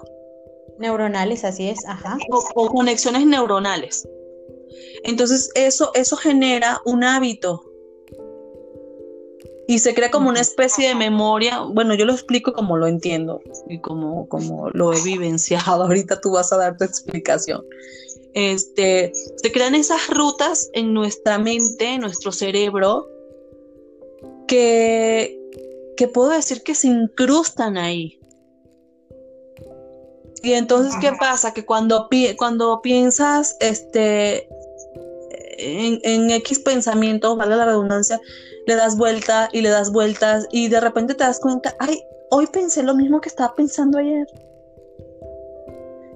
Neuronales, 0.79 1.45
así 1.45 1.69
es, 1.69 1.85
ajá. 1.87 2.17
O, 2.31 2.69
conexiones 2.69 3.27
neuronales. 3.27 4.09
Entonces, 5.05 5.51
eso, 5.55 5.91
eso 5.95 6.16
genera 6.16 6.81
un 6.85 7.05
hábito. 7.05 7.64
Y 9.68 9.79
se 9.79 9.95
crea 9.95 10.11
como 10.11 10.29
una 10.29 10.41
especie 10.41 10.89
de 10.89 10.95
memoria. 10.97 11.61
Bueno, 11.61 11.95
yo 11.95 12.05
lo 12.05 12.12
explico 12.12 12.53
como 12.53 12.77
lo 12.77 12.89
entiendo 12.89 13.41
y 13.68 13.81
como, 13.81 14.29
como 14.29 14.68
lo 14.71 14.93
he 14.93 15.01
vivenciado. 15.03 15.85
Ahorita 15.85 16.21
tú 16.21 16.33
vas 16.33 16.53
a 16.53 16.57
dar 16.57 16.77
tu 16.77 16.85
explicación 16.85 17.62
este, 18.35 19.12
se 19.37 19.53
crean 19.53 19.75
esas 19.75 20.09
rutas 20.09 20.71
en 20.73 20.93
nuestra 20.93 21.39
mente, 21.39 21.95
en 21.95 22.01
nuestro 22.01 22.33
cerebro, 22.33 23.09
que, 24.47 25.39
que 25.97 26.09
puedo 26.09 26.31
decir 26.31 26.62
que 26.62 26.75
se 26.75 26.89
incrustan 26.89 27.77
ahí. 27.77 28.18
Y 30.43 30.55
entonces, 30.55 30.95
¿qué 31.01 31.12
pasa? 31.18 31.53
Que 31.53 31.66
cuando, 31.66 32.09
cuando 32.39 32.81
piensas 32.81 33.57
este, 33.61 34.49
en, 35.61 36.01
en, 36.03 36.31
X 36.31 36.61
pensamiento, 36.61 37.37
vale 37.37 37.57
la 37.57 37.67
redundancia, 37.67 38.21
le 38.67 38.75
das 38.75 38.97
vuelta 38.97 39.49
y 39.53 39.61
le 39.61 39.69
das 39.69 39.93
vueltas 39.93 40.47
y 40.51 40.69
de 40.69 40.81
repente 40.81 41.15
te 41.15 41.25
das 41.25 41.41
cuenta, 41.41 41.75
ay, 41.79 42.01
hoy 42.31 42.47
pensé 42.47 42.83
lo 42.83 42.95
mismo 42.95 43.21
que 43.21 43.29
estaba 43.29 43.55
pensando 43.55 43.99
ayer 43.99 44.27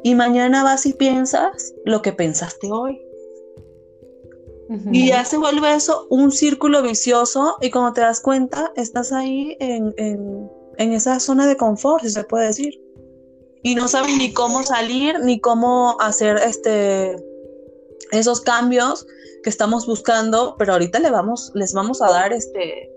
y 0.04 0.14
mañana 0.14 0.62
vas 0.62 0.84
y 0.84 0.92
piensas 0.92 1.74
lo 1.86 2.02
que 2.02 2.12
pensaste 2.12 2.70
hoy. 2.70 3.00
Y 4.92 5.08
ya 5.08 5.24
se 5.24 5.38
vuelve 5.38 5.74
eso 5.74 6.06
un 6.10 6.30
círculo 6.30 6.82
vicioso 6.82 7.56
y 7.60 7.70
cuando 7.70 7.92
te 7.94 8.00
das 8.02 8.20
cuenta 8.20 8.70
estás 8.76 9.12
ahí 9.12 9.56
en, 9.60 10.50
esa 10.76 11.20
zona 11.20 11.46
de 11.46 11.56
confort, 11.56 12.02
si 12.02 12.10
se 12.10 12.24
puede 12.24 12.48
decir. 12.48 12.80
Y 13.62 13.74
no 13.74 13.88
sabes 13.88 14.16
ni 14.18 14.32
cómo 14.32 14.62
salir, 14.62 15.20
ni 15.20 15.40
cómo 15.40 15.96
hacer 16.00 16.36
este, 16.36 17.16
esos 18.10 18.42
cambios 18.42 19.06
que 19.44 19.50
estamos 19.50 19.86
buscando, 19.86 20.56
pero 20.58 20.72
ahorita 20.72 20.98
le 20.98 21.10
vamos, 21.10 21.52
les 21.54 21.72
vamos 21.72 22.02
a 22.02 22.10
dar 22.10 22.32
este, 22.32 22.90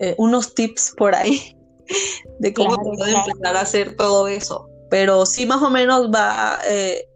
eh, 0.00 0.14
unos 0.18 0.54
tips 0.54 0.94
por 0.96 1.14
ahí 1.14 1.56
de 2.40 2.52
cómo 2.52 2.76
pueden 2.76 3.14
empezar 3.14 3.56
a 3.56 3.60
hacer 3.60 3.94
todo 3.94 4.26
eso 4.26 4.68
pero 4.88 5.26
sí 5.26 5.46
más 5.46 5.62
o 5.62 5.70
menos 5.70 6.10
va... 6.10 6.58
Eh, 6.68 7.08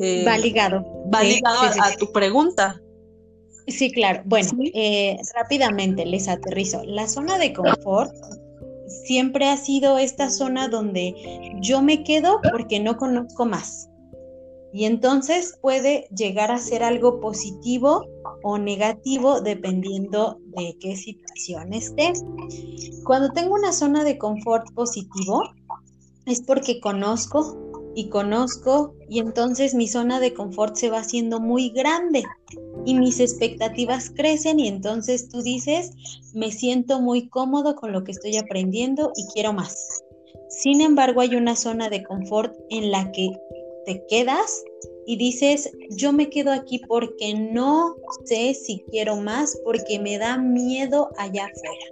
eh, 0.00 0.24
va 0.26 0.38
ligado. 0.38 0.84
Va 1.12 1.22
ligado 1.22 1.58
a, 1.62 1.92
tu 1.96 2.10
pregunta. 2.12 2.80
Sí, 3.66 3.90
claro. 3.92 4.22
Bueno, 4.24 4.50
eh, 4.74 5.18
rápidamente 5.34 6.06
les 6.06 6.28
aterrizo. 6.28 6.82
La 6.84 7.06
zona 7.06 7.38
de 7.38 7.52
confort 7.52 8.14
siempre 9.04 9.48
ha 9.48 9.56
sido 9.56 9.98
esta 9.98 10.30
zona 10.30 10.68
donde 10.68 11.14
yo 11.60 11.82
me 11.82 12.02
quedo 12.04 12.40
porque 12.50 12.80
no 12.80 12.96
conozco 12.96 13.44
más. 13.44 13.88
Y 14.72 14.84
entonces 14.84 15.58
puede 15.62 16.08
llegar 16.14 16.50
a 16.50 16.58
ser 16.58 16.82
algo 16.82 17.20
positivo 17.20 18.04
o 18.42 18.58
negativo 18.58 19.40
dependiendo 19.40 20.38
de 20.56 20.76
qué 20.78 20.96
situación 20.96 21.72
esté. 21.72 22.12
Cuando 23.04 23.30
tengo 23.30 23.54
una 23.54 23.72
zona 23.72 24.04
de 24.04 24.18
confort 24.18 24.70
positivo, 24.74 25.42
es 26.26 26.42
porque 26.42 26.80
conozco 26.80 27.56
y 27.94 28.10
conozco 28.10 28.94
y 29.08 29.18
entonces 29.18 29.74
mi 29.74 29.88
zona 29.88 30.20
de 30.20 30.34
confort 30.34 30.76
se 30.76 30.90
va 30.90 30.98
haciendo 30.98 31.40
muy 31.40 31.70
grande 31.70 32.22
y 32.84 32.94
mis 32.94 33.18
expectativas 33.18 34.10
crecen 34.10 34.60
y 34.60 34.68
entonces 34.68 35.28
tú 35.28 35.42
dices, 35.42 35.90
me 36.34 36.52
siento 36.52 37.00
muy 37.00 37.28
cómodo 37.28 37.74
con 37.74 37.92
lo 37.92 38.04
que 38.04 38.12
estoy 38.12 38.36
aprendiendo 38.36 39.10
y 39.16 39.26
quiero 39.32 39.52
más. 39.52 40.04
Sin 40.48 40.80
embargo, 40.80 41.22
hay 41.22 41.34
una 41.36 41.56
zona 41.56 41.90
de 41.90 42.04
confort 42.04 42.54
en 42.70 42.90
la 42.90 43.10
que 43.10 43.30
te 43.88 44.04
quedas 44.06 44.64
y 45.06 45.16
dices, 45.16 45.72
yo 45.88 46.12
me 46.12 46.28
quedo 46.28 46.52
aquí 46.52 46.78
porque 46.78 47.32
no 47.32 47.96
sé 48.26 48.52
si 48.52 48.84
quiero 48.90 49.16
más, 49.16 49.58
porque 49.64 49.98
me 49.98 50.18
da 50.18 50.36
miedo 50.36 51.08
allá 51.16 51.46
afuera. 51.46 51.86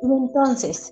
Y 0.00 0.06
entonces, 0.06 0.90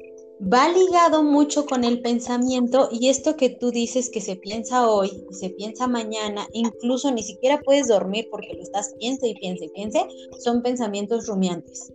va 0.53 0.69
ligado 0.69 1.23
mucho 1.23 1.65
con 1.65 1.85
el 1.85 2.03
pensamiento 2.03 2.91
y 2.93 3.09
esto 3.09 3.39
que 3.39 3.49
tú 3.49 3.71
dices 3.71 4.11
que 4.11 4.21
se 4.21 4.37
piensa 4.37 4.91
hoy, 4.91 5.25
se 5.31 5.49
piensa 5.49 5.87
mañana, 5.87 6.47
incluso 6.53 7.11
ni 7.11 7.23
siquiera 7.23 7.63
puedes 7.65 7.89
dormir 7.89 8.29
porque 8.31 8.53
lo 8.53 8.63
estás 8.63 8.93
piense 8.99 9.29
y 9.29 9.35
piense 9.37 9.65
y 9.65 9.71
piense, 9.71 10.07
son 10.39 10.61
pensamientos 10.61 11.27
rumiantes. 11.27 11.91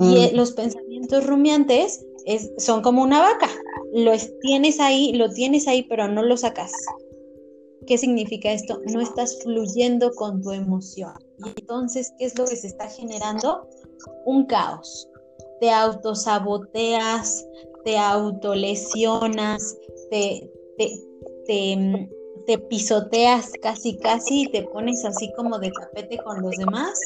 Y 0.00 0.04
mm. 0.04 0.16
eh, 0.16 0.30
los 0.34 0.52
pensamientos 0.52 1.26
rumiantes 1.26 2.04
es, 2.26 2.50
son 2.58 2.82
como 2.82 3.02
una 3.02 3.20
vaca, 3.20 3.48
lo 3.92 4.12
tienes 4.40 4.80
ahí, 4.80 5.12
lo 5.12 5.30
tienes 5.30 5.68
ahí, 5.68 5.82
pero 5.82 6.08
no 6.08 6.22
lo 6.22 6.36
sacas. 6.36 6.72
¿Qué 7.86 7.98
significa 7.98 8.50
esto? 8.50 8.80
No 8.92 9.00
estás 9.00 9.38
fluyendo 9.42 10.10
con 10.12 10.42
tu 10.42 10.52
emoción. 10.52 11.12
Y 11.44 11.60
entonces, 11.60 12.12
¿qué 12.18 12.24
es 12.24 12.38
lo 12.38 12.46
que 12.46 12.56
se 12.56 12.68
está 12.68 12.88
generando? 12.88 13.68
Un 14.24 14.46
caos 14.46 15.08
te 15.60 15.70
autosaboteas, 15.70 17.46
te 17.84 17.96
autolesionas, 17.96 19.76
te, 20.10 20.50
te, 20.76 22.08
te, 22.46 22.58
pisoteas 22.68 23.50
casi 23.62 23.96
casi 23.98 24.42
y 24.42 24.50
te 24.50 24.64
pones 24.64 25.04
así 25.04 25.32
como 25.36 25.58
de 25.58 25.70
tapete 25.70 26.18
con 26.18 26.42
los 26.42 26.52
demás 26.56 27.00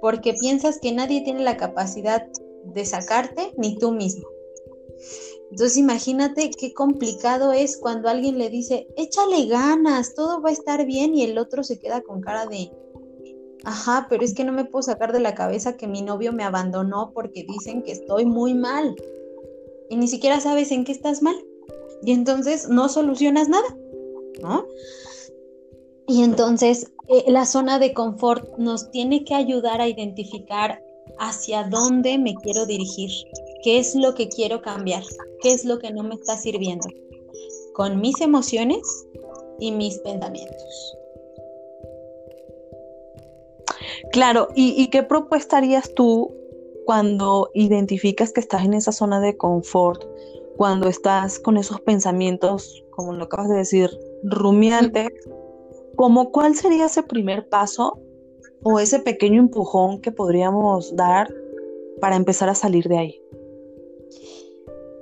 porque 0.00 0.34
piensas 0.34 0.78
que 0.80 0.92
nadie 0.92 1.22
tiene 1.22 1.42
la 1.42 1.56
capacidad 1.56 2.26
de 2.64 2.84
sacarte 2.84 3.52
ni 3.56 3.78
tú 3.78 3.92
mismo. 3.92 4.26
Entonces 5.50 5.78
imagínate 5.78 6.50
qué 6.50 6.74
complicado 6.74 7.52
es 7.52 7.78
cuando 7.78 8.08
alguien 8.08 8.38
le 8.38 8.50
dice, 8.50 8.86
échale 8.96 9.46
ganas, 9.46 10.14
todo 10.14 10.42
va 10.42 10.50
a 10.50 10.52
estar 10.52 10.84
bien 10.84 11.14
y 11.14 11.24
el 11.24 11.38
otro 11.38 11.64
se 11.64 11.78
queda 11.78 12.02
con 12.02 12.20
cara 12.20 12.46
de, 12.46 12.70
Ajá, 13.64 14.06
pero 14.08 14.24
es 14.24 14.34
que 14.34 14.44
no 14.44 14.52
me 14.52 14.64
puedo 14.64 14.82
sacar 14.82 15.12
de 15.12 15.20
la 15.20 15.34
cabeza 15.34 15.76
que 15.76 15.88
mi 15.88 16.02
novio 16.02 16.32
me 16.32 16.44
abandonó 16.44 17.12
porque 17.12 17.44
dicen 17.44 17.82
que 17.82 17.92
estoy 17.92 18.24
muy 18.24 18.54
mal. 18.54 18.94
Y 19.90 19.96
ni 19.96 20.08
siquiera 20.08 20.40
sabes 20.40 20.70
en 20.70 20.84
qué 20.84 20.92
estás 20.92 21.22
mal. 21.22 21.36
Y 22.02 22.12
entonces 22.12 22.68
no 22.68 22.88
solucionas 22.88 23.48
nada, 23.48 23.76
¿no? 24.40 24.66
Y 26.08 26.22
entonces 26.22 26.90
eh, 27.08 27.24
la 27.28 27.44
zona 27.44 27.78
de 27.78 27.92
confort 27.92 28.56
nos 28.56 28.90
tiene 28.90 29.24
que 29.24 29.34
ayudar 29.34 29.82
a 29.82 29.88
identificar 29.88 30.82
hacia 31.18 31.64
dónde 31.64 32.16
me 32.16 32.34
quiero 32.34 32.64
dirigir, 32.64 33.10
qué 33.62 33.78
es 33.78 33.94
lo 33.94 34.14
que 34.14 34.28
quiero 34.28 34.62
cambiar, 34.62 35.02
qué 35.42 35.52
es 35.52 35.66
lo 35.66 35.78
que 35.78 35.92
no 35.92 36.02
me 36.02 36.14
está 36.14 36.38
sirviendo, 36.38 36.88
con 37.74 38.00
mis 38.00 38.20
emociones 38.22 39.06
y 39.60 39.70
mis 39.70 39.98
pensamientos. 39.98 40.96
Claro, 44.10 44.48
¿y, 44.54 44.88
qué 44.88 45.02
propuesta 45.02 45.58
harías 45.58 45.92
tú 45.94 46.34
cuando 46.86 47.50
identificas 47.52 48.32
que 48.32 48.40
estás 48.40 48.64
en 48.64 48.72
esa 48.72 48.92
zona 48.92 49.20
de 49.20 49.36
confort, 49.36 50.02
cuando 50.56 50.88
estás 50.88 51.38
con 51.38 51.58
esos 51.58 51.80
pensamientos, 51.82 52.82
como 52.90 53.12
lo 53.12 53.24
acabas 53.24 53.50
de 53.50 53.56
decir, 53.56 53.90
rumiantes? 54.22 55.10
¿Cómo 55.98 56.30
cuál 56.30 56.54
sería 56.54 56.86
ese 56.86 57.02
primer 57.02 57.48
paso 57.48 57.98
o 58.62 58.78
ese 58.78 59.00
pequeño 59.00 59.40
empujón 59.40 60.00
que 60.00 60.12
podríamos 60.12 60.94
dar 60.94 61.28
para 62.00 62.14
empezar 62.14 62.48
a 62.48 62.54
salir 62.54 62.86
de 62.86 62.98
ahí? 62.98 63.22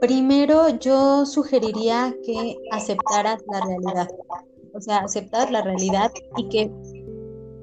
Primero 0.01 0.71
yo 0.79 1.27
sugeriría 1.27 2.17
que 2.25 2.57
aceptaras 2.71 3.45
la 3.53 3.61
realidad, 3.61 4.09
o 4.73 4.81
sea, 4.81 5.01
aceptar 5.01 5.51
la 5.51 5.61
realidad 5.61 6.11
y 6.39 6.49
que 6.49 6.73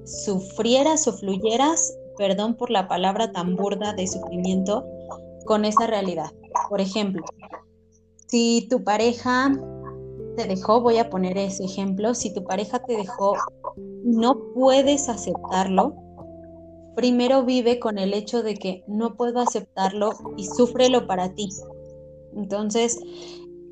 sufrieras 0.04 1.08
o 1.08 1.14
fluyeras, 1.14 1.98
perdón 2.20 2.56
por 2.56 2.70
la 2.70 2.88
palabra 2.88 3.32
tan 3.32 3.56
burda 3.56 3.94
de 3.94 4.06
sufrimiento, 4.06 4.86
con 5.46 5.66
esa 5.66 5.88
realidad. 5.88 6.30
Por 6.70 6.82
ejemplo, 6.82 7.24
si 8.28 8.68
tu 8.70 8.84
pareja 8.84 9.52
te 10.36 10.48
dejó, 10.48 10.82
voy 10.82 10.98
a 10.98 11.10
poner 11.10 11.38
ese 11.38 11.66
ejemplo, 11.66 12.14
si 12.14 12.34
tu 12.34 12.44
pareja 12.44 12.80
te 12.80 12.96
dejó, 12.96 13.36
no 14.04 14.38
puedes 14.54 15.10
aceptarlo, 15.10 15.96
primero 16.96 17.44
vive 17.44 17.80
con 17.80 17.98
el 17.98 18.14
hecho 18.14 18.44
de 18.44 18.56
que 18.56 18.84
no 18.88 19.16
puedo 19.16 19.40
aceptarlo 19.40 20.12
y 20.38 20.46
súfrelo 20.46 21.08
para 21.08 21.34
ti. 21.34 21.50
Entonces, 22.36 23.00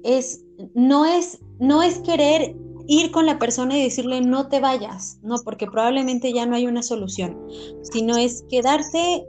es, 0.03 0.43
no, 0.73 1.05
es, 1.05 1.39
no 1.59 1.83
es 1.83 1.99
querer 1.99 2.55
ir 2.87 3.11
con 3.11 3.25
la 3.25 3.39
persona 3.39 3.77
y 3.77 3.83
decirle 3.83 4.21
no 4.21 4.49
te 4.49 4.59
vayas, 4.59 5.19
no, 5.21 5.35
porque 5.43 5.67
probablemente 5.67 6.33
ya 6.33 6.45
no 6.45 6.55
hay 6.55 6.67
una 6.67 6.83
solución, 6.83 7.37
sino 7.83 8.17
es 8.17 8.43
quedarte 8.49 9.25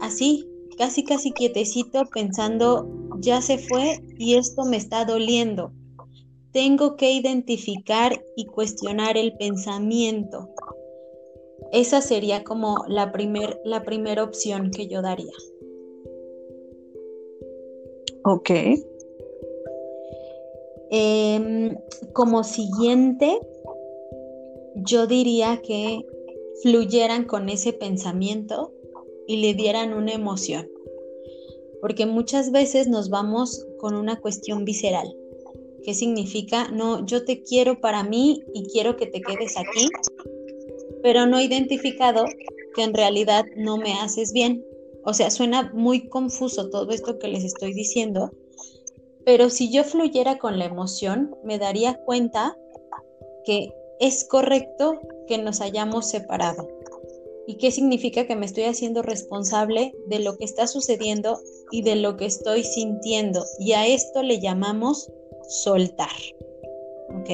así, 0.00 0.48
casi 0.78 1.04
casi 1.04 1.32
quietecito 1.32 2.04
pensando 2.12 2.88
ya 3.20 3.40
se 3.40 3.58
fue 3.58 4.02
y 4.18 4.34
esto 4.34 4.64
me 4.64 4.76
está 4.76 5.04
doliendo. 5.04 5.72
Tengo 6.52 6.96
que 6.96 7.12
identificar 7.12 8.24
y 8.36 8.44
cuestionar 8.44 9.16
el 9.16 9.36
pensamiento. 9.38 10.50
Esa 11.72 12.02
sería 12.02 12.44
como 12.44 12.84
la 12.88 13.10
primera 13.10 13.58
la 13.64 13.82
primera 13.82 14.22
opción 14.22 14.70
que 14.70 14.86
yo 14.86 15.00
daría. 15.00 15.32
Ok. 18.24 18.50
Em, 20.90 21.74
como 22.12 22.44
siguiente, 22.44 23.38
yo 24.74 25.06
diría 25.06 25.62
que 25.62 26.06
fluyeran 26.62 27.24
con 27.24 27.48
ese 27.48 27.72
pensamiento 27.72 28.72
y 29.26 29.38
le 29.38 29.54
dieran 29.54 29.94
una 29.94 30.12
emoción. 30.12 30.70
Porque 31.80 32.04
muchas 32.04 32.52
veces 32.52 32.88
nos 32.88 33.08
vamos 33.08 33.66
con 33.78 33.94
una 33.94 34.20
cuestión 34.20 34.66
visceral. 34.66 35.16
¿Qué 35.84 35.94
significa? 35.94 36.68
No, 36.68 37.04
yo 37.06 37.24
te 37.24 37.42
quiero 37.42 37.80
para 37.80 38.02
mí 38.04 38.42
y 38.54 38.64
quiero 38.64 38.96
que 38.96 39.06
te 39.06 39.20
quedes 39.20 39.56
aquí, 39.56 39.88
pero 41.02 41.26
no 41.26 41.38
he 41.38 41.44
identificado 41.44 42.24
que 42.74 42.82
en 42.82 42.94
realidad 42.94 43.44
no 43.56 43.76
me 43.76 43.92
haces 43.94 44.32
bien. 44.32 44.64
O 45.04 45.14
sea, 45.14 45.30
suena 45.30 45.72
muy 45.74 46.08
confuso 46.08 46.70
todo 46.70 46.92
esto 46.92 47.18
que 47.18 47.28
les 47.28 47.44
estoy 47.44 47.74
diciendo, 47.74 48.30
pero 49.24 49.50
si 49.50 49.70
yo 49.70 49.84
fluyera 49.84 50.38
con 50.38 50.58
la 50.58 50.64
emoción, 50.64 51.36
me 51.44 51.58
daría 51.58 51.94
cuenta 52.04 52.56
que 53.44 53.72
es 54.00 54.24
correcto 54.24 55.00
que 55.26 55.38
nos 55.38 55.60
hayamos 55.60 56.08
separado. 56.08 56.68
¿Y 57.46 57.56
qué 57.56 57.72
significa 57.72 58.26
que 58.26 58.36
me 58.36 58.46
estoy 58.46 58.64
haciendo 58.64 59.02
responsable 59.02 59.94
de 60.06 60.20
lo 60.20 60.36
que 60.36 60.44
está 60.44 60.68
sucediendo 60.68 61.40
y 61.72 61.82
de 61.82 61.96
lo 61.96 62.16
que 62.16 62.26
estoy 62.26 62.62
sintiendo? 62.62 63.44
Y 63.58 63.72
a 63.72 63.86
esto 63.86 64.22
le 64.22 64.40
llamamos 64.40 65.10
soltar. 65.52 66.10
¿Ok? 67.10 67.28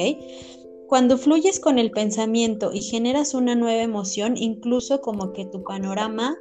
Cuando 0.89 1.19
fluyes 1.19 1.61
con 1.61 1.79
el 1.79 1.91
pensamiento 1.91 2.71
y 2.73 2.81
generas 2.81 3.35
una 3.35 3.55
nueva 3.55 3.83
emoción, 3.83 4.37
incluso 4.37 5.01
como 5.01 5.33
que 5.33 5.45
tu 5.45 5.63
panorama 5.63 6.37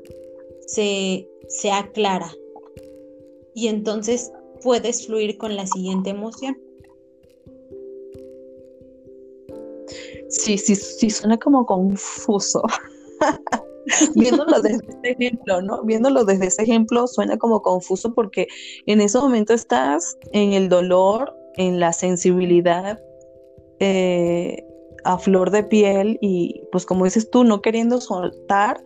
se, 0.68 1.28
se 1.50 1.72
aclara. 1.72 2.32
Y 3.54 3.68
entonces 3.68 4.32
puedes 4.64 5.06
fluir 5.06 5.38
con 5.38 5.56
la 5.56 5.68
siguiente 5.68 6.12
emoción. 6.12 6.58
Sí, 10.30 10.58
sí, 10.58 10.76
sí, 10.76 11.10
suena 11.10 11.38
como 11.38 11.66
confuso. 11.66 12.62
Viéndolo 14.16 14.62
desde 14.62 14.86
ese 14.88 15.12
ejemplo, 15.12 15.62
¿no? 15.62 15.84
Viéndolo 15.84 16.26
desde 16.26 16.48
ese 16.48 16.64
ejemplo 16.64 17.08
suena 17.08 17.38
como 17.38 17.62
confuso 17.62 18.14
porque 18.14 18.48
en 18.86 19.00
ese 19.00 19.18
momento 19.18 19.54
estás 19.54 20.18
en 20.34 20.54
el 20.54 20.68
dolor, 20.68 21.34
en 21.58 21.80
la 21.80 21.94
sensibilidad 21.94 23.00
eh, 23.80 24.66
a 25.04 25.18
flor 25.18 25.52
de 25.52 25.64
piel 25.64 26.18
y 26.22 26.64
pues 26.72 26.86
como 26.86 27.06
dices 27.06 27.30
tú, 27.30 27.44
no 27.44 27.62
queriendo 27.62 28.02
soltar 28.02 28.84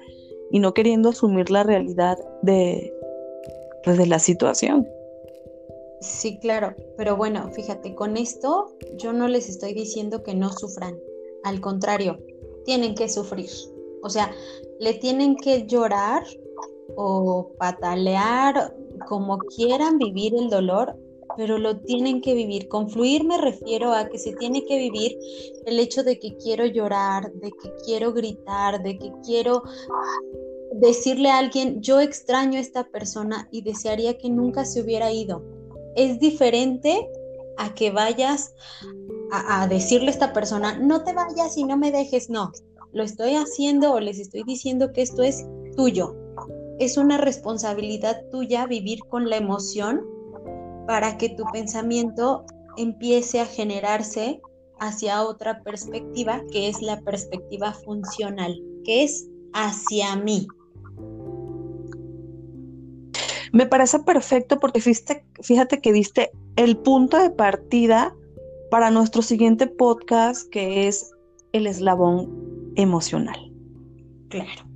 y 0.51 0.59
no 0.59 0.73
queriendo 0.73 1.09
asumir 1.09 1.49
la 1.49 1.63
realidad 1.63 2.17
de, 2.41 2.93
pues, 3.83 3.97
de 3.97 4.05
la 4.05 4.19
situación. 4.19 4.87
Sí, 6.01 6.39
claro, 6.39 6.75
pero 6.97 7.15
bueno, 7.15 7.51
fíjate, 7.53 7.93
con 7.95 8.17
esto 8.17 8.75
yo 8.97 9.13
no 9.13 9.27
les 9.27 9.49
estoy 9.49 9.73
diciendo 9.73 10.23
que 10.23 10.33
no 10.33 10.51
sufran, 10.51 10.97
al 11.43 11.61
contrario, 11.61 12.19
tienen 12.65 12.95
que 12.95 13.07
sufrir. 13.07 13.49
O 14.03 14.09
sea, 14.09 14.31
le 14.79 14.95
tienen 14.95 15.35
que 15.35 15.67
llorar 15.67 16.23
o 16.95 17.51
patalear, 17.57 18.75
como 19.07 19.37
quieran 19.37 19.97
vivir 19.97 20.33
el 20.35 20.49
dolor, 20.49 20.95
pero 21.37 21.57
lo 21.57 21.79
tienen 21.79 22.21
que 22.21 22.33
vivir. 22.33 22.67
Con 22.67 22.89
fluir 22.89 23.23
me 23.23 23.37
refiero 23.37 23.93
a 23.93 24.07
que 24.07 24.17
se 24.17 24.33
tiene 24.33 24.65
que 24.65 24.77
vivir 24.77 25.17
el 25.65 25.79
hecho 25.79 26.03
de 26.03 26.19
que 26.19 26.35
quiero 26.37 26.65
llorar, 26.65 27.31
de 27.33 27.51
que 27.51 27.71
quiero 27.85 28.13
gritar, 28.13 28.81
de 28.83 28.97
que 28.97 29.11
quiero 29.25 29.63
decirle 30.73 31.29
a 31.29 31.37
alguien, 31.37 31.81
yo 31.81 31.99
extraño 31.99 32.57
a 32.57 32.61
esta 32.61 32.85
persona 32.85 33.47
y 33.51 33.61
desearía 33.61 34.17
que 34.17 34.29
nunca 34.29 34.65
se 34.65 34.81
hubiera 34.81 35.11
ido 35.11 35.43
es 35.95 36.19
diferente 36.19 37.09
a 37.57 37.73
que 37.73 37.91
vayas 37.91 38.53
a, 39.31 39.67
decirle 39.67 40.07
a 40.07 40.11
esta 40.11 40.33
persona, 40.33 40.77
no 40.77 41.03
te 41.03 41.13
vayas 41.13 41.57
y 41.57 41.63
no 41.63 41.77
me 41.77 41.91
dejes, 41.91 42.29
no, 42.29 42.51
lo 42.91 43.03
estoy 43.03 43.35
haciendo 43.35 43.93
o 43.93 43.99
les 43.99 44.19
estoy 44.19 44.43
diciendo 44.43 44.91
que 44.91 45.01
esto 45.01 45.23
es 45.23 45.45
tuyo. 45.77 46.15
Es 46.79 46.97
una 46.97 47.17
responsabilidad 47.17 48.25
tuya 48.31 48.65
vivir 48.65 48.99
con 49.07 49.29
la 49.29 49.37
emoción 49.37 50.05
para 50.91 51.17
que 51.17 51.29
tu 51.29 51.45
pensamiento 51.53 52.45
empiece 52.75 53.39
a 53.39 53.45
generarse 53.45 54.41
hacia 54.81 55.23
otra 55.23 55.63
perspectiva, 55.63 56.41
que 56.51 56.67
es 56.67 56.81
la 56.81 56.99
perspectiva 56.99 57.71
funcional, 57.71 58.61
que 58.83 59.05
es 59.05 59.25
hacia 59.53 60.17
mí, 60.17 60.45
me 63.53 63.65
parece 63.67 63.99
perfecto 63.99 64.59
porque 64.59 64.81
fíjate, 64.81 65.23
fíjate 65.41 65.79
que 65.79 65.93
diste 65.93 66.31
el 66.57 66.75
punto 66.75 67.17
de 67.17 67.29
partida 67.29 68.13
para 68.69 68.91
nuestro 68.91 69.21
siguiente 69.21 69.67
podcast 69.67 70.49
que 70.49 70.89
es 70.89 71.09
el 71.53 71.67
eslabón 71.67 72.73
emocional. 72.75 73.39
Claro. 74.27 74.71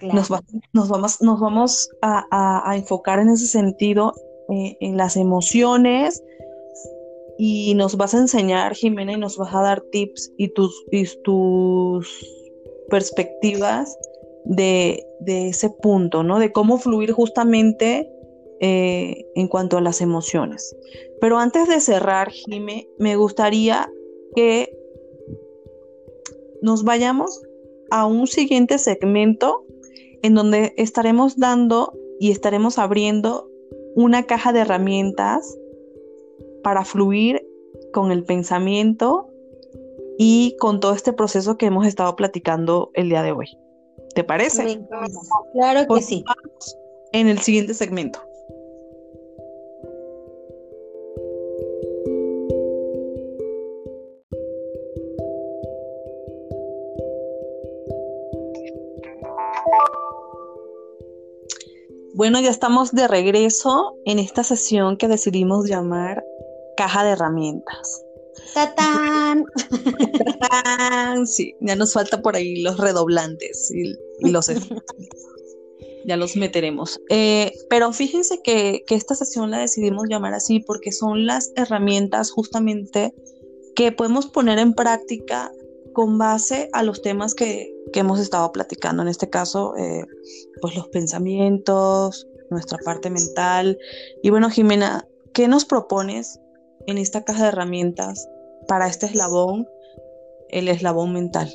Nos, 0.00 0.30
vamos, 0.30 1.22
nos 1.22 1.40
vamos 1.40 1.90
a, 2.00 2.72
enfocar 2.74 3.18
en 3.18 3.28
ese 3.28 3.46
sentido, 3.46 4.14
eh, 4.50 4.76
en 4.80 4.96
las 4.96 5.16
emociones, 5.16 6.22
y 7.36 7.74
nos 7.74 7.96
vas 7.96 8.14
a 8.14 8.18
enseñar, 8.18 8.74
Jimena, 8.74 9.12
y 9.12 9.16
nos 9.16 9.36
vas 9.36 9.54
a 9.54 9.62
dar 9.62 9.80
tips 9.90 10.32
y 10.36 10.48
tus, 10.48 10.84
tus 11.22 12.08
perspectivas 12.88 13.96
de, 14.44 15.04
ese 15.26 15.70
punto, 15.70 16.22
¿no? 16.22 16.38
De 16.38 16.52
cómo 16.52 16.78
fluir 16.78 17.12
justamente 17.12 18.08
eh, 18.60 19.26
en 19.34 19.48
cuanto 19.48 19.78
a 19.78 19.80
las 19.80 20.00
emociones. 20.00 20.76
Pero 21.20 21.38
antes 21.38 21.68
de 21.68 21.80
cerrar, 21.80 22.30
Jime, 22.30 22.88
me 22.98 23.16
gustaría 23.16 23.90
que 24.36 24.76
nos 26.62 26.84
vayamos 26.84 27.42
a 27.90 28.06
un 28.06 28.26
siguiente 28.26 28.78
segmento 28.78 29.64
en 30.22 30.34
donde 30.34 30.72
estaremos 30.76 31.36
dando 31.38 31.92
y 32.20 32.30
estaremos 32.30 32.78
abriendo 32.78 33.50
una 33.94 34.24
caja 34.24 34.52
de 34.52 34.60
herramientas 34.60 35.56
para 36.62 36.84
fluir 36.84 37.46
con 37.92 38.12
el 38.12 38.24
pensamiento 38.24 39.28
y 40.18 40.56
con 40.60 40.80
todo 40.80 40.94
este 40.94 41.12
proceso 41.12 41.56
que 41.56 41.66
hemos 41.66 41.86
estado 41.86 42.14
platicando 42.16 42.90
el 42.94 43.08
día 43.08 43.22
de 43.22 43.32
hoy. 43.32 43.58
¿Te 44.14 44.24
parece? 44.24 44.80
Claro 45.52 45.94
que 45.94 46.02
sí. 46.02 46.24
En 47.12 47.28
el 47.28 47.38
siguiente 47.38 47.74
segmento. 47.74 48.20
Bueno, 62.14 62.40
ya 62.40 62.50
estamos 62.50 62.92
de 62.92 63.08
regreso 63.08 63.96
en 64.04 64.20
esta 64.20 64.44
sesión 64.44 64.96
que 64.96 65.08
decidimos 65.08 65.68
llamar 65.68 66.24
caja 66.76 67.02
de 67.02 67.10
herramientas. 67.10 68.04
¡Tatán! 68.54 69.44
¡Tatán! 70.40 71.26
Sí, 71.26 71.56
ya 71.60 71.74
nos 71.74 71.92
falta 71.92 72.22
por 72.22 72.36
ahí 72.36 72.62
los 72.62 72.78
redoblantes 72.78 73.68
y, 73.72 73.96
los 74.30 74.48
efectos. 74.50 74.96
ya 76.06 76.16
los 76.16 76.36
meteremos. 76.36 77.00
Eh, 77.08 77.52
pero 77.68 77.92
fíjense 77.92 78.40
que, 78.44 78.84
que 78.86 78.94
esta 78.94 79.16
sesión 79.16 79.50
la 79.50 79.58
decidimos 79.58 80.04
llamar 80.08 80.34
así 80.34 80.60
porque 80.60 80.92
son 80.92 81.26
las 81.26 81.52
herramientas 81.56 82.30
justamente 82.30 83.12
que 83.74 83.90
podemos 83.90 84.26
poner 84.26 84.60
en 84.60 84.74
práctica 84.74 85.50
con 85.92 86.16
base 86.16 86.68
a 86.74 86.84
los 86.84 87.02
temas 87.02 87.34
que, 87.34 87.74
hemos 88.00 88.20
estado 88.20 88.50
platicando, 88.52 89.02
en 89.02 89.08
este 89.08 89.30
caso, 89.30 89.76
eh, 89.76 90.04
pues 90.60 90.76
los 90.76 90.88
pensamientos, 90.88 92.26
nuestra 92.50 92.78
parte 92.84 93.10
mental. 93.10 93.78
Y 94.22 94.30
bueno, 94.30 94.50
Jimena, 94.50 95.06
¿qué 95.32 95.48
nos 95.48 95.64
propones 95.64 96.40
en 96.86 96.98
esta 96.98 97.24
caja 97.24 97.42
de 97.44 97.48
herramientas 97.48 98.28
para 98.68 98.86
este 98.86 99.06
eslabón, 99.06 99.68
el 100.48 100.68
eslabón 100.68 101.12
mental? 101.12 101.52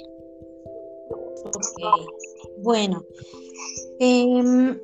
Bueno, 2.62 3.04
em, 4.00 4.80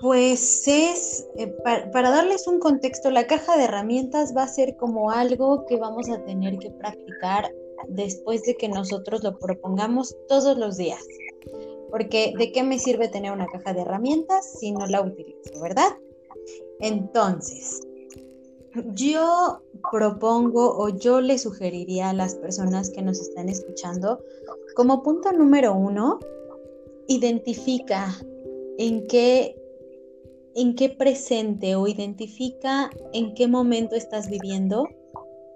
pues 0.00 0.66
es, 0.66 1.26
eh, 1.36 1.48
para 1.92 2.10
darles 2.10 2.46
un 2.46 2.58
contexto, 2.58 3.10
la 3.10 3.26
caja 3.26 3.56
de 3.56 3.64
herramientas 3.64 4.34
va 4.34 4.44
a 4.44 4.48
ser 4.48 4.76
como 4.76 5.10
algo 5.10 5.66
que 5.66 5.76
vamos 5.76 6.08
a 6.08 6.24
tener 6.24 6.58
que 6.58 6.70
practicar 6.70 7.52
después 7.88 8.42
de 8.42 8.56
que 8.56 8.68
nosotros 8.68 9.22
lo 9.22 9.38
propongamos 9.38 10.16
todos 10.28 10.56
los 10.56 10.76
días. 10.76 11.04
Porque 11.90 12.32
¿de 12.38 12.52
qué 12.52 12.62
me 12.62 12.78
sirve 12.78 13.08
tener 13.08 13.32
una 13.32 13.46
caja 13.46 13.72
de 13.72 13.80
herramientas 13.80 14.58
si 14.58 14.72
no 14.72 14.86
la 14.86 15.02
utilizo, 15.02 15.60
verdad? 15.60 15.96
Entonces, 16.80 17.80
yo 18.94 19.62
propongo 19.90 20.76
o 20.78 20.88
yo 20.88 21.20
le 21.20 21.38
sugeriría 21.38 22.10
a 22.10 22.14
las 22.14 22.36
personas 22.36 22.90
que 22.90 23.02
nos 23.02 23.20
están 23.20 23.48
escuchando, 23.48 24.22
como 24.76 25.02
punto 25.02 25.32
número 25.32 25.74
uno, 25.74 26.20
identifica 27.08 28.16
en 28.78 29.06
qué, 29.08 29.56
en 30.54 30.76
qué 30.76 30.90
presente 30.90 31.74
o 31.74 31.88
identifica 31.88 32.90
en 33.12 33.34
qué 33.34 33.48
momento 33.48 33.96
estás 33.96 34.30
viviendo 34.30 34.84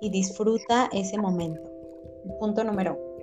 y 0.00 0.10
disfruta 0.10 0.90
ese 0.92 1.16
momento 1.16 1.73
punto 2.38 2.64
número 2.64 2.92
uno. 2.94 3.14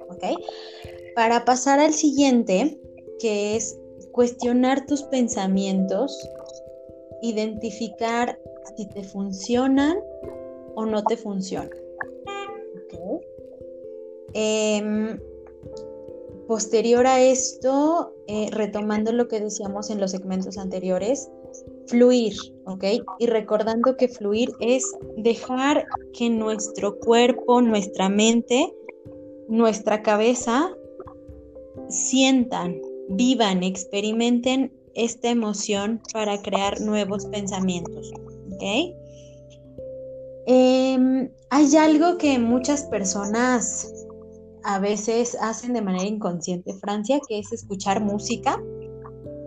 Para 1.16 1.46
pasar 1.46 1.80
al 1.80 1.94
siguiente, 1.94 2.80
que 3.20 3.56
es 3.56 3.80
cuestionar 4.12 4.86
tus 4.86 5.04
pensamientos, 5.04 6.18
identificar 7.22 8.40
si 8.76 8.88
te 8.88 9.04
funcionan 9.04 9.98
o 10.76 10.86
no 10.86 11.04
te 11.04 11.18
funcionan. 11.18 11.70
Em, 14.34 15.20
posterior 16.48 17.06
a 17.06 17.22
esto, 17.22 18.14
eh, 18.28 18.48
retomando 18.52 19.12
lo 19.12 19.28
que 19.28 19.40
decíamos 19.40 19.90
en 19.90 20.00
los 20.00 20.12
segmentos 20.12 20.58
anteriores, 20.58 21.30
fluir, 21.88 22.34
¿ok? 22.66 22.84
Y 23.20 23.28
recordando 23.28 23.98
que 23.98 24.08
fluir 24.08 24.52
es 24.60 24.86
dejar 25.18 25.86
que 26.14 26.30
nuestro 26.30 26.98
cuerpo, 27.00 27.62
nuestra 27.62 28.10
mente, 28.10 28.74
nuestra 29.52 30.02
cabeza 30.02 30.74
sientan, 31.90 32.80
vivan, 33.10 33.64
experimenten 33.64 34.72
esta 34.96 35.30
emoción 35.30 36.02
para 36.14 36.42
crear 36.42 36.80
nuevos 36.80 37.26
pensamientos. 37.26 38.14
Em, 40.48 41.30
hay 41.50 41.76
algo 41.76 42.18
que 42.18 42.40
muchas 42.40 42.84
personas 42.84 43.94
a 44.64 44.80
veces 44.80 45.38
hacen 45.42 45.74
de 45.74 45.82
manera 45.82 46.06
inconsciente, 46.06 46.74
Francia, 46.76 47.20
que 47.28 47.40
es 47.40 47.52
escuchar 47.52 48.02
música. 48.02 48.58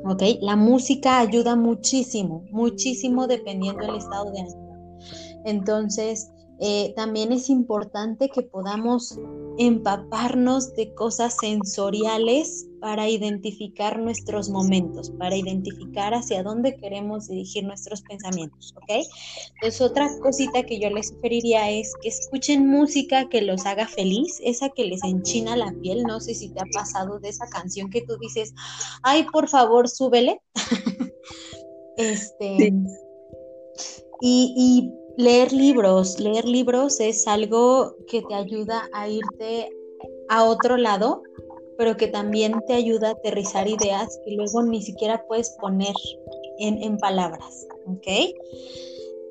¿Ok? 0.04 0.22
La 0.42 0.54
música 0.54 1.18
ayuda 1.18 1.56
muchísimo, 1.56 2.44
muchísimo 2.50 3.26
dependiendo 3.26 3.86
del 3.86 3.96
estado 3.96 4.30
de 4.32 4.40
ánimo. 4.40 4.98
Entonces, 5.46 6.30
eh, 6.60 6.92
también 6.94 7.32
es 7.32 7.50
importante 7.50 8.28
que 8.28 8.42
podamos 8.42 9.18
empaparnos 9.58 10.72
de 10.74 10.94
cosas 10.94 11.36
sensoriales 11.40 12.66
para 12.80 13.08
identificar 13.08 13.98
nuestros 13.98 14.50
momentos, 14.50 15.10
para 15.18 15.36
identificar 15.36 16.14
hacia 16.14 16.42
dónde 16.42 16.76
queremos 16.76 17.28
dirigir 17.28 17.64
nuestros 17.64 18.02
pensamientos, 18.02 18.74
¿ok? 18.76 19.06
Entonces 19.54 19.80
otra 19.80 20.08
cosita 20.20 20.64
que 20.64 20.78
yo 20.78 20.90
les 20.90 21.08
sugeriría 21.08 21.70
es 21.70 21.92
que 22.02 22.08
escuchen 22.08 22.68
música 22.68 23.28
que 23.28 23.42
los 23.42 23.64
haga 23.66 23.88
feliz, 23.88 24.38
esa 24.44 24.68
que 24.68 24.84
les 24.84 25.02
enchina 25.02 25.56
la 25.56 25.72
piel, 25.82 26.02
no 26.02 26.20
sé 26.20 26.34
si 26.34 26.50
te 26.50 26.60
ha 26.60 26.66
pasado 26.72 27.18
de 27.20 27.30
esa 27.30 27.46
canción 27.46 27.90
que 27.90 28.02
tú 28.02 28.16
dices, 28.18 28.54
ay, 29.02 29.26
por 29.32 29.48
favor, 29.48 29.88
súbele. 29.88 30.40
este, 31.96 32.72
y, 34.20 34.54
y 34.56 35.03
Leer 35.16 35.52
libros, 35.52 36.18
leer 36.18 36.44
libros 36.44 36.98
es 37.00 37.26
algo 37.28 37.96
que 38.08 38.22
te 38.22 38.34
ayuda 38.34 38.88
a 38.92 39.08
irte 39.08 39.70
a 40.28 40.44
otro 40.44 40.76
lado, 40.76 41.22
pero 41.78 41.96
que 41.96 42.08
también 42.08 42.54
te 42.66 42.74
ayuda 42.74 43.08
a 43.08 43.12
aterrizar 43.12 43.68
ideas 43.68 44.18
que 44.24 44.32
luego 44.32 44.62
ni 44.62 44.82
siquiera 44.82 45.24
puedes 45.26 45.50
poner 45.60 45.94
en, 46.58 46.96
palabras, 46.98 47.66
¿ok? 47.86 48.06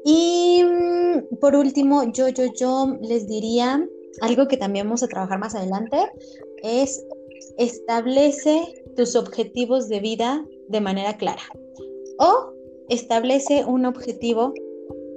Y 0.06 0.64
mm, 0.64 1.38
por 1.40 1.56
último, 1.56 2.12
yo, 2.12 2.30
yo, 2.30 2.46
yo 2.58 2.98
les 3.02 3.28
diría 3.28 3.86
algo 4.22 4.48
que 4.48 4.58
también 4.58 4.86
vamos 4.88 5.04
a 5.04 5.08
trabajar 5.08 5.40
más 5.40 5.56
adelante, 5.56 5.98
es 6.62 7.04
establece 7.58 8.84
tus 8.96 9.16
objetivos 9.16 9.90
de 9.90 10.00
vida 10.00 10.46
de 10.70 10.82
manera 10.82 11.18
clara 11.18 11.44
o 12.20 12.54
establece 12.90 13.66
un 13.66 13.86
objetivo 13.86 14.54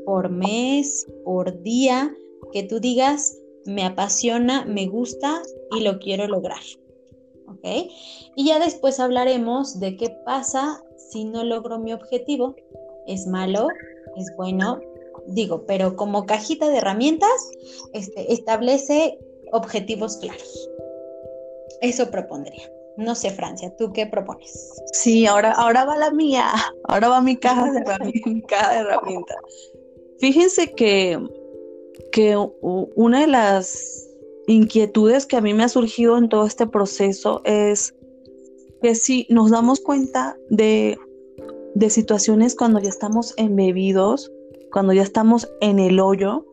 por 0.07 0.31
mes, 0.31 1.07
por 1.25 1.63
día, 1.63 2.17
que 2.53 2.63
tú 2.63 2.81
digas, 2.81 3.37
me 3.67 3.85
apasiona, 3.85 4.65
me 4.65 4.87
gusta 4.87 5.43
y 5.73 5.81
lo 5.81 5.99
quiero 5.99 6.27
lograr. 6.29 6.63
¿Ok? 7.49 7.91
Y 8.37 8.47
ya 8.47 8.59
después 8.59 9.01
hablaremos 9.01 9.79
de 9.81 9.97
qué 9.97 10.11
pasa 10.25 10.83
si 10.97 11.25
no 11.25 11.45
logro 11.45 11.79
mi 11.79 11.93
objetivo. 11.93 12.55
¿Es 13.07 13.27
malo? 13.27 13.69
¿Es 14.17 14.33
bueno? 14.37 14.81
Digo, 15.27 15.67
pero 15.67 15.97
como 15.97 16.25
cajita 16.25 16.69
de 16.69 16.79
herramientas, 16.79 17.51
este, 17.93 18.33
establece 18.33 19.19
objetivos 19.53 20.17
claros. 20.19 20.71
Eso 21.81 22.11
propondría. 22.11 22.71
No 22.97 23.15
sé, 23.15 23.31
Francia, 23.31 23.75
¿tú 23.77 23.93
qué 23.93 24.07
propones? 24.07 24.83
Sí, 24.93 25.27
ahora, 25.27 25.53
ahora 25.53 25.85
va 25.85 25.97
la 25.97 26.11
mía. 26.11 26.51
Ahora 26.85 27.09
va 27.09 27.21
mi 27.21 27.37
caja 27.37 27.71
de 27.71 27.81
herramientas. 27.81 29.37
Fíjense 30.19 30.73
que, 30.73 31.19
que 32.13 32.37
una 32.63 33.21
de 33.21 33.27
las 33.27 34.09
inquietudes 34.47 35.27
que 35.27 35.37
a 35.37 35.41
mí 35.41 35.55
me 35.55 35.65
ha 35.65 35.69
surgido 35.69 36.17
en 36.17 36.29
todo 36.29 36.47
este 36.47 36.67
proceso 36.67 37.43
es 37.45 37.95
que 38.83 38.95
si 38.95 39.27
nos 39.29 39.51
damos 39.51 39.81
cuenta 39.81 40.37
de, 40.51 40.99
de 41.75 41.91
situaciones 41.91 42.55
cuando 42.55 42.81
ya 42.81 42.89
estamos 42.89 43.35
embebidos, 43.37 44.33
cuando 44.73 44.93
ya 44.93 45.03
estamos 45.03 45.49
en 45.61 45.79
el 45.79 46.01
hoyo 46.01 46.47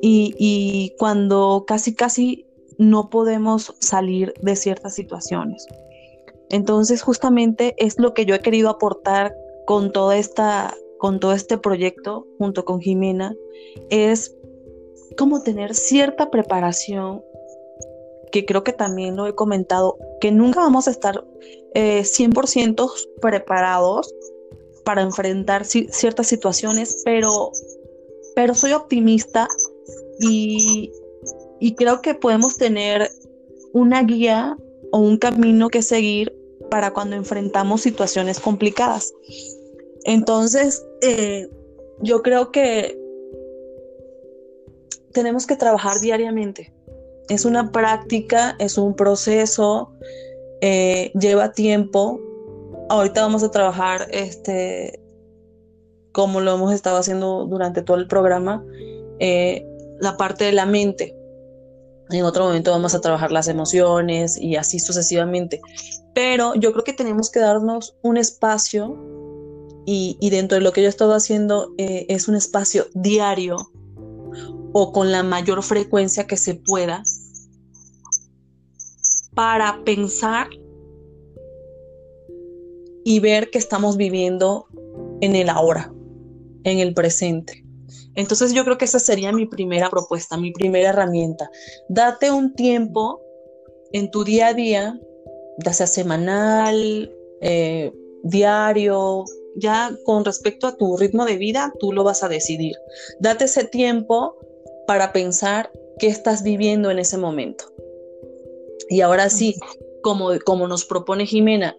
y, 0.00 0.34
y 0.38 0.94
cuando 0.98 1.64
casi 1.66 1.94
casi 1.94 2.46
no 2.78 3.10
podemos 3.10 3.74
salir 3.80 4.32
de 4.40 4.56
ciertas 4.56 4.94
situaciones. 4.94 5.66
Entonces 6.48 7.02
justamente 7.02 7.74
es 7.78 7.98
lo 7.98 8.14
que 8.14 8.24
yo 8.24 8.34
he 8.34 8.40
querido 8.40 8.70
aportar 8.70 9.34
con 9.66 9.92
toda 9.92 10.16
esta 10.16 10.74
con 11.00 11.18
todo 11.18 11.32
este 11.32 11.56
proyecto 11.56 12.26
junto 12.36 12.66
con 12.66 12.78
Jimena 12.78 13.34
es 13.88 14.36
como 15.16 15.42
tener 15.42 15.74
cierta 15.74 16.30
preparación, 16.30 17.22
que 18.30 18.44
creo 18.44 18.62
que 18.62 18.74
también 18.74 19.16
lo 19.16 19.26
he 19.26 19.34
comentado, 19.34 19.96
que 20.20 20.30
nunca 20.30 20.60
vamos 20.60 20.88
a 20.88 20.90
estar 20.90 21.24
100% 21.74 22.84
eh, 22.84 23.08
preparados 23.22 24.14
para 24.84 25.00
enfrentar 25.00 25.64
ciertas 25.64 26.26
situaciones, 26.26 27.00
pero, 27.02 27.50
pero 28.36 28.54
soy 28.54 28.72
optimista 28.72 29.48
y, 30.20 30.92
y 31.60 31.74
creo 31.76 32.02
que 32.02 32.14
podemos 32.14 32.56
tener 32.56 33.10
una 33.72 34.02
guía 34.02 34.54
o 34.92 34.98
un 34.98 35.16
camino 35.16 35.70
que 35.70 35.80
seguir 35.80 36.36
para 36.70 36.92
cuando 36.92 37.16
enfrentamos 37.16 37.80
situaciones 37.80 38.38
complicadas. 38.38 39.14
Entonces, 40.04 40.84
eh, 41.02 41.48
yo 42.00 42.22
creo 42.22 42.50
que 42.50 42.98
tenemos 45.12 45.46
que 45.46 45.56
trabajar 45.56 46.00
diariamente. 46.00 46.72
Es 47.28 47.44
una 47.44 47.70
práctica, 47.70 48.56
es 48.58 48.78
un 48.78 48.94
proceso, 48.94 49.92
eh, 50.60 51.12
lleva 51.18 51.52
tiempo. 51.52 52.20
Ahorita 52.88 53.22
vamos 53.22 53.42
a 53.42 53.50
trabajar 53.50 54.08
este, 54.10 55.00
como 56.12 56.40
lo 56.40 56.54
hemos 56.54 56.72
estado 56.72 56.98
haciendo 56.98 57.46
durante 57.46 57.82
todo 57.82 57.96
el 57.96 58.06
programa, 58.06 58.64
eh, 59.20 59.64
la 60.00 60.16
parte 60.16 60.44
de 60.44 60.52
la 60.52 60.66
mente. 60.66 61.16
En 62.10 62.24
otro 62.24 62.46
momento 62.46 62.72
vamos 62.72 62.94
a 62.94 63.00
trabajar 63.00 63.30
las 63.30 63.46
emociones 63.46 64.36
y 64.36 64.56
así 64.56 64.80
sucesivamente. 64.80 65.60
Pero 66.14 66.54
yo 66.56 66.72
creo 66.72 66.82
que 66.82 66.92
tenemos 66.92 67.30
que 67.30 67.38
darnos 67.38 67.96
un 68.02 68.16
espacio 68.16 68.98
y, 69.86 70.30
dentro 70.30 70.56
de 70.56 70.62
lo 70.62 70.72
que 70.72 70.82
yo 70.82 70.86
he 70.86 70.90
estado 70.90 71.14
haciendo 71.14 71.74
eh, 71.78 72.06
es 72.08 72.28
un 72.28 72.36
espacio 72.36 72.86
diario 72.94 73.56
o 74.72 74.92
con 74.92 75.10
la 75.10 75.22
mayor 75.22 75.62
frecuencia 75.62 76.26
que 76.26 76.36
se 76.36 76.54
pueda 76.54 77.02
para 79.34 79.82
pensar 79.84 80.48
y 83.04 83.20
ver 83.20 83.50
que 83.50 83.58
estamos 83.58 83.96
viviendo 83.96 84.66
en 85.20 85.34
el 85.34 85.48
ahora, 85.48 85.92
en 86.64 86.78
el 86.78 86.94
presente. 86.94 87.64
Entonces 88.14 88.52
yo 88.52 88.64
creo 88.64 88.76
que 88.76 88.84
esa 88.84 88.98
sería 88.98 89.32
mi 89.32 89.46
primera 89.46 89.88
propuesta, 89.88 90.36
mi 90.36 90.52
primera 90.52 90.90
herramienta. 90.90 91.50
Date 91.88 92.30
un 92.30 92.54
tiempo 92.54 93.20
en 93.92 94.10
tu 94.10 94.24
día 94.24 94.48
a 94.48 94.54
día, 94.54 95.00
ya 95.64 95.72
sea 95.72 95.86
semanal, 95.86 97.12
eh, 97.40 97.92
diario, 98.22 99.24
ya 99.56 99.96
con 100.04 100.24
respecto 100.24 100.66
a 100.66 100.76
tu 100.76 100.96
ritmo 100.96 101.24
de 101.24 101.36
vida, 101.36 101.72
tú 101.78 101.92
lo 101.92 102.04
vas 102.04 102.22
a 102.22 102.28
decidir. 102.28 102.76
Date 103.20 103.44
ese 103.44 103.64
tiempo 103.64 104.36
para 104.86 105.12
pensar 105.12 105.70
qué 105.98 106.06
estás 106.06 106.42
viviendo 106.42 106.90
en 106.90 106.98
ese 106.98 107.18
momento. 107.18 107.64
Y 108.88 109.02
ahora 109.02 109.30
sí, 109.30 109.56
como, 110.02 110.30
como 110.44 110.66
nos 110.66 110.84
propone 110.84 111.26
Jimena, 111.26 111.76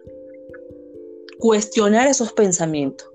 cuestionar 1.40 2.08
esos 2.08 2.32
pensamientos. 2.34 3.10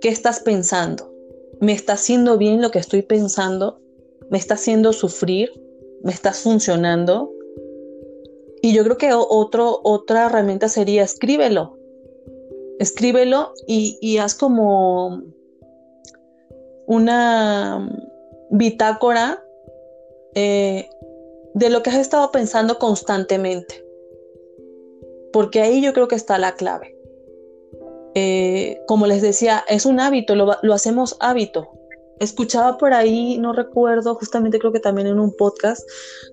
¿Qué 0.00 0.08
estás 0.08 0.40
pensando? 0.40 1.12
¿Me 1.60 1.72
está 1.72 1.94
haciendo 1.94 2.38
bien 2.38 2.62
lo 2.62 2.70
que 2.70 2.78
estoy 2.78 3.02
pensando? 3.02 3.80
¿Me 4.30 4.38
está 4.38 4.54
haciendo 4.54 4.92
sufrir? 4.92 5.50
¿Me 6.02 6.12
estás 6.12 6.40
funcionando? 6.40 7.32
Y 8.62 8.74
yo 8.74 8.84
creo 8.84 8.98
que 8.98 9.12
otro, 9.12 9.80
otra 9.82 10.26
herramienta 10.26 10.68
sería 10.68 11.02
escríbelo. 11.02 11.75
Escríbelo 12.78 13.52
y, 13.66 13.98
y 14.00 14.18
haz 14.18 14.34
como 14.34 15.22
una 16.86 17.88
bitácora 18.50 19.42
eh, 20.34 20.88
de 21.54 21.70
lo 21.70 21.82
que 21.82 21.90
has 21.90 21.96
estado 21.96 22.30
pensando 22.30 22.78
constantemente. 22.78 23.84
Porque 25.32 25.60
ahí 25.60 25.82
yo 25.82 25.92
creo 25.92 26.08
que 26.08 26.14
está 26.14 26.38
la 26.38 26.54
clave. 26.54 26.96
Eh, 28.14 28.80
como 28.86 29.06
les 29.06 29.20
decía, 29.20 29.64
es 29.68 29.84
un 29.84 30.00
hábito, 30.00 30.34
lo, 30.34 30.56
lo, 30.62 30.74
hacemos 30.74 31.16
hábito. 31.20 31.68
Escuchaba 32.18 32.78
por 32.78 32.94
ahí, 32.94 33.36
no 33.38 33.52
recuerdo, 33.52 34.14
justamente 34.14 34.58
creo 34.58 34.72
que 34.72 34.80
también 34.80 35.06
en 35.06 35.20
un 35.20 35.36
podcast, 35.36 35.86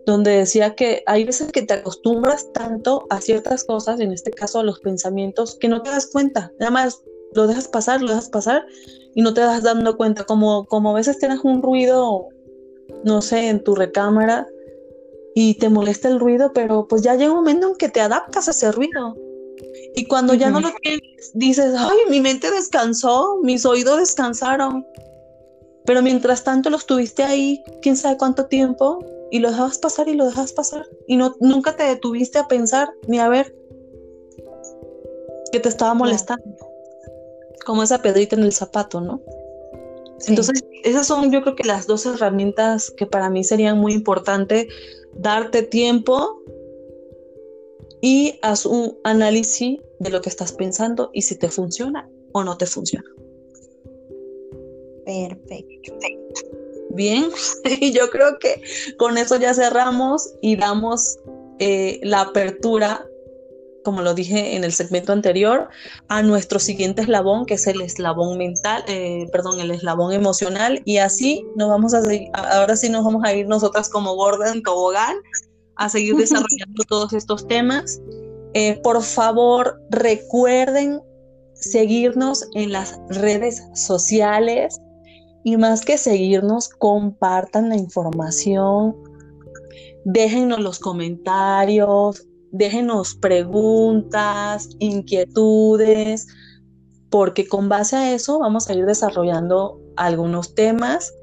donde 0.05 0.31
decía 0.31 0.75
que 0.75 1.03
hay 1.05 1.25
veces 1.25 1.51
que 1.51 1.61
te 1.61 1.73
acostumbras 1.73 2.51
tanto 2.53 3.05
a 3.09 3.19
ciertas 3.19 3.65
cosas, 3.65 3.99
en 3.99 4.13
este 4.13 4.31
caso 4.31 4.59
a 4.59 4.63
los 4.63 4.79
pensamientos, 4.79 5.57
que 5.59 5.67
no 5.67 5.81
te 5.81 5.89
das 5.89 6.07
cuenta. 6.07 6.51
Nada 6.59 6.71
más 6.71 7.03
lo 7.34 7.47
dejas 7.47 7.67
pasar, 7.67 8.01
lo 8.01 8.09
dejas 8.09 8.29
pasar 8.29 8.65
y 9.13 9.21
no 9.21 9.34
te 9.34 9.41
das 9.41 9.63
dando 9.63 9.97
cuenta. 9.97 10.23
Como, 10.23 10.65
como 10.65 10.91
a 10.91 10.95
veces 10.95 11.19
tienes 11.19 11.39
un 11.43 11.61
ruido, 11.61 12.29
no 13.03 13.21
sé, 13.21 13.49
en 13.49 13.63
tu 13.63 13.75
recámara 13.75 14.47
y 15.36 15.55
te 15.55 15.69
molesta 15.69 16.07
el 16.07 16.19
ruido, 16.19 16.51
pero 16.53 16.88
pues 16.88 17.01
ya 17.01 17.15
llega 17.15 17.31
un 17.31 17.38
momento 17.38 17.69
en 17.69 17.75
que 17.75 17.89
te 17.89 18.01
adaptas 18.01 18.47
a 18.47 18.51
ese 18.51 18.71
ruido. 18.71 19.15
Y 19.95 20.05
cuando 20.05 20.34
ya 20.34 20.49
no 20.49 20.59
lo 20.59 20.69
tienes, 20.81 21.31
dices, 21.34 21.73
ay, 21.77 21.97
mi 22.09 22.19
mente 22.19 22.51
descansó, 22.51 23.39
mis 23.43 23.65
oídos 23.65 23.99
descansaron. 23.99 24.86
Pero 25.86 26.01
mientras 26.01 26.43
tanto 26.43 26.69
los 26.69 26.86
tuviste 26.86 27.23
ahí, 27.23 27.63
quién 27.81 27.97
sabe 27.97 28.17
cuánto 28.17 28.45
tiempo, 28.45 28.99
y 29.31 29.39
lo 29.39 29.49
dejabas 29.49 29.79
pasar 29.79 30.07
y 30.07 30.13
lo 30.13 30.25
dejabas 30.25 30.53
pasar. 30.53 30.88
Y 31.07 31.17
no, 31.17 31.36
nunca 31.39 31.75
te 31.75 31.84
detuviste 31.84 32.38
a 32.38 32.47
pensar 32.47 32.93
ni 33.07 33.19
a 33.19 33.27
ver 33.27 33.55
que 35.51 35.59
te 35.59 35.69
estaba 35.69 35.93
molestando 35.93 36.43
como 37.65 37.84
esa 37.84 38.01
pedrita 38.01 38.36
en 38.36 38.43
el 38.43 38.53
zapato, 38.53 39.01
¿no? 39.01 39.21
Entonces, 40.27 40.63
esas 40.84 41.07
son 41.07 41.31
yo 41.31 41.41
creo 41.41 41.55
que 41.55 41.63
las 41.63 41.88
dos 41.88 42.05
herramientas 42.05 42.91
que 42.91 43.05
para 43.05 43.29
mí 43.29 43.43
serían 43.43 43.79
muy 43.79 43.93
importantes, 43.93 44.67
darte 45.13 45.63
tiempo 45.63 46.41
y 48.01 48.39
haz 48.41 48.65
un 48.65 48.97
análisis 49.03 49.79
de 49.99 50.09
lo 50.09 50.21
que 50.21 50.29
estás 50.29 50.53
pensando 50.53 51.09
y 51.13 51.23
si 51.23 51.38
te 51.38 51.49
funciona 51.49 52.09
o 52.34 52.43
no 52.43 52.57
te 52.57 52.65
funciona. 52.65 53.09
Perfecto. 55.06 55.93
Bien, 56.91 57.30
y 57.82 57.91
yo 57.91 58.10
creo 58.10 58.38
que 58.39 58.62
con 58.97 59.18
eso 59.18 59.38
ya 59.38 59.54
cerramos 59.54 60.34
y 60.41 60.56
damos 60.56 61.18
eh, 61.60 61.99
la 62.04 62.22
apertura 62.22 63.06
como 63.84 64.01
lo 64.01 64.14
dije 64.14 64.56
en 64.56 64.64
el 64.64 64.72
segmento 64.72 65.12
anterior, 65.12 65.70
a 66.08 66.24
nuestro 66.24 66.60
siguiente 66.60 67.04
eslabón, 67.04 67.45
que 67.45 67.56
es 67.56 67.68
el 67.68 67.82
eslabón 67.82 68.38
mental, 68.38 68.84
eh, 68.88 69.28
perdón, 69.32 69.60
el 69.60 69.72
eslabón 69.72 70.14
emocional, 70.14 70.82
y 70.86 70.97
así 70.97 71.45
nos 71.56 71.70
vamos 71.70 71.93
a 71.93 72.01
seguir, 72.01 72.30
ahora 72.34 72.76
sí 72.76 72.89
nos 72.89 73.04
vamos 73.04 73.24
a 73.24 73.34
ir 73.34 73.47
nosotras 73.47 73.89
como 73.89 74.16
Gordon 74.16 74.64
Tobogán 74.64 75.18
a 75.76 75.89
seguir 75.89 76.16
desarrollando 76.16 76.84
todos 76.88 77.14
estos 77.14 77.47
temas. 77.47 78.01
Eh, 78.54 78.80
por 78.84 79.01
favor, 79.04 79.82
recuerden 79.89 81.01
seguirnos 81.54 82.47
en 82.54 82.72
las 82.72 82.99
redes 83.10 83.64
sociales 83.74 84.80
y 85.43 85.57
más 85.57 85.81
que 85.81 85.97
seguirnos, 85.97 86.69
compartan 86.69 87.69
la 87.69 87.75
información, 87.75 88.95
déjennos 90.05 90.59
los 90.59 90.79
comentarios, 90.79 92.27
déjenos 92.51 93.15
preguntas, 93.15 94.69
inquietudes, 94.79 96.27
porque 97.09 97.47
con 97.47 97.69
base 97.69 97.95
a 97.95 98.13
eso 98.13 98.39
vamos 98.39 98.69
a 98.69 98.73
ir 98.73 98.85
desarrollando 98.85 99.79
algunos 99.95 100.55
temas 100.55 101.13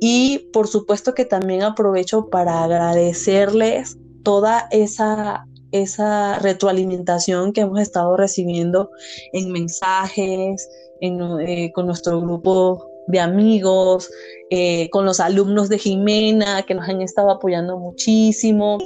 y 0.00 0.50
por 0.52 0.68
supuesto 0.68 1.14
que 1.14 1.24
también 1.24 1.62
aprovecho 1.62 2.28
para 2.28 2.64
agradecerles 2.64 3.98
toda 4.22 4.68
esa, 4.70 5.46
esa 5.72 6.38
retroalimentación 6.38 7.52
que 7.52 7.62
hemos 7.62 7.80
estado 7.80 8.16
recibiendo 8.16 8.90
en 9.32 9.52
mensajes, 9.52 10.68
eh, 11.00 11.72
con 11.74 11.86
nuestro 11.86 12.20
grupo 12.20 12.95
de 13.06 13.20
amigos, 13.20 14.10
eh, 14.50 14.88
con 14.90 15.04
los 15.04 15.20
alumnos 15.20 15.68
de 15.68 15.78
Jimena 15.78 16.62
que 16.62 16.74
nos 16.74 16.88
han 16.88 17.02
estado 17.02 17.30
apoyando 17.30 17.78
muchísimo. 17.78 18.78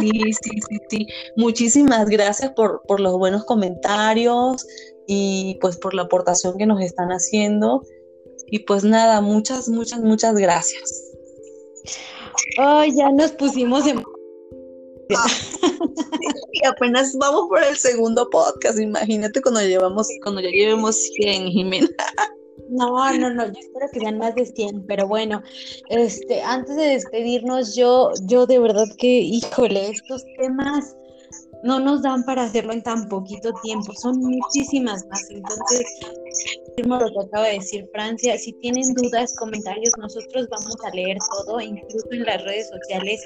Sí, 0.00 0.10
sí, 0.10 0.60
sí, 0.68 0.78
sí. 0.90 1.06
Muchísimas 1.36 2.08
gracias 2.08 2.52
por, 2.52 2.82
por 2.86 3.00
los 3.00 3.16
buenos 3.16 3.44
comentarios 3.44 4.66
y 5.06 5.58
pues 5.60 5.76
por 5.76 5.94
la 5.94 6.02
aportación 6.02 6.58
que 6.58 6.66
nos 6.66 6.80
están 6.82 7.08
haciendo. 7.10 7.82
Y 8.50 8.60
pues 8.60 8.84
nada, 8.84 9.20
muchas, 9.20 9.68
muchas, 9.68 10.00
muchas 10.00 10.34
gracias. 10.34 11.04
Ay, 12.58 12.94
ya 12.96 13.10
nos 13.10 13.32
pusimos 13.32 13.86
en... 13.86 14.02
y 16.52 16.66
apenas 16.66 17.16
vamos 17.16 17.48
por 17.48 17.62
el 17.62 17.76
segundo 17.76 18.28
podcast, 18.28 18.78
imagínate 18.78 19.40
cuando 19.40 19.62
llevamos, 19.62 20.06
cuando 20.22 20.42
ya 20.42 20.50
llevemos 20.50 20.96
100, 20.96 21.46
Jimena. 21.48 21.88
No, 22.70 23.12
no, 23.14 23.30
no, 23.30 23.46
yo 23.46 23.58
espero 23.58 23.86
que 23.92 24.00
sean 24.00 24.18
más 24.18 24.34
de 24.34 24.44
100, 24.44 24.84
pero 24.86 25.08
bueno, 25.08 25.42
este, 25.88 26.42
antes 26.42 26.76
de 26.76 26.88
despedirnos, 26.88 27.74
yo, 27.74 28.10
yo 28.26 28.46
de 28.46 28.58
verdad 28.58 28.86
que, 28.98 29.20
híjole, 29.20 29.90
estos 29.90 30.22
temas 30.36 30.94
no 31.62 31.80
nos 31.80 32.02
dan 32.02 32.24
para 32.24 32.44
hacerlo 32.44 32.72
en 32.72 32.82
tan 32.82 33.08
poquito 33.08 33.52
tiempo, 33.62 33.92
son 33.94 34.18
muchísimas 34.18 35.06
más. 35.06 35.28
Entonces, 35.30 35.86
lo 36.86 37.10
que 37.10 37.26
acaba 37.26 37.46
de 37.46 37.54
decir 37.54 37.88
Francia, 37.92 38.38
si 38.38 38.52
tienen 38.54 38.94
dudas, 38.94 39.34
comentarios, 39.36 39.92
nosotros 39.98 40.48
vamos 40.50 40.76
a 40.84 40.94
leer 40.94 41.18
todo, 41.32 41.60
incluso 41.60 42.06
en 42.10 42.24
las 42.24 42.42
redes 42.44 42.68
sociales. 42.68 43.20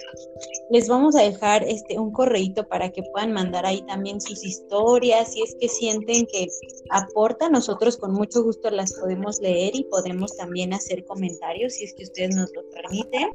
Les 0.71 0.89
vamos 0.89 1.17
a 1.17 1.23
dejar 1.23 1.65
este 1.65 1.99
un 1.99 2.13
correíto 2.13 2.67
para 2.69 2.91
que 2.91 3.03
puedan 3.13 3.33
mandar 3.33 3.67
ahí 3.67 3.83
también 3.83 4.21
sus 4.21 4.45
historias, 4.45 5.33
si 5.33 5.43
es 5.43 5.55
que 5.61 5.69
sienten 5.69 6.27
que 6.27 6.47
aporta, 6.91 7.49
nosotros 7.49 7.97
con 7.97 8.13
mucho 8.13 8.43
gusto 8.43 8.71
las 8.71 8.93
podemos 8.95 9.41
leer 9.41 9.75
y 9.75 9.85
podemos 9.85 10.37
también 10.37 10.73
hacer 10.73 11.05
comentarios 11.05 11.75
si 11.75 11.85
es 11.85 11.95
que 11.95 12.05
ustedes 12.05 12.35
nos 12.35 12.53
lo 12.55 12.69
permiten. 12.71 13.31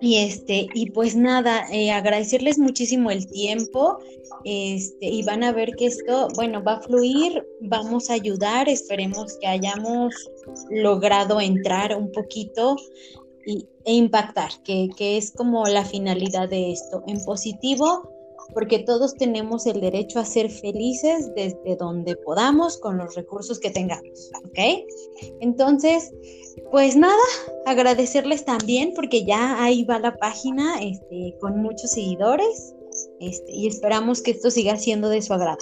Y 0.00 0.18
este, 0.18 0.68
y 0.74 0.90
pues 0.90 1.16
nada, 1.16 1.66
eh, 1.72 1.90
agradecerles 1.90 2.58
muchísimo 2.58 3.10
el 3.10 3.26
tiempo. 3.26 3.98
Este, 4.44 5.06
y 5.06 5.22
van 5.24 5.42
a 5.42 5.52
ver 5.52 5.74
que 5.76 5.86
esto, 5.86 6.28
bueno, 6.36 6.62
va 6.62 6.74
a 6.74 6.80
fluir, 6.80 7.44
vamos 7.60 8.08
a 8.08 8.14
ayudar, 8.14 8.68
esperemos 8.68 9.36
que 9.40 9.48
hayamos 9.48 10.14
logrado 10.70 11.40
entrar 11.40 11.96
un 11.96 12.12
poquito 12.12 12.76
y, 13.44 13.66
e 13.84 13.94
impactar, 13.94 14.50
que, 14.62 14.90
que 14.96 15.16
es 15.16 15.32
como 15.32 15.64
la 15.66 15.84
finalidad 15.84 16.48
de 16.48 16.70
esto, 16.72 17.02
en 17.08 17.24
positivo, 17.24 18.17
porque 18.52 18.80
todos 18.80 19.14
tenemos 19.14 19.66
el 19.66 19.80
derecho 19.80 20.18
a 20.18 20.24
ser 20.24 20.50
felices 20.50 21.32
desde 21.34 21.76
donde 21.76 22.16
podamos 22.16 22.78
con 22.78 22.98
los 22.98 23.14
recursos 23.14 23.58
que 23.58 23.70
tengamos, 23.70 24.30
¿ok? 24.46 24.58
Entonces, 25.40 26.12
pues 26.70 26.96
nada, 26.96 27.14
agradecerles 27.66 28.44
también 28.44 28.92
porque 28.94 29.24
ya 29.24 29.62
ahí 29.62 29.84
va 29.84 29.98
la 29.98 30.16
página 30.16 30.80
este, 30.82 31.36
con 31.40 31.60
muchos 31.60 31.90
seguidores 31.92 32.74
este, 33.20 33.52
y 33.52 33.66
esperamos 33.66 34.22
que 34.22 34.32
esto 34.32 34.50
siga 34.50 34.76
siendo 34.76 35.08
de 35.08 35.22
su 35.22 35.32
agrado. 35.34 35.58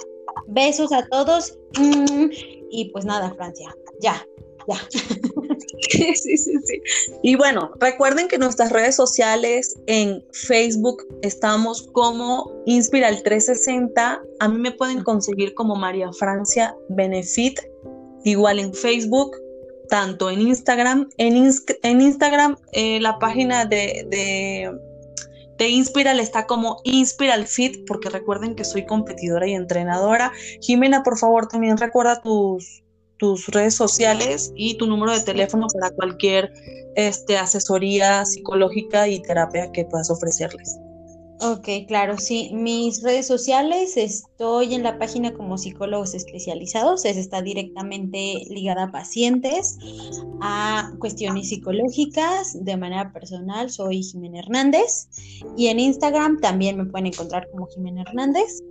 Besos 0.47 0.91
a 0.91 1.05
todos 1.07 1.57
mm, 1.77 2.25
y 2.69 2.89
pues 2.91 3.05
nada, 3.05 3.33
Francia, 3.35 3.75
ya, 4.01 4.25
ya. 4.67 4.79
Sí, 6.15 6.37
sí, 6.37 6.53
sí. 6.65 6.81
Y 7.23 7.35
bueno, 7.35 7.71
recuerden 7.79 8.27
que 8.27 8.37
nuestras 8.37 8.71
redes 8.71 8.95
sociales 8.95 9.75
en 9.87 10.23
Facebook 10.31 11.03
estamos 11.21 11.87
como 11.93 12.51
Inspiral 12.65 13.21
360. 13.23 14.21
A 14.39 14.47
mí 14.47 14.57
me 14.59 14.71
pueden 14.71 15.03
conseguir 15.03 15.53
como 15.53 15.75
María 15.75 16.11
Francia 16.13 16.75
Benefit, 16.89 17.59
igual 18.23 18.59
en 18.59 18.73
Facebook, 18.73 19.35
tanto 19.89 20.29
en 20.29 20.41
Instagram. 20.41 21.09
En, 21.17 21.51
en 21.83 22.01
Instagram, 22.01 22.57
eh, 22.73 22.99
la 22.99 23.19
página 23.19 23.65
de, 23.65 24.05
de, 24.09 24.71
de, 25.57 25.69
Inspiral 25.69 26.19
está 26.19 26.45
como 26.45 26.81
Inspiral 26.83 27.47
Fit, 27.47 27.85
porque 27.87 28.09
recuerden 28.09 28.55
que 28.55 28.63
soy 28.63 28.85
competidora 28.85 29.47
y 29.47 29.53
entrenadora. 29.53 30.31
Jimena, 30.61 31.03
por 31.03 31.17
favor, 31.17 31.47
también 31.47 31.77
recuerda 31.77 32.21
tus, 32.21 32.83
tus 33.17 33.47
redes 33.47 33.75
sociales 33.75 34.51
y 34.55 34.75
tu 34.75 34.87
número 34.87 35.13
de 35.13 35.21
teléfono 35.21 35.67
para 35.73 35.93
cualquier 35.95 36.53
este, 36.95 37.37
asesoría 37.37 38.25
psicológica 38.25 39.07
y 39.07 39.21
terapia 39.21 39.71
que 39.71 39.85
puedas 39.85 40.09
ofrecerles. 40.09 40.77
Ok, 41.39 41.67
claro, 41.87 42.17
sí. 42.17 42.49
Mis 42.51 43.03
redes 43.03 43.27
sociales, 43.27 43.95
estoy 43.95 44.73
en 44.73 44.81
la 44.81 44.97
página 44.97 45.35
como 45.35 45.59
psicólogos 45.59 46.15
especializados, 46.15 47.05
es, 47.05 47.15
está 47.15 47.43
directamente 47.43 48.41
ligada 48.49 48.85
a 48.85 48.91
pacientes, 48.91 49.77
a 50.41 50.91
cuestiones 50.97 51.49
psicológicas, 51.49 52.57
de 52.65 52.75
manera 52.75 53.13
personal, 53.13 53.69
soy 53.69 54.01
Jimena 54.01 54.39
Hernández. 54.39 55.09
Y 55.55 55.67
en 55.67 55.79
Instagram 55.79 56.39
también 56.39 56.75
me 56.75 56.85
pueden 56.85 57.07
encontrar 57.07 57.47
como 57.51 57.67
Jimena 57.67 58.01
Hernández. 58.01 58.63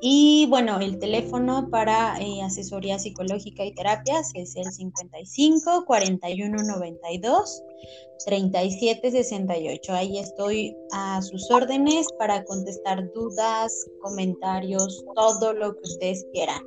Y 0.00 0.46
bueno, 0.48 0.80
el 0.80 0.98
teléfono 0.98 1.68
para 1.70 2.18
eh, 2.20 2.42
asesoría 2.42 2.98
psicológica 2.98 3.64
y 3.64 3.74
terapias 3.74 4.30
es 4.34 4.56
el 4.56 4.70
55 4.72 5.84
41 5.86 6.62
92 6.62 7.62
37 8.24 9.10
68. 9.10 9.92
Ahí 9.92 10.18
estoy 10.18 10.76
a 10.92 11.22
sus 11.22 11.48
órdenes 11.50 12.06
para 12.18 12.44
contestar 12.44 13.12
dudas, 13.12 13.72
comentarios, 14.02 15.04
todo 15.14 15.52
lo 15.52 15.74
que 15.74 15.82
ustedes 15.82 16.26
quieran. 16.32 16.62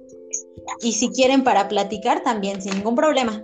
Y 0.82 0.94
si 0.94 1.10
quieren 1.10 1.44
para 1.44 1.68
platicar 1.68 2.24
también 2.24 2.62
sin 2.62 2.76
ningún 2.76 2.96
problema. 2.96 3.44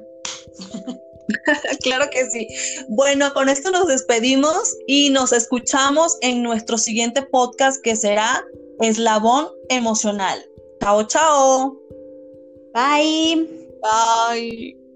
claro 1.83 2.05
que 2.09 2.29
sí. 2.29 2.47
Bueno, 2.89 3.33
con 3.33 3.49
esto 3.49 3.71
nos 3.71 3.87
despedimos 3.87 4.75
y 4.87 5.09
nos 5.09 5.33
escuchamos 5.33 6.17
en 6.21 6.41
nuestro 6.41 6.77
siguiente 6.77 7.21
podcast 7.21 7.81
que 7.83 7.95
será 7.95 8.45
Eslabón 8.79 9.47
emocional. 9.69 10.43
Chao, 10.81 11.03
chao. 11.03 11.77
Bye. 12.73 13.47
Bye. 13.81 14.86